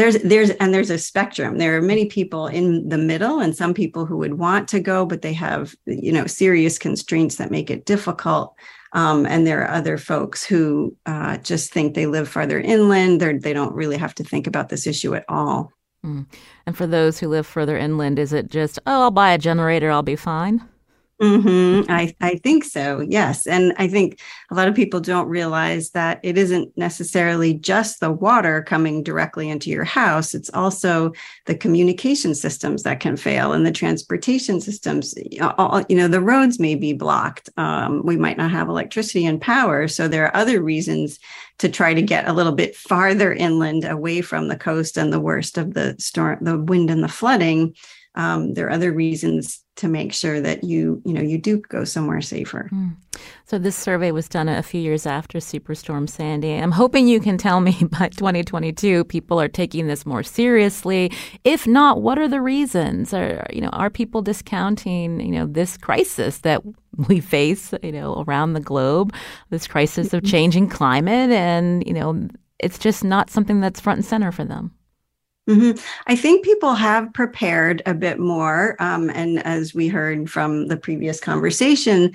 there's 0.02 0.18
there's 0.24 0.50
and 0.50 0.74
there's 0.74 0.90
a 0.90 0.98
spectrum. 0.98 1.60
There 1.60 1.78
are 1.78 1.82
many 1.82 2.06
people 2.06 2.48
in 2.48 2.90
the 2.90 2.98
middle 2.98 3.40
and 3.40 3.56
some 3.56 3.74
people 3.74 4.08
who 4.08 4.18
would 4.18 4.40
want 4.40 4.68
to 4.70 4.80
go 4.80 5.06
but 5.06 5.22
they 5.22 5.34
have 5.34 5.76
you 5.86 6.12
know 6.12 6.26
serious 6.26 6.80
constraints 6.80 7.36
that 7.36 7.52
make 7.52 7.70
it 7.70 7.86
difficult. 7.86 8.56
Um, 8.94 9.26
and 9.26 9.46
there 9.46 9.62
are 9.62 9.70
other 9.70 9.98
folks 9.98 10.44
who 10.44 10.98
uh, 11.06 11.38
just 11.38 11.72
think 11.72 11.94
they 11.94 12.08
live 12.08 12.28
farther 12.28 12.60
inland. 12.60 13.22
They're, 13.22 13.40
they 13.40 13.54
don't 13.54 13.76
really 13.76 13.96
have 13.98 14.16
to 14.16 14.24
think 14.24 14.48
about 14.48 14.70
this 14.70 14.88
issue 14.88 15.14
at 15.16 15.24
all. 15.30 15.72
Mm. 16.04 16.26
and 16.66 16.76
for 16.76 16.88
those 16.88 17.20
who 17.20 17.28
live 17.28 17.46
further 17.46 17.78
inland 17.78 18.18
is 18.18 18.34
it 18.34 18.50
just 18.50 18.80
oh 18.88 19.04
i'll 19.04 19.12
buy 19.12 19.34
a 19.34 19.38
generator 19.38 19.92
i'll 19.92 20.02
be 20.02 20.16
fine 20.16 20.68
Mm-hmm. 21.22 21.92
I, 21.92 22.16
I 22.20 22.38
think 22.38 22.64
so, 22.64 23.02
yes. 23.08 23.46
And 23.46 23.74
I 23.78 23.88
think 23.88 24.20
a 24.50 24.56
lot 24.56 24.68
of 24.68 24.74
people 24.74 25.00
don't 25.00 25.28
realize 25.28 25.92
that 25.92 26.20
it 26.24 26.36
isn't 26.36 26.76
necessarily 26.76 27.54
just 27.54 28.00
the 28.00 28.12
water 28.12 28.64
coming 28.64 29.04
directly 29.04 29.48
into 29.48 29.70
your 29.70 29.84
house, 29.84 30.34
it's 30.34 30.50
also 30.56 31.14
the 31.46 31.54
communication 31.54 32.34
systems 32.34 32.82
that 32.84 33.02
can 33.02 33.18
fail 33.18 33.54
and 33.54 33.68
the 33.68 33.72
transportation 33.72 34.60
systems. 34.60 35.14
All, 35.40 35.84
you 35.88 35.96
know, 35.96 36.08
the 36.08 36.22
roads 36.22 36.60
may 36.60 36.74
be 36.74 36.92
blocked. 36.92 37.50
Um, 37.56 38.02
we 38.04 38.18
might 38.18 38.38
not 38.38 38.50
have 38.50 38.68
electricity 38.68 39.24
and 39.26 39.40
power. 39.40 39.88
So 39.88 40.08
there 40.08 40.26
are 40.26 40.36
other 40.36 40.60
reasons 40.62 41.20
to 41.60 41.70
try 41.70 41.94
to 41.94 42.02
get 42.02 42.28
a 42.28 42.34
little 42.34 42.54
bit 42.54 42.76
farther 42.76 43.32
inland 43.32 43.86
away 43.86 44.22
from 44.22 44.48
the 44.48 44.58
coast 44.58 44.98
and 44.98 45.14
the 45.14 45.20
worst 45.20 45.60
of 45.60 45.76
the 45.76 45.96
storm, 46.00 46.40
the 46.42 46.58
wind 46.58 46.90
and 46.90 47.04
the 47.04 47.08
flooding 47.08 47.76
um, 48.16 48.54
there 48.54 48.68
are 48.68 48.72
other 48.72 48.92
reasons 48.92 49.64
to 49.78 49.88
make 49.88 50.14
sure 50.14 50.42
that 50.42 50.64
you 50.64 51.02
you 51.06 51.14
know 51.14 51.22
you 51.22 51.38
do 51.38 51.58
go 51.70 51.86
somewhere 51.86 52.22
safer. 52.22 52.70
Mm. 52.72 52.96
So 53.46 53.58
this 53.58 53.76
survey 53.76 54.12
was 54.12 54.28
done 54.28 54.50
a 54.50 54.62
few 54.64 54.82
years 54.82 55.06
after 55.06 55.40
Superstorm 55.40 56.10
Sandy. 56.10 56.54
I'm 56.54 56.72
hoping 56.72 57.08
you 57.08 57.20
can 57.22 57.38
tell 57.38 57.62
me 57.62 57.72
by 58.00 58.10
2022 58.10 59.06
people 59.06 59.40
are 59.40 59.48
taking 59.48 59.88
this 59.88 60.06
more 60.06 60.24
seriously. 60.24 61.12
If 61.44 61.68
not, 61.68 62.02
what 62.02 62.20
are 62.20 62.28
the 62.28 62.42
reasons? 62.42 63.14
Are 63.14 63.48
you 63.52 63.62
know 63.62 63.70
are 63.70 63.90
people 63.90 64.22
discounting 64.22 65.22
you 65.22 65.32
know 65.32 65.46
this 65.46 65.78
crisis 65.78 66.40
that 66.40 66.62
we 67.08 67.22
face 67.22 67.74
you 67.82 67.94
know 67.94 68.26
around 68.28 68.54
the 68.54 68.60
globe, 68.60 69.14
this 69.52 69.68
crisis 69.68 70.14
of 70.14 70.24
changing 70.26 70.68
climate, 70.68 71.32
and 71.32 71.88
you 71.88 71.94
know 71.94 72.28
it's 72.60 72.78
just 72.78 73.04
not 73.06 73.30
something 73.30 73.62
that's 73.62 73.80
front 73.80 74.00
and 74.00 74.06
center 74.06 74.32
for 74.34 74.44
them. 74.44 74.72
Mm-hmm. 75.50 75.80
I 76.08 76.16
think 76.16 76.46
people 76.46 76.76
have 76.76 77.14
prepared 77.14 77.82
a 77.86 77.94
bit 77.94 78.20
more. 78.20 78.76
Um, 78.80 79.10
and 79.10 79.44
as 79.46 79.74
we 79.74 79.88
heard 79.88 80.30
from 80.30 80.68
the 80.68 80.78
previous 80.78 81.20
conversation, 81.20 82.14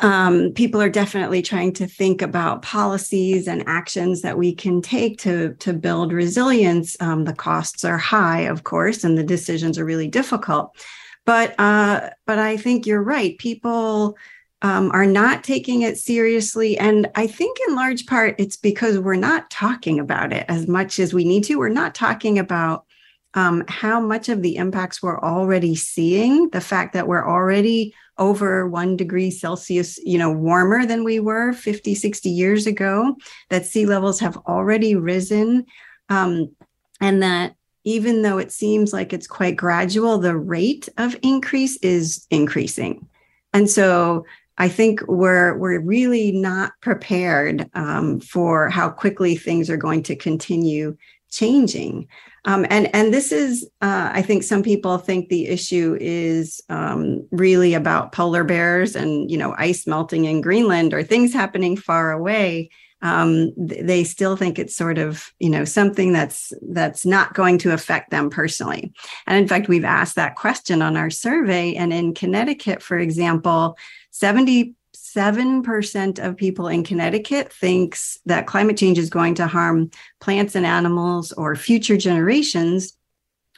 um, 0.00 0.52
people 0.52 0.80
are 0.80 0.88
definitely 0.88 1.42
trying 1.42 1.72
to 1.74 1.86
think 1.86 2.22
about 2.22 2.62
policies 2.62 3.46
and 3.46 3.64
actions 3.66 4.22
that 4.22 4.38
we 4.38 4.54
can 4.54 4.80
take 4.80 5.18
to, 5.18 5.54
to 5.54 5.72
build 5.72 6.12
resilience. 6.12 6.96
Um, 7.00 7.24
the 7.24 7.34
costs 7.34 7.84
are 7.84 7.98
high, 7.98 8.40
of 8.40 8.64
course, 8.64 9.04
and 9.04 9.18
the 9.18 9.24
decisions 9.24 9.78
are 9.78 9.84
really 9.84 10.08
difficult. 10.08 10.76
But 11.24 11.54
uh, 11.58 12.10
but 12.26 12.38
I 12.38 12.56
think 12.56 12.86
you're 12.86 13.02
right. 13.02 13.38
People 13.38 14.16
um, 14.62 14.90
are 14.92 15.06
not 15.06 15.42
taking 15.42 15.82
it 15.82 15.98
seriously. 15.98 16.78
And 16.78 17.10
I 17.16 17.26
think 17.26 17.58
in 17.68 17.74
large 17.74 18.06
part, 18.06 18.36
it's 18.38 18.56
because 18.56 18.98
we're 18.98 19.16
not 19.16 19.50
talking 19.50 19.98
about 19.98 20.32
it 20.32 20.46
as 20.48 20.68
much 20.68 21.00
as 21.00 21.12
we 21.12 21.24
need 21.24 21.44
to. 21.44 21.56
We're 21.56 21.68
not 21.68 21.94
talking 21.94 22.38
about 22.38 22.86
um, 23.34 23.64
how 23.66 23.98
much 23.98 24.28
of 24.28 24.42
the 24.42 24.56
impacts 24.56 25.02
we're 25.02 25.20
already 25.20 25.74
seeing, 25.74 26.48
the 26.50 26.60
fact 26.60 26.92
that 26.92 27.08
we're 27.08 27.26
already 27.26 27.94
over 28.18 28.68
one 28.68 28.96
degree 28.96 29.30
Celsius, 29.30 29.98
you 30.04 30.18
know, 30.18 30.30
warmer 30.30 30.86
than 30.86 31.02
we 31.02 31.18
were 31.18 31.52
50, 31.52 31.94
60 31.94 32.30
years 32.30 32.66
ago, 32.66 33.16
that 33.50 33.66
sea 33.66 33.86
levels 33.86 34.20
have 34.20 34.36
already 34.46 34.94
risen. 34.94 35.66
Um, 36.08 36.54
and 37.00 37.22
that 37.22 37.56
even 37.84 38.22
though 38.22 38.38
it 38.38 38.52
seems 38.52 38.92
like 38.92 39.12
it's 39.12 39.26
quite 39.26 39.56
gradual, 39.56 40.18
the 40.18 40.36
rate 40.36 40.88
of 40.98 41.16
increase 41.22 41.76
is 41.78 42.26
increasing. 42.30 43.08
And 43.52 43.68
so 43.68 44.24
I 44.58 44.68
think 44.68 45.00
we're 45.08 45.56
we're 45.56 45.80
really 45.80 46.32
not 46.32 46.72
prepared 46.80 47.70
um, 47.74 48.20
for 48.20 48.68
how 48.68 48.90
quickly 48.90 49.36
things 49.36 49.70
are 49.70 49.76
going 49.76 50.02
to 50.04 50.16
continue 50.16 50.96
changing. 51.30 52.06
Um, 52.44 52.66
and 52.70 52.94
and 52.94 53.14
this 53.14 53.32
is, 53.32 53.68
uh, 53.80 54.10
I 54.12 54.22
think, 54.22 54.42
some 54.42 54.62
people 54.62 54.98
think 54.98 55.28
the 55.28 55.46
issue 55.46 55.96
is 56.00 56.60
um, 56.68 57.26
really 57.30 57.74
about 57.74 58.12
polar 58.12 58.44
bears 58.44 58.96
and 58.96 59.30
you 59.30 59.38
know 59.38 59.54
ice 59.58 59.86
melting 59.86 60.24
in 60.24 60.40
Greenland 60.40 60.92
or 60.92 61.02
things 61.02 61.32
happening 61.32 61.76
far 61.76 62.10
away. 62.12 62.70
Um, 63.00 63.52
they 63.56 64.04
still 64.04 64.36
think 64.36 64.58
it's 64.58 64.76
sort 64.76 64.98
of 64.98 65.32
you 65.38 65.50
know 65.50 65.64
something 65.64 66.12
that's 66.12 66.52
that's 66.70 67.06
not 67.06 67.34
going 67.34 67.58
to 67.58 67.72
affect 67.72 68.10
them 68.10 68.28
personally. 68.28 68.92
And 69.26 69.38
in 69.38 69.48
fact, 69.48 69.68
we've 69.68 69.84
asked 69.84 70.16
that 70.16 70.36
question 70.36 70.82
on 70.82 70.96
our 70.96 71.10
survey. 71.10 71.74
And 71.74 71.92
in 71.92 72.12
Connecticut, 72.12 72.82
for 72.82 72.98
example, 72.98 73.76
77% 74.12 76.24
of 76.24 76.36
people 76.36 76.68
in 76.68 76.84
Connecticut 76.84 77.52
thinks 77.52 78.18
that 78.26 78.46
climate 78.46 78.76
change 78.76 78.98
is 78.98 79.10
going 79.10 79.34
to 79.36 79.46
harm 79.46 79.90
plants 80.20 80.54
and 80.54 80.66
animals 80.66 81.32
or 81.32 81.56
future 81.56 81.96
generations. 81.96 82.96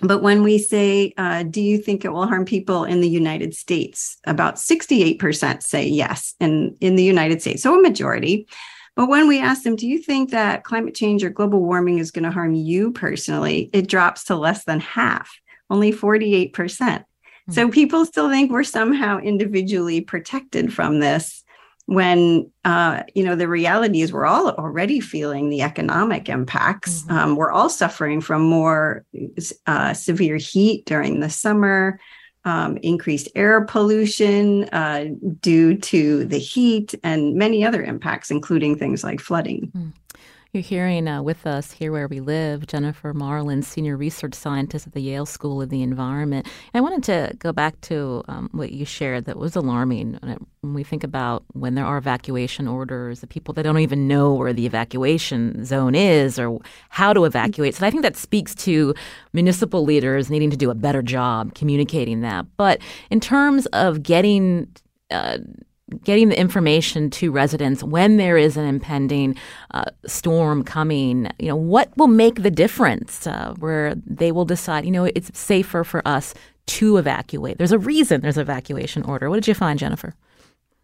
But 0.00 0.22
when 0.22 0.42
we 0.42 0.58
say, 0.58 1.12
uh, 1.16 1.44
do 1.44 1.60
you 1.60 1.78
think 1.78 2.04
it 2.04 2.12
will 2.12 2.26
harm 2.26 2.44
people 2.44 2.84
in 2.84 3.00
the 3.00 3.08
United 3.08 3.54
States? 3.54 4.18
About 4.26 4.56
68% 4.56 5.62
say 5.62 5.86
yes 5.86 6.34
in, 6.40 6.76
in 6.80 6.96
the 6.96 7.04
United 7.04 7.40
States. 7.40 7.62
So 7.62 7.78
a 7.78 7.82
majority. 7.82 8.48
But 8.96 9.08
when 9.08 9.26
we 9.26 9.40
ask 9.40 9.64
them, 9.64 9.76
do 9.76 9.88
you 9.88 9.98
think 9.98 10.30
that 10.30 10.62
climate 10.62 10.94
change 10.94 11.24
or 11.24 11.30
global 11.30 11.60
warming 11.60 11.98
is 11.98 12.10
going 12.10 12.24
to 12.24 12.30
harm 12.30 12.54
you 12.54 12.92
personally? 12.92 13.70
It 13.72 13.88
drops 13.88 14.24
to 14.24 14.36
less 14.36 14.64
than 14.64 14.80
half, 14.80 15.36
only 15.68 15.92
48%. 15.92 17.04
So 17.50 17.66
hmm. 17.66 17.72
people 17.72 18.06
still 18.06 18.30
think 18.30 18.50
we're 18.50 18.64
somehow 18.64 19.18
individually 19.18 20.00
protected 20.00 20.72
from 20.72 21.00
this 21.00 21.42
when 21.86 22.50
uh, 22.64 23.02
you 23.14 23.24
know 23.24 23.36
the 23.36 23.48
reality 23.48 24.00
is 24.00 24.12
we're 24.12 24.24
all 24.24 24.50
already 24.52 25.00
feeling 25.00 25.50
the 25.50 25.60
economic 25.60 26.30
impacts 26.30 27.02
mm-hmm. 27.02 27.18
um, 27.18 27.36
we're 27.36 27.52
all 27.52 27.68
suffering 27.68 28.22
from 28.22 28.40
more 28.40 29.04
uh, 29.66 29.92
severe 29.92 30.38
heat 30.38 30.86
during 30.86 31.20
the 31.20 31.28
summer 31.28 32.00
um, 32.44 32.76
increased 32.78 33.28
air 33.34 33.64
pollution 33.64 34.64
uh, 34.64 35.06
due 35.40 35.76
to 35.76 36.24
the 36.26 36.38
heat, 36.38 36.94
and 37.02 37.34
many 37.34 37.64
other 37.64 37.82
impacts, 37.82 38.30
including 38.30 38.76
things 38.76 39.02
like 39.02 39.20
flooding. 39.20 39.72
Mm. 39.74 39.92
You're 40.54 40.62
hearing 40.62 41.08
uh, 41.08 41.20
with 41.20 41.48
us 41.48 41.72
here 41.72 41.90
where 41.90 42.06
we 42.06 42.20
live, 42.20 42.68
Jennifer 42.68 43.12
Marlon, 43.12 43.64
Senior 43.64 43.96
Research 43.96 44.34
Scientist 44.34 44.86
at 44.86 44.92
the 44.92 45.00
Yale 45.00 45.26
School 45.26 45.60
of 45.60 45.68
the 45.68 45.82
Environment. 45.82 46.46
I 46.72 46.80
wanted 46.80 47.02
to 47.04 47.34
go 47.40 47.50
back 47.50 47.80
to 47.80 48.22
um, 48.28 48.50
what 48.52 48.70
you 48.70 48.84
shared 48.84 49.24
that 49.24 49.36
was 49.36 49.56
alarming 49.56 50.16
when 50.60 50.74
we 50.74 50.84
think 50.84 51.02
about 51.02 51.42
when 51.54 51.74
there 51.74 51.84
are 51.84 51.98
evacuation 51.98 52.68
orders, 52.68 53.18
the 53.18 53.26
people 53.26 53.52
that 53.54 53.64
don't 53.64 53.80
even 53.80 54.06
know 54.06 54.32
where 54.32 54.52
the 54.52 54.64
evacuation 54.64 55.64
zone 55.64 55.96
is 55.96 56.38
or 56.38 56.60
how 56.88 57.12
to 57.12 57.24
evacuate. 57.24 57.74
So 57.74 57.84
I 57.84 57.90
think 57.90 58.04
that 58.04 58.16
speaks 58.16 58.54
to 58.54 58.94
municipal 59.32 59.82
leaders 59.82 60.30
needing 60.30 60.50
to 60.50 60.56
do 60.56 60.70
a 60.70 60.74
better 60.76 61.02
job 61.02 61.56
communicating 61.56 62.20
that. 62.20 62.46
But 62.56 62.80
in 63.10 63.18
terms 63.18 63.66
of 63.72 64.04
getting 64.04 64.68
uh, 65.10 65.38
getting 66.02 66.30
the 66.30 66.38
information 66.38 67.10
to 67.10 67.30
residents 67.30 67.82
when 67.82 68.16
there 68.16 68.38
is 68.38 68.56
an 68.56 68.64
impending 68.64 69.36
uh, 69.72 69.84
storm 70.06 70.64
coming 70.64 71.28
you 71.38 71.48
know 71.48 71.56
what 71.56 71.94
will 71.96 72.06
make 72.06 72.42
the 72.42 72.50
difference 72.50 73.26
uh, 73.26 73.54
where 73.58 73.94
they 74.06 74.32
will 74.32 74.46
decide 74.46 74.84
you 74.84 74.90
know 74.90 75.04
it's 75.04 75.38
safer 75.38 75.84
for 75.84 76.06
us 76.06 76.34
to 76.66 76.96
evacuate. 76.96 77.58
There's 77.58 77.72
a 77.72 77.78
reason 77.78 78.20
there's 78.20 78.38
evacuation 78.38 79.02
order. 79.02 79.28
What 79.28 79.36
did 79.36 79.48
you 79.48 79.54
find 79.54 79.78
jennifer? 79.78 80.14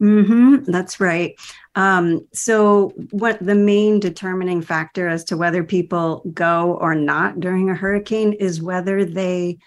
Mm-hmm, 0.00 0.70
that's 0.70 0.98
right. 0.98 1.38
Um, 1.74 2.26
so, 2.32 2.94
what 3.10 3.38
the 3.38 3.54
main 3.54 4.00
determining 4.00 4.62
factor 4.62 5.08
as 5.08 5.24
to 5.24 5.36
whether 5.36 5.62
people 5.62 6.22
go 6.32 6.78
or 6.80 6.94
not 6.94 7.38
during 7.38 7.68
a 7.68 7.74
hurricane 7.74 8.32
is 8.32 8.62
whether 8.62 9.04
they 9.04 9.58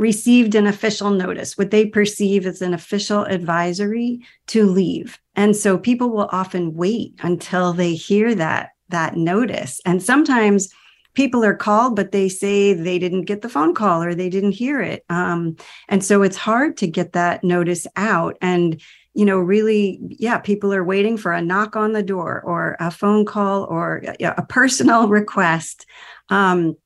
received 0.00 0.54
an 0.54 0.66
official 0.66 1.10
notice, 1.10 1.58
what 1.58 1.70
they 1.70 1.84
perceive 1.84 2.46
as 2.46 2.62
an 2.62 2.72
official 2.72 3.24
advisory 3.24 4.20
to 4.46 4.64
leave. 4.64 5.20
And 5.36 5.54
so 5.54 5.76
people 5.76 6.08
will 6.08 6.28
often 6.32 6.74
wait 6.74 7.14
until 7.22 7.74
they 7.74 7.94
hear 7.94 8.34
that 8.34 8.70
that 8.88 9.14
notice. 9.14 9.78
And 9.84 10.02
sometimes 10.02 10.70
people 11.12 11.44
are 11.44 11.54
called, 11.54 11.96
but 11.96 12.12
they 12.12 12.30
say 12.30 12.72
they 12.72 12.98
didn't 12.98 13.26
get 13.26 13.42
the 13.42 13.48
phone 13.48 13.74
call 13.74 14.02
or 14.02 14.14
they 14.14 14.30
didn't 14.30 14.52
hear 14.52 14.80
it. 14.80 15.04
Um, 15.10 15.56
and 15.88 16.02
so 16.02 16.22
it's 16.22 16.36
hard 16.36 16.78
to 16.78 16.86
get 16.86 17.12
that 17.12 17.44
notice 17.44 17.86
out. 17.94 18.38
And 18.40 18.80
you 19.12 19.24
know, 19.24 19.38
really, 19.38 19.98
yeah, 20.02 20.38
people 20.38 20.72
are 20.72 20.84
waiting 20.84 21.16
for 21.16 21.32
a 21.32 21.42
knock 21.42 21.76
on 21.76 21.92
the 21.92 22.02
door 22.02 22.40
or 22.44 22.76
a 22.80 22.90
phone 22.90 23.24
call 23.24 23.64
or 23.64 24.02
a, 24.20 24.34
a 24.38 24.46
personal 24.46 25.08
request. 25.20 25.84
Um, 26.30 26.76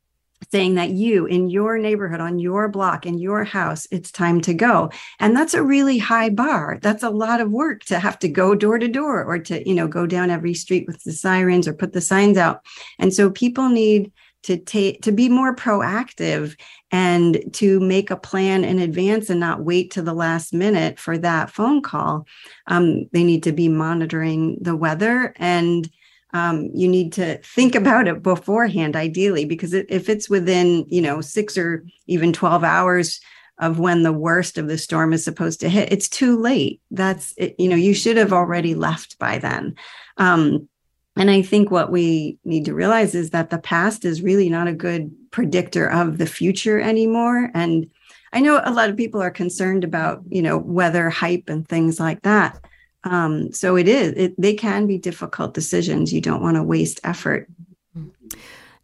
saying 0.54 0.74
that 0.74 0.90
you 0.90 1.26
in 1.26 1.50
your 1.50 1.78
neighborhood 1.78 2.20
on 2.20 2.38
your 2.38 2.68
block 2.68 3.06
in 3.06 3.18
your 3.18 3.42
house 3.42 3.88
it's 3.90 4.12
time 4.12 4.40
to 4.40 4.54
go. 4.54 4.88
And 5.18 5.36
that's 5.36 5.52
a 5.52 5.64
really 5.64 5.98
high 5.98 6.30
bar. 6.30 6.78
That's 6.80 7.02
a 7.02 7.10
lot 7.10 7.40
of 7.40 7.50
work 7.50 7.82
to 7.86 7.98
have 7.98 8.20
to 8.20 8.28
go 8.28 8.54
door 8.54 8.78
to 8.78 8.86
door 8.86 9.24
or 9.24 9.40
to 9.40 9.68
you 9.68 9.74
know 9.74 9.88
go 9.88 10.06
down 10.06 10.30
every 10.30 10.54
street 10.54 10.86
with 10.86 11.02
the 11.02 11.10
sirens 11.10 11.66
or 11.66 11.74
put 11.74 11.92
the 11.92 12.00
signs 12.00 12.38
out. 12.38 12.60
And 13.00 13.12
so 13.12 13.32
people 13.32 13.68
need 13.68 14.12
to 14.44 14.56
take 14.56 15.02
to 15.02 15.10
be 15.10 15.28
more 15.28 15.56
proactive 15.56 16.56
and 16.92 17.52
to 17.54 17.80
make 17.80 18.12
a 18.12 18.16
plan 18.16 18.62
in 18.62 18.78
advance 18.78 19.30
and 19.30 19.40
not 19.40 19.64
wait 19.64 19.90
to 19.90 20.02
the 20.02 20.14
last 20.14 20.54
minute 20.54 21.00
for 21.00 21.18
that 21.18 21.50
phone 21.50 21.82
call. 21.82 22.28
Um, 22.68 23.06
they 23.12 23.24
need 23.24 23.42
to 23.42 23.52
be 23.52 23.66
monitoring 23.66 24.58
the 24.60 24.76
weather 24.76 25.34
and 25.34 25.90
um, 26.34 26.68
you 26.74 26.88
need 26.88 27.12
to 27.12 27.38
think 27.38 27.76
about 27.76 28.08
it 28.08 28.22
beforehand 28.22 28.96
ideally 28.96 29.44
because 29.44 29.72
if 29.72 30.08
it's 30.08 30.28
within 30.28 30.84
you 30.88 31.00
know 31.00 31.20
six 31.20 31.56
or 31.56 31.86
even 32.06 32.32
12 32.32 32.64
hours 32.64 33.20
of 33.58 33.78
when 33.78 34.02
the 34.02 34.12
worst 34.12 34.58
of 34.58 34.66
the 34.66 34.76
storm 34.76 35.12
is 35.12 35.22
supposed 35.24 35.60
to 35.60 35.68
hit 35.68 35.92
it's 35.92 36.08
too 36.08 36.36
late. 36.36 36.82
That's 36.90 37.32
it, 37.38 37.54
you 37.58 37.68
know 37.68 37.76
you 37.76 37.94
should 37.94 38.16
have 38.16 38.32
already 38.32 38.74
left 38.74 39.18
by 39.18 39.38
then. 39.38 39.76
Um, 40.18 40.68
and 41.16 41.30
i 41.30 41.40
think 41.42 41.70
what 41.70 41.92
we 41.92 42.38
need 42.44 42.64
to 42.64 42.74
realize 42.74 43.14
is 43.14 43.30
that 43.30 43.50
the 43.50 43.58
past 43.58 44.04
is 44.04 44.20
really 44.20 44.48
not 44.48 44.66
a 44.66 44.72
good 44.72 45.12
predictor 45.30 45.88
of 45.88 46.18
the 46.18 46.26
future 46.26 46.80
anymore. 46.80 47.50
And 47.54 47.88
i 48.32 48.40
know 48.40 48.60
a 48.64 48.72
lot 48.72 48.90
of 48.90 48.96
people 48.96 49.22
are 49.22 49.30
concerned 49.30 49.84
about 49.84 50.22
you 50.28 50.42
know 50.42 50.58
weather 50.58 51.10
hype 51.10 51.48
and 51.48 51.66
things 51.68 52.00
like 52.00 52.22
that 52.22 52.58
um, 53.04 53.52
so 53.52 53.76
it 53.76 53.88
is, 53.88 54.12
it, 54.16 54.40
they 54.40 54.54
can 54.54 54.86
be 54.86 54.98
difficult 54.98 55.54
decisions. 55.54 56.12
You 56.12 56.20
don't 56.20 56.42
want 56.42 56.56
to 56.56 56.62
waste 56.62 57.00
effort. 57.04 57.48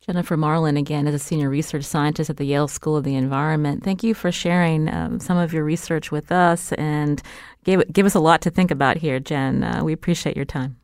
Jennifer 0.01 0.37
Marlon, 0.37 0.79
again, 0.79 1.07
is 1.07 1.15
a 1.15 1.19
senior 1.19 1.51
research 1.51 1.85
scientist 1.85 2.31
at 2.31 2.37
the 2.37 2.45
Yale 2.45 2.69
School 2.69 2.97
of 2.97 3.05
the 3.05 3.15
Environment. 3.15 3.85
Thank 3.85 4.03
you 4.03 4.15
for 4.15 4.33
sharing 4.33 4.93
um, 4.93 5.21
some 5.21 5.37
of 5.37 5.53
your 5.53 5.63
research 5.63 6.11
with 6.11 6.33
us 6.33 6.73
and 6.73 7.23
gave, 7.65 7.83
give 7.93 8.07
us 8.07 8.15
a 8.15 8.21
lot 8.21 8.41
to 8.43 8.51
think 8.51 8.71
about 8.71 8.97
here, 8.97 9.21
Jen. 9.21 9.63
Uh, 9.63 9.85
we 9.85 9.93
appreciate 9.93 10.37
your 10.37 10.47
time. 10.47 10.77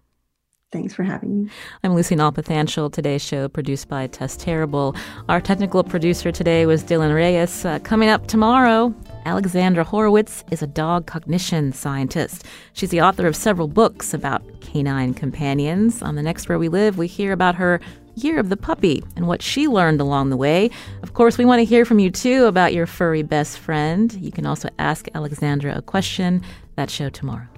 Thanks 0.71 0.95
for 0.95 1.03
having 1.03 1.45
me. 1.45 1.51
I'm 1.83 1.95
Lucy 1.95 2.15
Nalpathanchel. 2.15 2.93
Today's 2.93 3.23
show 3.23 3.49
produced 3.49 3.89
by 3.89 4.07
Tess 4.09 4.37
Terrible. 4.37 4.95
Our 5.29 5.41
technical 5.41 5.83
producer 5.83 6.31
today 6.31 6.67
was 6.67 6.85
Dylan 6.85 7.15
Reyes. 7.15 7.65
Uh, 7.65 7.79
coming 7.79 8.09
up 8.09 8.27
tomorrow, 8.27 8.95
Alexandra 9.27 9.83
Horowitz 9.83 10.45
is 10.53 10.63
a 10.63 10.69
dog 10.69 11.07
cognition 11.07 11.73
scientist. 11.73 12.45
She's 12.75 12.91
the 12.91 13.01
author 13.01 13.27
of 13.27 13.35
several 13.35 13.67
books 13.67 14.15
about 14.15 14.61
canine 14.61 15.15
companions. 15.15 16.01
On 16.01 16.15
the 16.15 16.23
next 16.23 16.49
Where 16.49 16.61
We 16.61 16.69
Live, 16.69 16.97
we 16.97 17.09
hear 17.09 17.33
about 17.33 17.57
her 17.57 17.81
year 18.15 18.39
of 18.39 18.51
the 18.51 18.57
puppy 18.57 19.03
and 19.17 19.27
what 19.27 19.43
she 19.43 19.67
learned 19.67 20.01
along 20.01 20.31
the 20.31 20.37
way. 20.37 20.71
Of 21.03 21.15
course, 21.15 21.39
we 21.39 21.45
want 21.45 21.59
to 21.59 21.65
hear 21.65 21.85
from 21.85 21.99
you 21.99 22.09
too 22.09 22.45
about 22.45 22.73
your 22.73 22.87
furry 22.87 23.25
best 23.25 23.59
friend. 23.59 24.13
You 24.13 24.31
can 24.31 24.47
also 24.47 24.69
ask 24.79 25.09
Alexandra 25.13 25.77
a 25.77 25.83
question. 25.83 26.41
That 26.77 26.89
show 26.89 27.09
tomorrow. 27.09 27.49